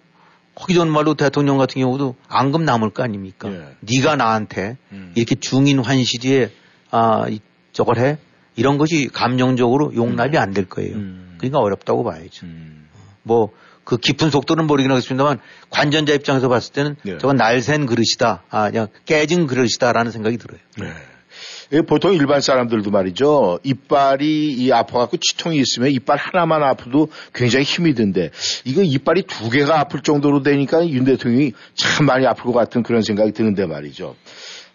하기 0.56 0.74
전 0.74 0.90
말로 0.90 1.16
대통령 1.16 1.58
같은 1.58 1.82
경우도 1.82 2.16
앙금 2.28 2.64
남을 2.64 2.92
거 2.92 3.04
아닙니까? 3.04 3.50
네. 3.50 3.76
네가 3.82 4.16
나한테 4.16 4.78
음. 4.92 5.12
이렇게 5.16 5.36
중인 5.36 5.80
환시리에 5.80 6.52
아, 6.92 7.26
저걸 7.74 7.98
해? 8.00 8.18
이런 8.56 8.78
것이 8.78 9.10
감정적으로 9.12 9.94
용납이 9.96 10.38
음. 10.38 10.42
안될 10.42 10.66
거예요. 10.66 10.96
음. 10.96 11.36
그러니까 11.38 11.60
어렵다고 11.60 12.04
봐야죠. 12.04 12.46
음. 12.46 12.88
뭐그 13.24 13.98
깊은 13.98 14.30
속도는 14.30 14.66
모르긴 14.68 14.92
하겠습니다만 14.92 15.40
관전자 15.70 16.14
입장에서 16.14 16.48
봤을 16.48 16.72
때는 16.72 16.96
네. 17.04 17.18
저건 17.18 17.36
날샌 17.36 17.86
그릇이다. 17.86 18.44
아, 18.50 18.70
그냥 18.70 18.88
깨진 19.06 19.48
그릇이다라는 19.48 20.12
생각이 20.12 20.38
들어요. 20.38 20.60
네. 20.78 20.86
예, 20.86 20.94
보통 21.88 22.14
일반 22.14 22.42
사람들도 22.42 22.92
말이죠. 22.92 23.60
이빨이 23.64 24.54
이 24.54 24.72
아파갖고 24.72 25.18
치통이 25.18 25.58
있으면 25.58 25.92
이빨 25.92 26.18
하나만 26.18 26.64
아프도 26.64 27.10
굉장히 27.34 27.66
힘이 27.66 27.94
든데 27.94 28.32
이거 28.66 28.84
이빨이 28.84 29.24
두 29.24 29.50
개가 29.50 29.80
아플 29.80 30.02
정도로 30.02 30.44
되니까 30.44 30.88
윤 30.88 31.06
대통령이 31.06 31.54
참 31.74 32.06
많이 32.06 32.26
아플 32.26 32.44
것 32.46 32.54
같은 32.54 32.84
그런 32.84 33.02
생각이 33.02 33.32
드는데 33.32 33.66
말이죠. 33.66 34.16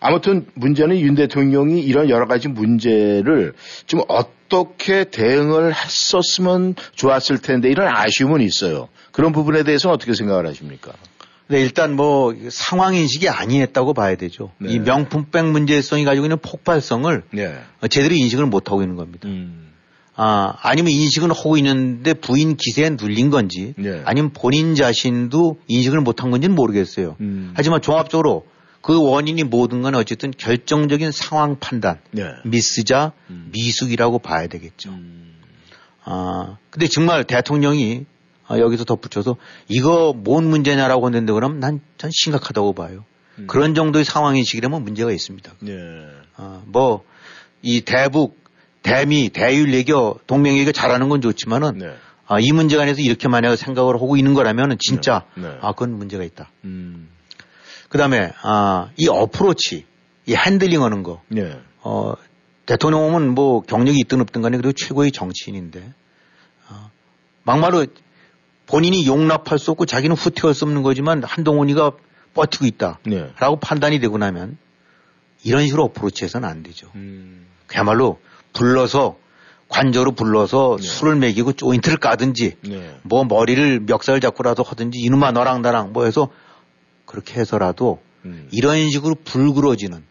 아무튼 0.01 0.47
문제는 0.55 0.99
윤 1.01 1.14
대통령이 1.14 1.82
이런 1.82 2.09
여러 2.09 2.26
가지 2.26 2.49
문제를 2.49 3.53
좀 3.86 4.01
어떻게 4.09 5.05
대응을 5.05 5.74
했었으면 5.74 6.74
좋았을 6.95 7.38
텐데 7.38 7.70
이런 7.70 7.88
아쉬움은 7.95 8.41
있어요. 8.41 8.88
그런 9.12 9.32
부분에 9.32 9.62
대해서는 9.62 9.95
어떻게 9.95 10.14
생각을 10.14 10.47
하십니까? 10.47 10.93
네, 11.51 11.61
일단 11.61 11.96
뭐 11.96 12.32
상황 12.48 12.94
인식이 12.94 13.28
아니했다고 13.28 13.92
봐야 13.92 14.14
되죠. 14.14 14.53
네. 14.59 14.72
이 14.72 14.78
명품백 14.78 15.46
문제성이 15.46 16.05
가지고 16.05 16.26
있는 16.26 16.38
폭발성을 16.38 17.24
네. 17.32 17.59
제대로 17.90 18.14
인식을 18.14 18.46
못 18.46 18.70
하고 18.70 18.82
있는 18.82 18.94
겁니다. 18.94 19.28
음. 19.28 19.72
아, 20.14 20.55
아니면 20.62 20.92
인식은 20.92 21.30
하고 21.30 21.57
있는데 21.57 22.14
부인 22.14 22.57
기세에 22.57 22.90
눌린 22.90 23.30
건지, 23.30 23.74
네. 23.76 24.03
아니면 24.05 24.30
본인 24.32 24.76
자신도 24.76 25.59
인식을 25.66 26.01
못한 26.03 26.30
건지는 26.30 26.55
모르겠어요. 26.55 27.16
음. 27.20 27.53
하지만 27.57 27.82
종합적으로 27.82 28.46
그 28.80 29.03
원인이 29.03 29.42
모든 29.44 29.82
건 29.82 29.96
어쨌든 29.96 30.30
결정적인 30.30 31.11
상황 31.11 31.59
판단, 31.59 31.98
네. 32.12 32.30
미스자, 32.44 33.12
음. 33.30 33.51
미숙이라고 33.53 34.20
봐야 34.20 34.46
되겠죠. 34.46 34.90
음. 34.90 35.34
아, 36.05 36.59
근데 36.70 36.86
정말 36.86 37.24
대통령이 37.24 38.05
아, 38.05 38.20
여기서 38.59 38.84
덧붙여서 38.84 39.36
이거 39.68 40.12
뭔 40.16 40.46
문제냐라고 40.46 41.07
했는데 41.07 41.32
그럼 41.32 41.61
난, 41.61 41.80
전 41.98 42.11
심각하다고 42.12 42.72
봐요. 42.74 43.05
음. 43.38 43.46
그런 43.46 43.74
정도의 43.74 44.05
상황인식이라면 44.05 44.82
문제가 44.82 45.12
있습니다. 45.12 45.53
네. 45.61 45.72
아, 46.36 46.62
뭐, 46.66 47.05
이 47.62 47.82
대북, 47.82 48.38
대미, 48.82 49.28
대율 49.28 49.72
외교, 49.72 50.18
동맹 50.26 50.57
외교 50.57 50.72
잘하는 50.72 51.09
건 51.09 51.20
좋지만은 51.20 51.78
네. 51.78 51.94
아, 52.26 52.38
이 52.40 52.53
문제가 52.53 52.82
아니서 52.82 53.01
이렇게 53.03 53.28
만약 53.28 53.57
생각을 53.57 53.96
하고 53.96 54.16
있는 54.16 54.34
거라면 54.34 54.78
진짜 54.78 55.24
네. 55.34 55.42
네. 55.42 55.59
아, 55.61 55.72
그건 55.72 55.92
문제가 55.92 56.24
있다. 56.24 56.51
음. 56.64 57.09
그 57.88 57.98
다음에, 57.98 58.32
아, 58.42 58.90
이 58.96 59.09
어프로치, 59.09 59.84
이 60.26 60.34
핸들링 60.34 60.82
하는 60.82 61.03
거. 61.03 61.22
네. 61.28 61.59
어, 61.82 62.14
대통령은 62.66 63.34
뭐 63.34 63.62
경력이 63.62 63.98
있든 64.01 64.20
없든 64.20 64.42
간에 64.42 64.57
그래도 64.57 64.72
최고의 64.72 65.11
정치인인데, 65.11 65.92
어, 66.68 66.90
막말로 67.42 67.86
본인이 68.71 69.05
용납할 69.05 69.59
수 69.59 69.73
없고 69.73 69.85
자기는 69.85 70.14
후퇴할 70.14 70.55
수 70.55 70.64
없는 70.64 70.83
거지만 70.83 71.25
한동훈이가 71.25 71.93
버티고 72.35 72.66
있다. 72.66 73.01
네. 73.05 73.33
라고 73.41 73.57
판단이 73.57 73.99
되고 73.99 74.16
나면 74.16 74.59
이런 75.43 75.66
식으로 75.66 75.85
어프로치해서는 75.87 76.49
안 76.49 76.62
되죠. 76.62 76.89
음. 76.95 77.47
그야말로 77.66 78.21
불러서 78.53 79.18
관저로 79.68 80.12
불러서 80.12 80.77
네. 80.81 80.87
술을 80.87 81.16
먹이고 81.16 81.53
조인트를 81.55 81.99
까든지 81.99 82.59
네. 82.62 82.97
뭐 83.03 83.25
머리를 83.25 83.81
멱살 83.81 84.21
잡고라도 84.21 84.62
하든지 84.62 85.01
이놈아 85.01 85.33
너랑 85.33 85.62
나랑 85.62 85.93
뭐 85.93 86.05
해서 86.05 86.29
그렇게 87.07 87.41
해서라도 87.41 88.01
음. 88.25 88.49
이런 88.53 88.89
식으로 88.89 89.16
불그러지는 89.25 90.05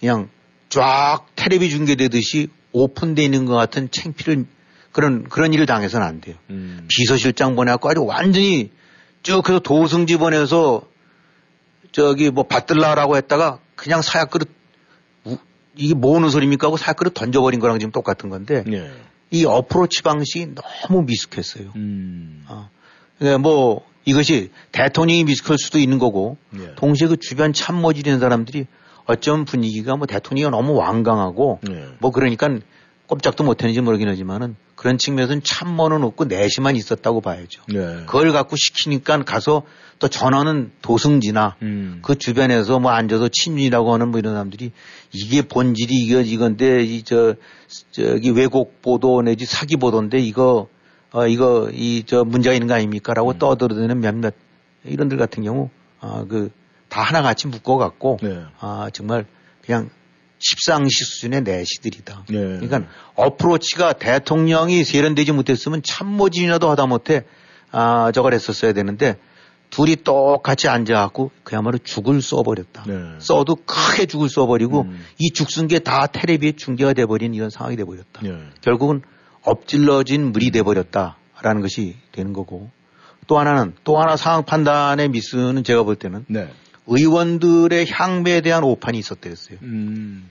그냥 0.00 0.30
쫙 0.70 1.26
텔레비 1.36 1.68
중계되듯이 1.68 2.48
오픈되어 2.72 3.22
있는 3.22 3.44
것 3.44 3.54
같은 3.54 3.90
챙피를 3.90 4.46
그런 4.92 5.24
그런 5.24 5.52
일을 5.52 5.66
당해서는 5.66 6.06
안 6.06 6.20
돼요. 6.20 6.36
음. 6.50 6.86
비서실장 6.88 7.56
보내갖고 7.56 7.88
아주 7.88 8.04
완전히 8.04 8.70
쭉 9.22 9.48
해서 9.48 9.58
도승지 9.58 10.18
보내서 10.18 10.82
저기 11.92 12.30
뭐 12.30 12.44
받들라라고 12.44 13.16
했다가 13.16 13.58
그냥 13.74 14.02
사약 14.02 14.30
그릇 14.30 14.48
이게 15.74 15.94
뭐는 15.94 16.28
소리입니까 16.28 16.66
하고 16.66 16.76
사약 16.76 16.96
그릇 16.96 17.14
던져버린 17.14 17.58
거랑 17.60 17.78
지금 17.78 17.92
똑같은 17.92 18.28
건데 18.28 18.62
네. 18.66 18.90
이 19.30 19.46
어프로치 19.46 20.02
방식이 20.02 20.54
너무 20.54 21.04
미숙했어요. 21.04 21.72
음. 21.76 22.44
어. 22.48 22.68
그러니까 23.18 23.38
뭐 23.38 23.86
이것이 24.04 24.50
대통령이 24.72 25.24
미숙할 25.24 25.58
수도 25.58 25.78
있는 25.78 25.98
거고 25.98 26.36
네. 26.50 26.74
동시에 26.76 27.08
그 27.08 27.16
주변 27.16 27.52
참모질인 27.52 28.20
사람들이 28.20 28.66
어쩜 29.06 29.44
분위기가 29.44 29.96
뭐 29.96 30.06
대통령이 30.06 30.50
너무 30.50 30.74
완강하고 30.74 31.60
네. 31.62 31.86
뭐 31.98 32.10
그러니까 32.10 32.58
꼼짝도 33.12 33.44
못했는지 33.44 33.82
모르긴 33.82 34.08
하지만은 34.08 34.56
그런 34.74 34.96
측면에서는 34.96 35.42
참모는 35.42 36.02
없고 36.02 36.24
내시만 36.24 36.76
있었다고 36.76 37.20
봐야죠. 37.20 37.62
네. 37.68 38.04
그걸 38.06 38.32
갖고 38.32 38.56
시키니까 38.56 39.22
가서 39.24 39.64
또 39.98 40.08
전화는 40.08 40.72
도승지나 40.80 41.56
음. 41.60 41.98
그 42.02 42.16
주변에서 42.16 42.80
뭐 42.80 42.90
앉아서 42.90 43.28
친윤이라고 43.30 43.92
하는 43.92 44.08
뭐 44.08 44.18
이런 44.18 44.32
사람들이 44.32 44.72
이게 45.12 45.42
본질이 45.42 45.94
이거 45.94 46.20
이건데 46.22 46.82
이 46.82 47.02
저 47.04 47.34
저기 47.90 48.30
왜곡 48.30 48.80
보도 48.80 49.20
내지 49.20 49.44
사기 49.44 49.76
보도인데 49.76 50.18
이거 50.18 50.68
어 51.12 51.26
이거 51.26 51.68
이 51.70 52.04
저 52.06 52.24
문제가 52.24 52.54
있는 52.54 52.66
거 52.66 52.74
아닙니까라고 52.74 53.32
음. 53.32 53.38
떠들어대는 53.38 54.00
몇몇 54.00 54.32
이런들 54.84 55.18
같은 55.18 55.42
경우 55.42 55.68
아그다 56.00 57.02
하나같이 57.02 57.48
묶어갖고 57.48 58.18
네. 58.22 58.40
아 58.58 58.88
정말 58.94 59.26
그냥 59.64 59.90
십상시 60.42 61.04
수준의 61.04 61.42
내시들이다. 61.42 62.24
네. 62.28 62.36
그러니까 62.58 62.82
어프로치가 63.14 63.94
대통령이 63.94 64.84
세련되지 64.84 65.32
못했으면 65.32 65.82
참모진이라도 65.82 66.68
하다 66.70 66.86
못해 66.86 67.22
아 67.70 68.10
저걸 68.12 68.34
했었어야 68.34 68.72
되는데 68.72 69.16
둘이 69.70 69.96
똑같이 69.96 70.68
앉아갖고 70.68 71.30
그야말로 71.44 71.78
죽을 71.78 72.20
써버렸다. 72.20 72.84
네. 72.86 72.94
써도 73.20 73.56
크게 73.56 74.04
죽을 74.06 74.28
써버리고 74.28 74.82
음. 74.82 75.04
이 75.18 75.30
죽순 75.30 75.68
게 75.68 75.78
다 75.78 76.06
테레비에 76.08 76.52
중계가 76.52 76.92
돼버린 76.92 77.32
이런 77.32 77.48
상황이 77.48 77.76
돼버렸다. 77.76 78.20
네. 78.22 78.36
결국은 78.60 79.00
엎질러진 79.42 80.32
물이 80.32 80.50
돼버렸다라는 80.50 81.62
것이 81.62 81.96
되는 82.12 82.32
거고 82.32 82.70
또 83.26 83.38
하나는 83.38 83.74
또 83.84 83.98
하나 83.98 84.16
상황 84.16 84.44
판단의 84.44 85.08
미스는 85.08 85.64
제가 85.64 85.84
볼 85.84 85.96
때는 85.96 86.26
네. 86.28 86.48
의원들의 86.86 87.90
향배에 87.90 88.40
대한 88.40 88.64
오판이 88.64 88.98
있었대였어요. 88.98 89.58
음. 89.62 90.28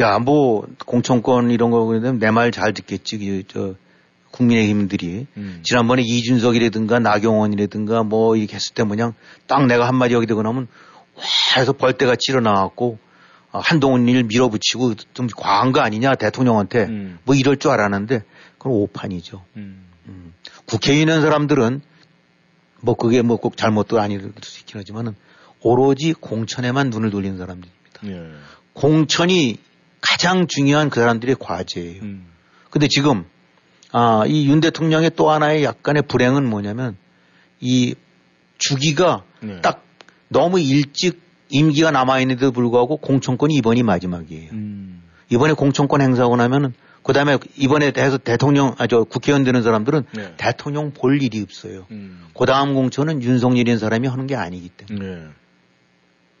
야, 0.00 0.18
뭐 0.18 0.66
공천권 0.86 1.50
이런 1.50 1.70
거 1.70 1.84
그러면 1.84 2.18
내 2.18 2.30
말 2.30 2.52
잘 2.52 2.72
듣겠지. 2.72 3.44
저 3.48 3.74
국민의힘들이 4.30 5.26
음. 5.36 5.60
지난번에 5.64 6.02
이준석이라든가 6.02 6.98
나경원이라든가 7.00 8.02
뭐 8.04 8.36
이렇게 8.36 8.54
했을 8.56 8.74
때 8.74 8.84
뭐냐 8.84 9.14
딱 9.46 9.66
내가 9.66 9.88
한마디 9.88 10.14
여기 10.14 10.26
되고 10.26 10.42
나면 10.42 10.68
와 11.16 11.22
해서 11.56 11.72
벌떼같이 11.72 12.30
일어나갖고 12.30 12.98
어, 13.50 13.58
한동훈 13.58 14.06
일 14.08 14.24
밀어붙이고 14.24 14.94
좀 15.14 15.26
과한 15.34 15.72
거 15.72 15.80
아니냐 15.80 16.14
대통령한테 16.14 16.84
음. 16.84 17.18
뭐 17.24 17.34
이럴 17.34 17.56
줄 17.56 17.70
알았는데 17.70 18.22
그건 18.58 18.72
오판이죠. 18.74 19.42
음. 19.56 19.86
음. 20.06 20.34
국회에 20.66 21.00
있는 21.00 21.22
사람들은 21.22 21.80
뭐 22.82 22.94
그게 22.94 23.22
뭐 23.22 23.38
꼭 23.38 23.56
잘못도 23.56 23.98
아닐 23.98 24.32
수 24.42 24.60
있긴 24.60 24.78
하지만은 24.78 25.16
오로지 25.62 26.12
공천에만 26.12 26.90
눈을 26.90 27.10
돌리는 27.10 27.36
사람들입니다. 27.36 28.00
예. 28.06 28.30
공천이 28.74 29.58
가장 30.00 30.46
중요한 30.46 30.90
그 30.90 31.00
사람들의 31.00 31.36
과제예요. 31.40 32.02
음. 32.02 32.26
근데 32.70 32.86
지금 32.88 33.24
아, 33.90 34.24
이 34.26 34.46
윤 34.46 34.60
대통령의 34.60 35.12
또 35.16 35.30
하나의 35.30 35.64
약간의 35.64 36.02
불행은 36.02 36.48
뭐냐면 36.48 36.96
이 37.60 37.94
주기가 38.58 39.24
네. 39.40 39.60
딱 39.62 39.82
너무 40.28 40.60
일찍 40.60 41.20
임기가 41.48 41.90
남아있는데도 41.90 42.52
불구하고 42.52 42.98
공천권이 42.98 43.54
이번이 43.54 43.82
마지막이에요. 43.82 44.50
음. 44.52 45.02
이번에 45.30 45.54
공천권 45.54 46.02
행사하고 46.02 46.36
나면은 46.36 46.74
그 47.02 47.14
다음에 47.14 47.38
이번에 47.56 47.90
대해서 47.92 48.18
대통령, 48.18 48.74
아, 48.76 48.86
저 48.86 49.04
국회의원 49.04 49.44
되는 49.44 49.62
사람들은 49.62 50.04
네. 50.14 50.34
대통령 50.36 50.92
볼 50.92 51.22
일이 51.22 51.40
없어요. 51.40 51.86
음. 51.90 52.26
그 52.38 52.44
다음 52.44 52.74
공천은 52.74 53.22
윤석열인 53.22 53.78
사람이 53.78 54.06
하는 54.08 54.26
게 54.26 54.36
아니기 54.36 54.68
때문에. 54.68 55.06
네. 55.06 55.26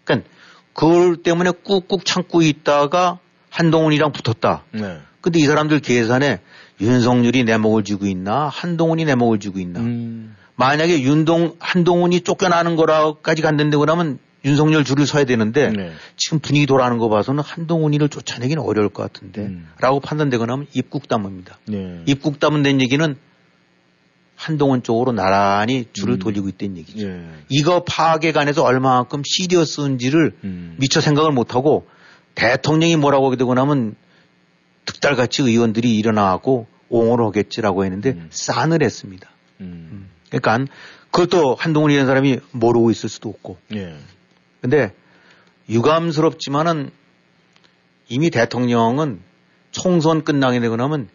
그러니까 0.08 0.28
그걸 0.72 1.16
때문에 1.16 1.52
꾹꾹 1.64 2.04
참고 2.04 2.42
있다가 2.42 3.18
한동훈이랑 3.50 4.12
붙었다. 4.12 4.64
네. 4.72 4.98
근데 5.20 5.40
이 5.40 5.44
사람들 5.44 5.80
계산에 5.80 6.40
윤석열이 6.80 7.44
내 7.44 7.56
목을 7.58 7.84
쥐고 7.84 8.06
있나 8.06 8.48
한동훈이 8.48 9.04
내 9.04 9.14
목을 9.14 9.40
쥐고 9.40 9.58
있나. 9.58 9.80
음. 9.80 10.36
만약에 10.56 11.02
윤동 11.02 11.56
한동훈이 11.58 12.20
쫓겨나는 12.22 12.76
거라까지 12.76 13.42
간다는데 13.42 13.76
그러면 13.76 14.18
윤석열 14.44 14.84
줄을 14.84 15.06
서야 15.06 15.24
되는데 15.24 15.70
네. 15.70 15.92
지금 16.16 16.38
분위기 16.38 16.66
돌아가는 16.66 16.96
거 16.98 17.08
봐서는 17.08 17.42
한동훈이를 17.42 18.08
쫓아내기는 18.08 18.62
어려울 18.62 18.88
것 18.88 19.02
같은데 19.02 19.42
음. 19.42 19.68
라고 19.80 20.00
판단되거나 20.00 20.52
하면 20.52 20.66
입국담입니다. 20.72 21.58
네. 21.66 22.02
입국 22.06 22.38
담은 22.38 22.62
된 22.62 22.80
얘기는 22.80 23.16
한동훈 24.38 24.84
쪽으로 24.84 25.10
나란히 25.10 25.86
줄을 25.92 26.14
음. 26.14 26.18
돌리고 26.20 26.48
있다는 26.48 26.76
얘기죠. 26.78 27.08
네. 27.08 27.28
이거 27.48 27.82
파악에 27.82 28.30
관해서 28.30 28.62
얼마만큼 28.62 29.22
시리어스인지를 29.26 30.36
음. 30.44 30.76
미처 30.78 31.00
생각을 31.00 31.32
못하고 31.32 31.88
대통령이 32.36 32.96
뭐라고 32.96 33.26
하게 33.26 33.36
되고 33.36 33.52
나면 33.54 33.96
득달같이 34.84 35.42
의원들이 35.42 35.96
일어나고 35.96 36.68
옹호를 36.88 37.26
하겠지라고 37.26 37.84
했는데 37.84 38.10
음. 38.10 38.28
싸늘했습니다. 38.30 39.28
음. 39.60 39.88
음. 39.90 40.10
그러니까 40.30 40.72
그것도 41.10 41.56
한동훈이라는 41.56 42.06
사람이 42.06 42.38
모르고 42.52 42.92
있을 42.92 43.08
수도 43.08 43.30
없고. 43.30 43.58
예. 43.74 43.96
근데 44.60 44.92
유감스럽지만은 45.68 46.90
이미 48.08 48.30
대통령은 48.30 49.20
총선 49.72 50.22
끝나게 50.22 50.60
되고 50.60 50.76
나면 50.76 51.08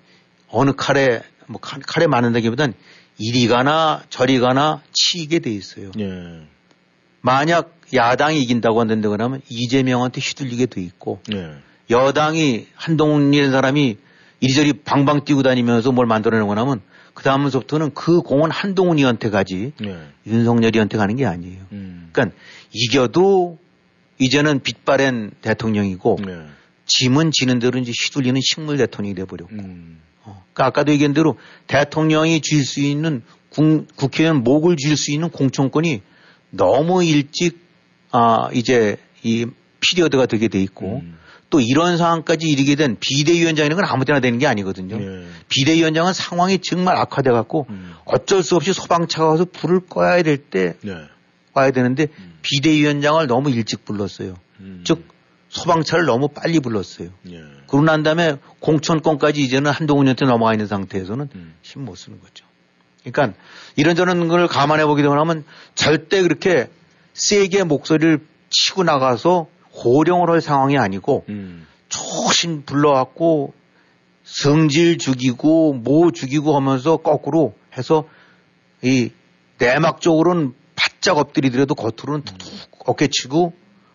어느 0.49 0.73
칼에 0.75 1.21
뭐 1.47 1.61
칼에 1.61 2.07
맞는다기보단 2.07 2.73
이리 3.17 3.47
가나 3.47 4.03
저리 4.09 4.39
가나 4.39 4.81
치게 4.91 5.39
돼 5.39 5.51
있어요. 5.51 5.91
예. 5.99 6.47
만약 7.21 7.75
야당이 7.93 8.41
이긴다고 8.41 8.79
한다고 8.79 9.15
하면 9.17 9.41
이재명한테 9.49 10.19
휘둘리게 10.19 10.65
돼 10.65 10.81
있고 10.81 11.21
예. 11.33 11.55
여당이 11.89 12.67
한동훈이라는 12.75 13.51
사람이 13.51 13.97
이리저리 14.39 14.73
방방 14.73 15.25
뛰고 15.25 15.43
다니면서 15.43 15.91
뭘 15.91 16.05
만들어내고 16.05 16.53
나면 16.53 16.81
그 17.13 17.23
다음부터는 17.23 17.93
그 17.93 18.21
공은 18.21 18.51
한동훈이한테 18.51 19.29
가지 19.29 19.71
네. 19.79 20.07
윤석열이한테 20.25 20.97
가는 20.97 21.15
게 21.15 21.25
아니에요. 21.25 21.61
음. 21.71 22.09
그러니까 22.11 22.35
이겨도 22.71 23.59
이제는 24.19 24.61
빛바랜 24.61 25.31
대통령이고 25.41 26.19
네. 26.25 26.45
짐은 26.87 27.31
지는 27.31 27.59
대로 27.59 27.79
이제 27.79 27.91
휘둘리는 27.91 28.39
식물 28.43 28.77
대통령이 28.77 29.15
돼버렸고. 29.15 29.53
음. 29.53 30.01
어. 30.23 30.43
그러니까 30.53 30.65
아까도 30.65 30.91
얘기한 30.91 31.13
대로 31.13 31.37
대통령이 31.67 32.41
줄수 32.41 32.81
있는 32.81 33.23
국, 33.49 33.87
국회의원 33.95 34.43
목을 34.43 34.75
줄수 34.77 35.11
있는 35.11 35.29
공천권이 35.29 36.01
너무 36.49 37.03
일찍 37.03 37.59
아 38.11 38.49
이제 38.53 38.97
이 39.23 39.45
피리어드가 39.79 40.25
되게 40.25 40.47
돼 40.47 40.61
있고 40.61 41.01
음. 41.03 41.17
또 41.49 41.59
이런 41.59 41.97
상황까지 41.97 42.47
이르게 42.47 42.75
된 42.75 42.97
비대위원장이라는 42.99 43.75
건 43.75 43.85
아무 43.85 44.05
데나 44.05 44.19
되는 44.19 44.39
게 44.39 44.47
아니거든요. 44.47 44.99
예. 44.99 45.27
비대위원장은 45.49 46.13
상황이 46.13 46.57
정말 46.57 46.95
악화돼 46.97 47.29
갖고 47.29 47.67
음. 47.69 47.93
어쩔 48.05 48.41
수 48.41 48.55
없이 48.55 48.73
소방차가 48.73 49.27
와서 49.27 49.45
불을 49.45 49.81
꺼야 49.87 50.23
될때 50.23 50.73
예. 50.87 50.95
와야 51.53 51.69
되는데 51.69 52.07
음. 52.17 52.33
비대위원장을 52.41 53.27
너무 53.27 53.51
일찍 53.51 53.85
불렀어요. 53.85 54.35
음. 54.61 54.81
즉 54.83 55.07
소방차를 55.53 56.05
너무 56.05 56.29
빨리 56.29 56.59
불렀어요. 56.59 57.09
예. 57.29 57.37
그러고 57.67 57.83
난 57.83 58.01
다음에 58.01 58.37
공천권까지 58.59 59.39
이제는 59.41 59.71
한동훈한테 59.71 60.25
넘어가 60.25 60.51
있는 60.51 60.65
상태에서는 60.67 61.29
음. 61.35 61.55
힘못 61.61 61.97
쓰는 61.97 62.19
거죠. 62.19 62.45
그러니까 63.03 63.37
이런저런 63.75 64.27
걸 64.27 64.47
감안해 64.47 64.85
보게 64.85 65.03
되면 65.03 65.43
절대 65.75 66.21
그렇게 66.23 66.69
세게 67.13 67.65
목소리를 67.65 68.25
치고 68.49 68.83
나가서 68.83 69.47
호령을 69.83 70.29
할 70.29 70.41
상황이 70.41 70.77
아니고 70.77 71.25
음. 71.29 71.67
조신 71.87 72.63
불러갖고 72.65 73.53
성질 74.23 74.97
죽이고 74.97 75.73
뭐 75.73 76.11
죽이고 76.11 76.55
하면서 76.55 76.97
거꾸로 76.97 77.53
해서 77.77 78.07
이 78.81 79.11
내막 79.59 80.01
쪽으로는 80.01 80.53
바짝 80.75 81.19
엎드리더라도 81.19 81.75
겉으로는 81.75 82.23
툭툭 82.23 82.51
어깨치고 82.85 83.53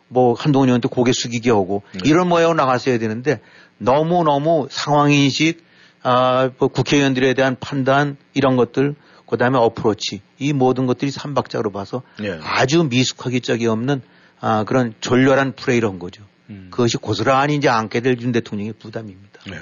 뭐 0.08 0.34
한동훈 0.34 0.68
의원한테 0.68 0.88
고개 0.88 1.12
숙이게 1.12 1.50
하고 1.50 1.82
네. 1.92 2.00
이런 2.04 2.28
모양으로 2.28 2.56
나갔어야 2.56 2.98
되는데 2.98 3.40
너무너무 3.78 4.68
상황인식 4.70 5.64
아, 6.02 6.50
뭐 6.58 6.68
국회의원들에 6.68 7.34
대한 7.34 7.56
판단 7.58 8.16
이런 8.34 8.56
것들 8.56 8.94
그 9.26 9.36
다음에 9.36 9.58
어프로치 9.58 10.22
이 10.38 10.52
모든 10.52 10.86
것들이 10.86 11.10
삼박자로 11.10 11.70
봐서 11.70 12.02
네. 12.18 12.38
아주 12.42 12.84
미숙하기 12.84 13.40
짝이 13.40 13.66
없는 13.66 14.00
아, 14.40 14.64
그런 14.64 14.94
졸렬한 15.00 15.54
플레이를 15.56 15.88
한 15.88 15.98
거죠. 15.98 16.22
음. 16.50 16.68
그것이 16.70 16.96
고스란히 16.96 17.56
이제 17.56 17.68
안게 17.68 18.00
될 18.00 18.16
윤 18.20 18.32
대통령의 18.32 18.72
부담입니다. 18.78 19.40
네. 19.50 19.56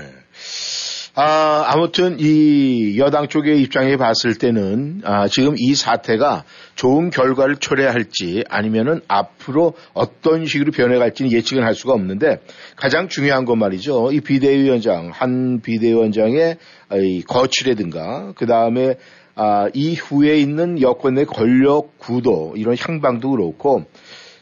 아, 1.18 1.64
아무튼 1.68 2.18
이 2.20 2.98
여당 2.98 3.28
쪽의 3.28 3.62
입장에 3.62 3.96
봤을 3.96 4.34
때는 4.34 5.00
아, 5.02 5.28
지금 5.28 5.54
이 5.56 5.74
사태가 5.74 6.44
좋은 6.74 7.08
결과를 7.08 7.56
초래할지 7.56 8.44
아니면은 8.50 9.00
앞으로 9.08 9.72
어떤 9.94 10.44
식으로 10.44 10.72
변해갈지는 10.72 11.32
예측은 11.32 11.62
할 11.62 11.74
수가 11.74 11.94
없는데 11.94 12.42
가장 12.76 13.08
중요한 13.08 13.46
건 13.46 13.58
말이죠. 13.58 14.12
이 14.12 14.20
비대위원장, 14.20 15.08
한 15.10 15.62
비대위원장의 15.62 16.58
이 16.96 17.22
거취라든가 17.22 18.34
그 18.36 18.44
다음에 18.44 18.96
아, 19.36 19.70
이후에 19.72 20.36
있는 20.38 20.82
여권 20.82 21.16
의 21.16 21.24
권력 21.24 21.98
구도 21.98 22.52
이런 22.56 22.76
향방도 22.78 23.30
그렇고 23.30 23.86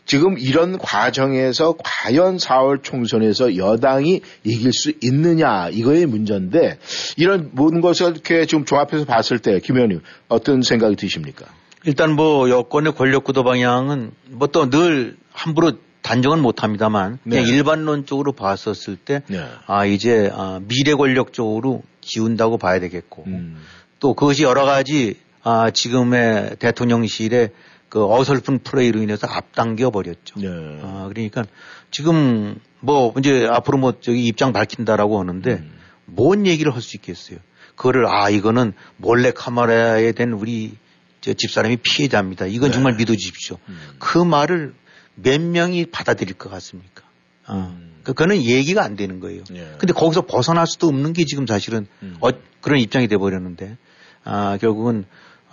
지금 0.06 0.36
이런 0.38 0.78
과정에서 0.78 1.76
과연 1.82 2.36
4월 2.36 2.82
총선에서 2.82 3.56
여당이 3.56 4.20
이길 4.44 4.72
수 4.72 4.92
있느냐 5.02 5.68
이거의 5.70 6.06
문제인데 6.06 6.78
이런 7.16 7.50
모든 7.52 7.80
것을 7.80 8.12
이렇게 8.12 8.44
지금 8.46 8.64
종합해서 8.64 9.04
봤을 9.06 9.38
때 9.38 9.58
김 9.60 9.76
의원님 9.76 10.00
어떤 10.28 10.62
생각이 10.62 10.96
드십니까? 10.96 11.46
일단 11.86 12.14
뭐 12.14 12.48
여권의 12.50 12.94
권력 12.94 13.24
구도 13.24 13.44
방향은 13.44 14.12
뭐 14.30 14.48
또 14.48 14.68
늘 14.70 15.16
함부로 15.32 15.72
단정은 16.02 16.40
못합니다만 16.42 17.18
네. 17.24 17.36
그냥 17.42 17.48
일반론적으로 17.48 18.32
봤었을 18.32 18.96
때 18.96 19.22
네. 19.26 19.42
아 19.66 19.86
이제 19.86 20.30
아, 20.34 20.60
미래 20.68 20.94
권력 20.94 21.32
쪽으로 21.32 21.82
기운다고 22.02 22.58
봐야 22.58 22.78
되겠고 22.78 23.24
음. 23.26 23.56
또 24.00 24.12
그것이 24.12 24.42
여러 24.42 24.66
가지 24.66 25.16
아 25.42 25.70
지금의 25.70 26.56
대통령실의 26.58 27.50
그 27.94 28.04
어설픈 28.12 28.58
플레이로 28.58 29.00
인해서 29.02 29.28
앞당겨 29.28 29.90
버렸죠. 29.90 30.40
네. 30.40 30.48
아 30.82 31.08
그러니까 31.08 31.44
지금 31.92 32.58
뭐 32.80 33.14
이제 33.20 33.46
앞으로 33.48 33.78
뭐 33.78 34.00
저기 34.00 34.26
입장 34.26 34.52
밝힌다라고 34.52 35.20
하는데 35.20 35.52
음. 35.52 35.72
뭔 36.04 36.44
얘기를 36.44 36.74
할 36.74 36.82
수 36.82 36.96
있겠어요. 36.96 37.38
그거를 37.76 38.08
아 38.08 38.30
이거는 38.30 38.72
몰래 38.96 39.30
카메라에 39.30 40.10
된 40.10 40.32
우리 40.32 40.76
집사람이 41.20 41.76
피해자입니다. 41.84 42.46
이건 42.46 42.70
네. 42.70 42.74
정말 42.74 42.96
믿어주십시오. 42.96 43.58
음. 43.68 43.78
그 44.00 44.18
말을 44.18 44.74
몇 45.14 45.40
명이 45.40 45.86
받아들일 45.92 46.34
것 46.34 46.50
같습니까? 46.50 47.04
어. 47.46 47.76
음. 47.78 48.00
그, 48.02 48.12
그거는 48.12 48.42
얘기가 48.42 48.82
안 48.82 48.96
되는 48.96 49.20
거예요. 49.20 49.44
예. 49.54 49.76
근데 49.78 49.92
거기서 49.92 50.22
벗어날 50.22 50.66
수도 50.66 50.88
없는 50.88 51.12
게 51.12 51.24
지금 51.24 51.46
사실은 51.46 51.86
음. 52.02 52.16
어, 52.20 52.30
그런 52.60 52.80
입장이 52.80 53.06
돼 53.06 53.16
버렸는데 53.18 53.78
아, 54.24 54.58
결국은 54.60 55.04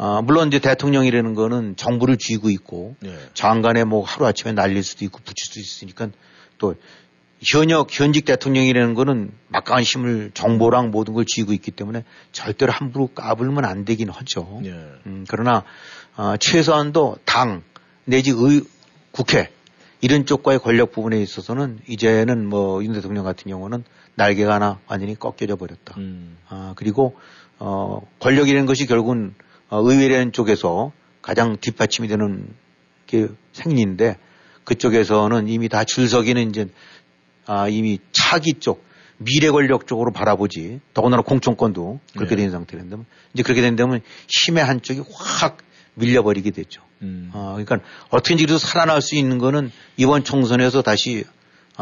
아, 0.03 0.19
물론 0.23 0.47
이제 0.47 0.57
대통령이라는 0.57 1.35
거는 1.35 1.75
정부를 1.75 2.17
쥐고 2.17 2.49
있고 2.49 2.95
예. 3.05 3.15
장관에 3.35 3.83
뭐 3.83 4.03
하루아침에 4.03 4.51
날릴 4.51 4.81
수도 4.81 5.05
있고 5.05 5.19
붙일 5.19 5.35
수도 5.45 5.59
있으니까 5.59 6.09
또 6.57 6.73
현역 7.39 7.89
현직 7.91 8.25
대통령이라는 8.25 8.95
거는 8.95 9.31
막강한 9.49 9.83
힘을 9.83 10.31
정보랑 10.33 10.89
모든 10.89 11.13
걸 11.13 11.25
쥐고 11.27 11.53
있기 11.53 11.69
때문에 11.69 12.03
절대로 12.31 12.71
함부로 12.71 13.09
까불면 13.13 13.63
안 13.63 13.85
되긴 13.85 14.09
하죠. 14.09 14.61
예. 14.65 14.71
음, 15.05 15.23
그러나 15.29 15.63
어, 16.17 16.35
최소한도 16.35 17.17
당 17.23 17.61
내지 18.05 18.31
의 18.31 18.63
국회 19.11 19.51
이런 20.01 20.25
쪽과의 20.25 20.57
권력 20.57 20.93
부분에 20.93 21.21
있어서는 21.21 21.77
이제는 21.87 22.47
뭐 22.47 22.81
윤 22.81 22.93
대통령 22.93 23.23
같은 23.23 23.51
경우는 23.51 23.83
날개가 24.15 24.55
하나 24.55 24.79
완전히 24.87 25.13
꺾여져 25.13 25.57
버렸다. 25.57 25.93
음. 25.97 26.37
아, 26.49 26.73
그리고 26.75 27.15
어, 27.59 28.01
권력이라는 28.19 28.65
것이 28.65 28.87
결국은 28.87 29.35
어, 29.35 29.49
의회라는 29.80 30.32
쪽에서 30.32 30.91
가장 31.22 31.57
뒷받침이 31.57 32.07
되는 32.07 32.53
게 33.07 33.28
생리인데 33.53 34.17
그쪽에서는 34.63 35.47
이미 35.47 35.69
다 35.69 35.84
줄서기는 35.84 36.49
이제 36.49 36.67
아, 37.45 37.67
이미 37.67 37.99
차기 38.11 38.53
쪽, 38.53 38.86
미래 39.17 39.49
권력 39.49 39.88
쪽으로 39.88 40.11
바라보지, 40.11 40.80
더군다나 40.93 41.24
공천권도 41.24 41.99
그렇게 42.15 42.36
네. 42.36 42.43
된 42.43 42.51
상태인데, 42.51 42.97
이제 43.34 43.43
그렇게 43.43 43.61
된다면 43.61 44.01
힘의 44.30 44.63
한쪽이 44.63 45.01
확 45.13 45.57
밀려버리게 45.95 46.51
되죠. 46.51 46.82
음. 47.01 47.30
아, 47.34 47.57
그러니까 47.57 47.80
어떻게든지 48.09 48.45
그래도 48.45 48.57
살아날 48.57 49.01
수 49.01 49.15
있는 49.15 49.38
거는 49.38 49.72
이번 49.97 50.24
총선에서 50.24 50.82
다시 50.82 51.26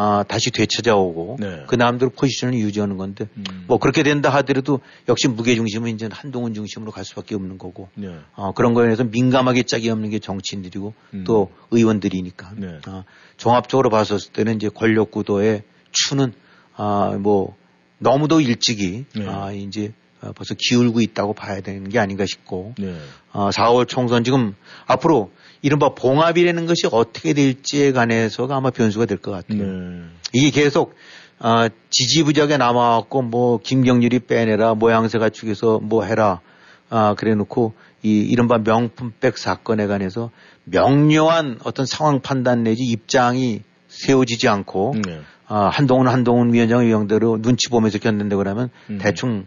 아, 0.01 0.23
다시 0.23 0.49
되찾아오고 0.49 1.35
네. 1.41 1.65
그 1.67 1.75
남들 1.75 2.07
포지션을 2.07 2.57
유지하는 2.57 2.95
건데 2.95 3.27
음. 3.35 3.65
뭐 3.67 3.79
그렇게 3.79 4.01
된다 4.01 4.29
하더라도 4.29 4.79
역시 5.09 5.27
무게 5.27 5.55
중심은 5.55 5.93
이제 5.93 6.07
한동훈 6.09 6.53
중심으로 6.53 6.93
갈 6.93 7.03
수밖에 7.03 7.35
없는 7.35 7.57
거고 7.57 7.89
네. 7.95 8.07
어, 8.35 8.53
그런 8.53 8.73
거에 8.73 8.85
대해서 8.85 9.03
민감하게 9.03 9.63
짝이 9.63 9.89
없는 9.89 10.09
게 10.09 10.19
정치인들이고 10.19 10.93
음. 11.15 11.23
또 11.27 11.51
의원들이니까 11.71 12.51
네. 12.55 12.79
어, 12.87 13.03
종합적으로 13.35 13.89
봤었을 13.89 14.31
때는 14.31 14.55
이제 14.55 14.69
권력 14.69 15.11
구도의 15.11 15.63
추는 15.91 16.31
아, 16.77 17.17
뭐 17.19 17.57
너무도 17.97 18.39
일찍이 18.39 19.03
네. 19.17 19.27
아, 19.27 19.51
이제 19.51 19.91
벌써 20.21 20.55
기울고 20.57 21.01
있다고 21.01 21.33
봐야 21.33 21.61
되는 21.61 21.87
게 21.89 21.99
아닌가 21.99 22.25
싶고 22.25 22.73
네. 22.77 22.95
어, 23.31 23.49
4월 23.51 23.87
총선 23.87 24.23
지금 24.23 24.55
앞으로 24.85 25.31
이른바 25.61 25.93
봉합이라는 25.93 26.65
것이 26.65 26.87
어떻게 26.91 27.33
될지에 27.33 27.91
관해서가 27.91 28.55
아마 28.55 28.69
변수가 28.69 29.05
될 29.05 29.17
것 29.17 29.31
같아요. 29.31 29.63
네. 29.63 30.01
이게 30.33 30.49
계속 30.49 30.95
어, 31.39 31.67
지지부적에 31.89 32.57
남아갖고 32.57 33.21
뭐 33.21 33.59
김경률이 33.59 34.19
빼내라 34.19 34.73
모양새 34.75 35.17
갖추기서 35.19 35.79
뭐 35.81 36.03
해라 36.03 36.41
아 36.89 37.15
그래 37.17 37.35
놓고 37.35 37.73
이 38.03 38.19
이른바 38.19 38.57
명품백 38.57 39.37
사건에 39.37 39.87
관해서 39.87 40.31
명료한 40.65 41.59
어떤 41.63 41.85
상황 41.85 42.19
판단 42.21 42.63
내지 42.63 42.83
입장이 42.83 43.61
세워지지 43.87 44.47
않고 44.47 44.95
네. 45.05 45.21
아, 45.47 45.69
한동훈 45.71 46.07
한동훈 46.07 46.53
위원장 46.53 46.81
의형대로 46.81 47.41
눈치 47.41 47.69
보면서 47.69 47.97
견는데 47.97 48.35
그러면 48.35 48.69
음. 48.89 48.99
대충 49.01 49.45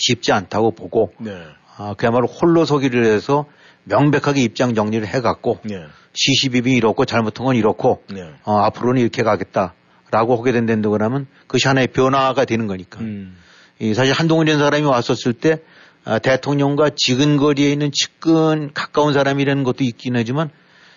쉽지 0.00 0.32
않다고 0.32 0.72
보고 0.72 1.12
네. 1.18 1.40
아, 1.76 1.94
그야말로 1.96 2.26
홀로 2.26 2.64
서기를 2.64 3.04
해서 3.04 3.46
명백하게 3.84 4.42
입장 4.42 4.74
정리를 4.74 5.06
해갖고 5.06 5.60
네. 5.64 5.84
시시비비 6.12 6.72
이렇고 6.72 7.04
잘못한 7.04 7.46
건 7.46 7.56
이렇고 7.56 8.02
네. 8.10 8.28
어, 8.44 8.58
앞으로는 8.58 9.00
이렇게 9.00 9.22
가겠다라고 9.22 10.36
하게 10.36 10.52
된다는 10.52 10.82
그러면 10.90 11.26
그것이 11.42 11.68
하나의 11.68 11.88
변화가 11.88 12.44
되는 12.44 12.66
거니까. 12.66 13.00
음. 13.00 13.36
이 13.78 13.94
사실 13.94 14.12
한동훈이라는 14.12 14.62
사람이 14.62 14.84
왔었을 14.84 15.32
때 15.32 15.60
아, 16.04 16.18
대통령과 16.18 16.90
지근거리에 16.96 17.70
있는 17.70 17.90
측근 17.92 18.72
가까운 18.74 19.12
사람이라는 19.12 19.64
것도 19.64 19.84
있긴 19.84 20.16
하지만 20.16 20.50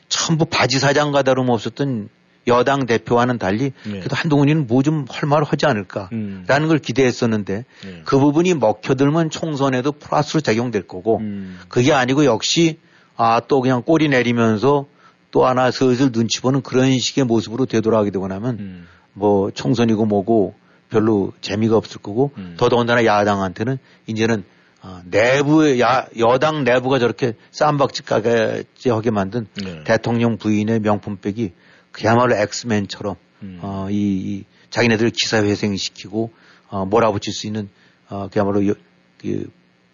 전부 0.09 0.45
바지 0.45 0.79
사장과 0.79 1.23
다름없었던 1.23 2.09
여당 2.47 2.85
대표와는 2.85 3.37
달리 3.37 3.71
네. 3.83 3.99
그래도 3.99 4.15
한동훈이는 4.15 4.67
뭐 4.67 4.81
좀 4.83 5.05
할 5.09 5.29
말을 5.29 5.45
하지 5.45 5.65
않을까라는 5.65 6.09
음. 6.13 6.45
걸 6.67 6.79
기대했었는데 6.79 7.65
네. 7.85 8.01
그 8.05 8.19
부분이 8.19 8.53
먹혀들면 8.55 9.29
총선에도 9.29 9.93
플러스로 9.93 10.41
작용될 10.41 10.83
거고 10.87 11.19
음. 11.19 11.59
그게 11.69 11.93
아니고 11.93 12.25
역시 12.25 12.79
아 13.15 13.41
또 13.47 13.61
그냥 13.61 13.83
꼬리 13.83 14.09
내리면서 14.09 14.87
또 15.31 15.45
하나 15.45 15.71
슬슬 15.71 16.11
눈치 16.11 16.41
보는 16.41 16.61
그런 16.61 16.97
식의 16.99 17.23
모습으로 17.25 17.65
되돌아가게 17.65 18.11
되고 18.11 18.27
나면 18.27 18.57
음. 18.59 18.87
뭐 19.13 19.51
총선이고 19.51 20.05
뭐고 20.05 20.55
별로 20.89 21.31
재미가 21.41 21.77
없을 21.77 22.01
거고 22.01 22.31
음. 22.37 22.55
더더군다나 22.57 23.05
야당한테는 23.05 23.77
이제는 24.07 24.43
어, 24.81 25.01
내부의 25.05 25.79
야, 25.79 26.07
여당 26.19 26.65
내부가 26.65 26.99
저렇게 26.99 27.33
쌈박질하게 27.51 28.65
하게 28.89 29.11
만든 29.11 29.47
네. 29.63 29.83
대통령 29.85 30.37
부인의 30.37 30.81
명품 30.81 31.17
백이 31.17 31.53
그야말로 31.93 32.35
엑스맨처럼 32.35 33.15
음. 33.43 33.59
어, 33.61 33.87
이, 33.89 33.95
이 33.95 34.43
자기네들 34.69 35.11
기사 35.11 35.41
회생시키고 35.41 36.33
어, 36.67 36.85
몰아붙일 36.85 37.33
수 37.33 37.47
있는 37.47 37.69
어, 38.09 38.27
그야말로 38.29 38.67
여, 38.67 38.73
그, 39.21 39.49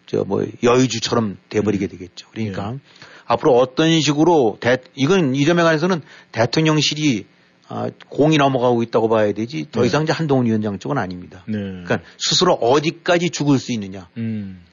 저뭐 0.08 0.46
여의주처럼 0.64 1.38
돼버리게 1.50 1.86
음. 1.86 1.90
되겠죠. 1.90 2.28
그러니까 2.32 2.74
예. 2.74 2.80
앞으로 3.26 3.56
어떤 3.58 4.02
식으로 4.02 4.58
대, 4.60 4.78
이건 4.96 5.36
이 5.36 5.46
점에 5.46 5.62
관해서는 5.62 6.02
대통령실이 6.32 7.28
아, 7.68 7.92
공이 8.08 8.38
넘어가고 8.38 8.82
있다고 8.82 9.10
봐야 9.10 9.32
되지 9.32 9.68
더 9.72 9.82
네. 9.82 9.88
이상 9.88 10.02
이제 10.02 10.12
한동훈 10.12 10.48
위원장 10.48 10.80
쪽은 10.80 10.98
아닙니다. 10.98 11.44
네. 11.48 11.60
그러니까 11.60 12.00
스스로 12.18 12.54
어디까지 12.54 13.30
죽을 13.30 13.60
수 13.60 13.72
있느냐. 13.74 14.10
음. 14.18 14.64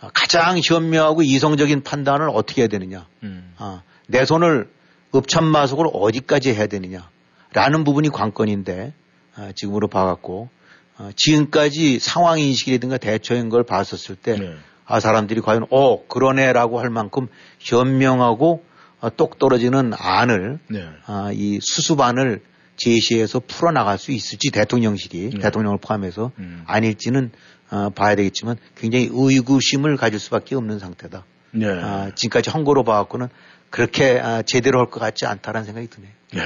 아, 0.00 0.10
가장 0.12 0.60
현명하고 0.62 1.22
이성적인 1.22 1.82
판단을 1.82 2.28
어떻게 2.28 2.62
해야 2.62 2.68
되느냐. 2.68 3.06
음. 3.22 3.54
아, 3.56 3.82
내 4.06 4.26
손을 4.26 4.68
읍참마속으로 5.14 5.90
어디까지 5.90 6.54
해야 6.54 6.66
되느냐라는 6.66 7.84
부분이 7.84 8.08
관건인데 8.08 8.92
아, 9.34 9.52
지금으로 9.54 9.88
봐갖고 9.88 10.48
아, 10.96 11.10
지금까지 11.16 11.98
상황 11.98 12.38
인식이라든가 12.38 12.98
대처인 12.98 13.48
걸 13.48 13.64
봤었을 13.64 14.16
때 14.16 14.38
네. 14.38 14.54
아, 14.84 15.00
사람들이 15.00 15.40
과연 15.40 15.66
어 15.70 16.06
그러네라고 16.06 16.80
할 16.80 16.90
만큼 16.90 17.28
현명하고 17.58 18.64
어, 19.00 19.10
똑 19.16 19.38
떨어지는 19.38 19.92
안을 19.96 20.58
네. 20.68 20.86
아, 21.06 21.30
이 21.32 21.58
수습안을 21.60 22.40
제시해서 22.76 23.40
풀어나갈 23.40 23.98
수 23.98 24.12
있을지 24.12 24.50
대통령실이 24.50 25.30
네. 25.30 25.38
대통령을 25.38 25.78
포함해서 25.78 26.30
음. 26.38 26.62
아닐지는 26.66 27.30
어, 27.70 27.90
봐야 27.90 28.14
되겠지만 28.14 28.56
굉장히 28.76 29.08
의구심을 29.10 29.96
가질 29.96 30.18
수밖에 30.18 30.54
없는 30.54 30.78
상태다. 30.78 31.24
네. 31.52 31.66
아, 31.68 32.10
지금까지 32.14 32.50
헌거로 32.50 32.84
봐갖고는 32.84 33.28
그렇게 33.72 34.20
아, 34.22 34.42
제대로 34.42 34.78
할 34.78 34.86
것 34.86 35.00
같지 35.00 35.24
않다라는 35.26 35.64
생각이 35.64 35.88
드네요. 35.88 36.10
네. 36.34 36.40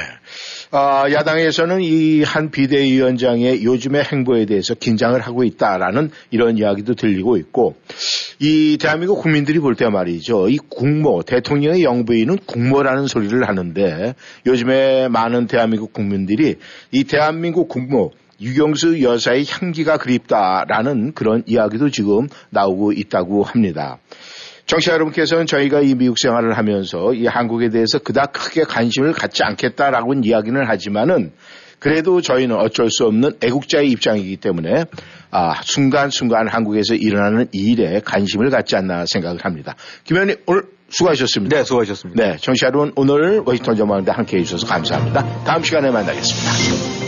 아, 0.71 1.05
야당에서는 1.11 1.81
이 1.83 2.23
한 2.23 2.51
비대위원장의 2.51 3.65
요즘의 3.65 4.05
행보에 4.05 4.47
대해서 4.47 4.75
긴장을 4.75 5.19
하고 5.21 5.45
있다라는 5.45 6.11
이런 6.31 6.57
이야기도 6.59 6.95
들리고 6.95 7.37
있고 7.37 7.77
이 8.39 8.79
대한민국 8.81 9.21
국민들이 9.23 9.59
볼 9.59 9.75
때 9.77 9.89
말이죠. 9.89 10.49
이 10.49 10.57
국모, 10.57 11.23
대통령의 11.23 11.83
영부인은 11.83 12.39
국모라는 12.47 13.07
소리를 13.07 13.47
하는데 13.47 14.15
요즘에 14.47 15.09
많은 15.09 15.47
대한민국 15.49 15.93
국민들이 15.93 16.57
이 16.93 17.05
대한민국 17.05 17.69
국모 17.69 18.13
유경수 18.41 19.03
여사의 19.03 19.45
향기가 19.49 19.97
그립다라는 19.97 21.13
그런 21.15 21.43
이야기도 21.47 21.91
지금 21.91 22.29
나오고 22.51 22.93
있다고 22.93 23.43
합니다. 23.45 23.99
정치 24.67 24.91
여러분께서는 24.91 25.47
저희가 25.47 25.81
이 25.81 25.95
미국 25.95 26.19
생활을 26.19 26.57
하면서 26.59 27.15
이 27.15 27.27
한국에 27.27 27.69
대해서 27.69 27.99
그닥 27.99 28.33
크게 28.33 28.65
관심을 28.65 29.13
갖지 29.13 29.45
않겠다라고는 29.45 30.25
이야기는 30.25 30.67
하지만은 30.67 31.33
그래도 31.79 32.21
저희는 32.21 32.57
어쩔 32.57 32.91
수 32.91 33.07
없는 33.07 33.33
애국자의 33.41 33.91
입장이기 33.91 34.39
때문에 34.39 34.87
아, 35.31 35.61
순간순간 35.63 36.49
한국에서 36.49 36.95
일어나는 36.95 37.47
일에 37.53 38.01
관심을 38.05 38.51
갖지 38.51 38.77
않나 38.77 39.07
생각을 39.07 39.45
합니다. 39.45 39.77
김 40.05 40.17
의원님 40.17 40.37
오늘 40.47 40.65
수고하셨습니다. 40.89 41.57
네, 41.57 41.65
수고하셨습니다. 41.65 42.25
네, 42.25 42.37
정치 42.41 42.65
여러분 42.65 42.93
오늘 42.97 43.43
워싱턴 43.45 43.77
전망대 43.77 44.11
함께 44.11 44.39
해 44.39 44.43
주셔서 44.43 44.67
감사합니다. 44.67 45.45
다음 45.45 45.63
시간에 45.63 45.91
만나겠습니다. 45.91 47.06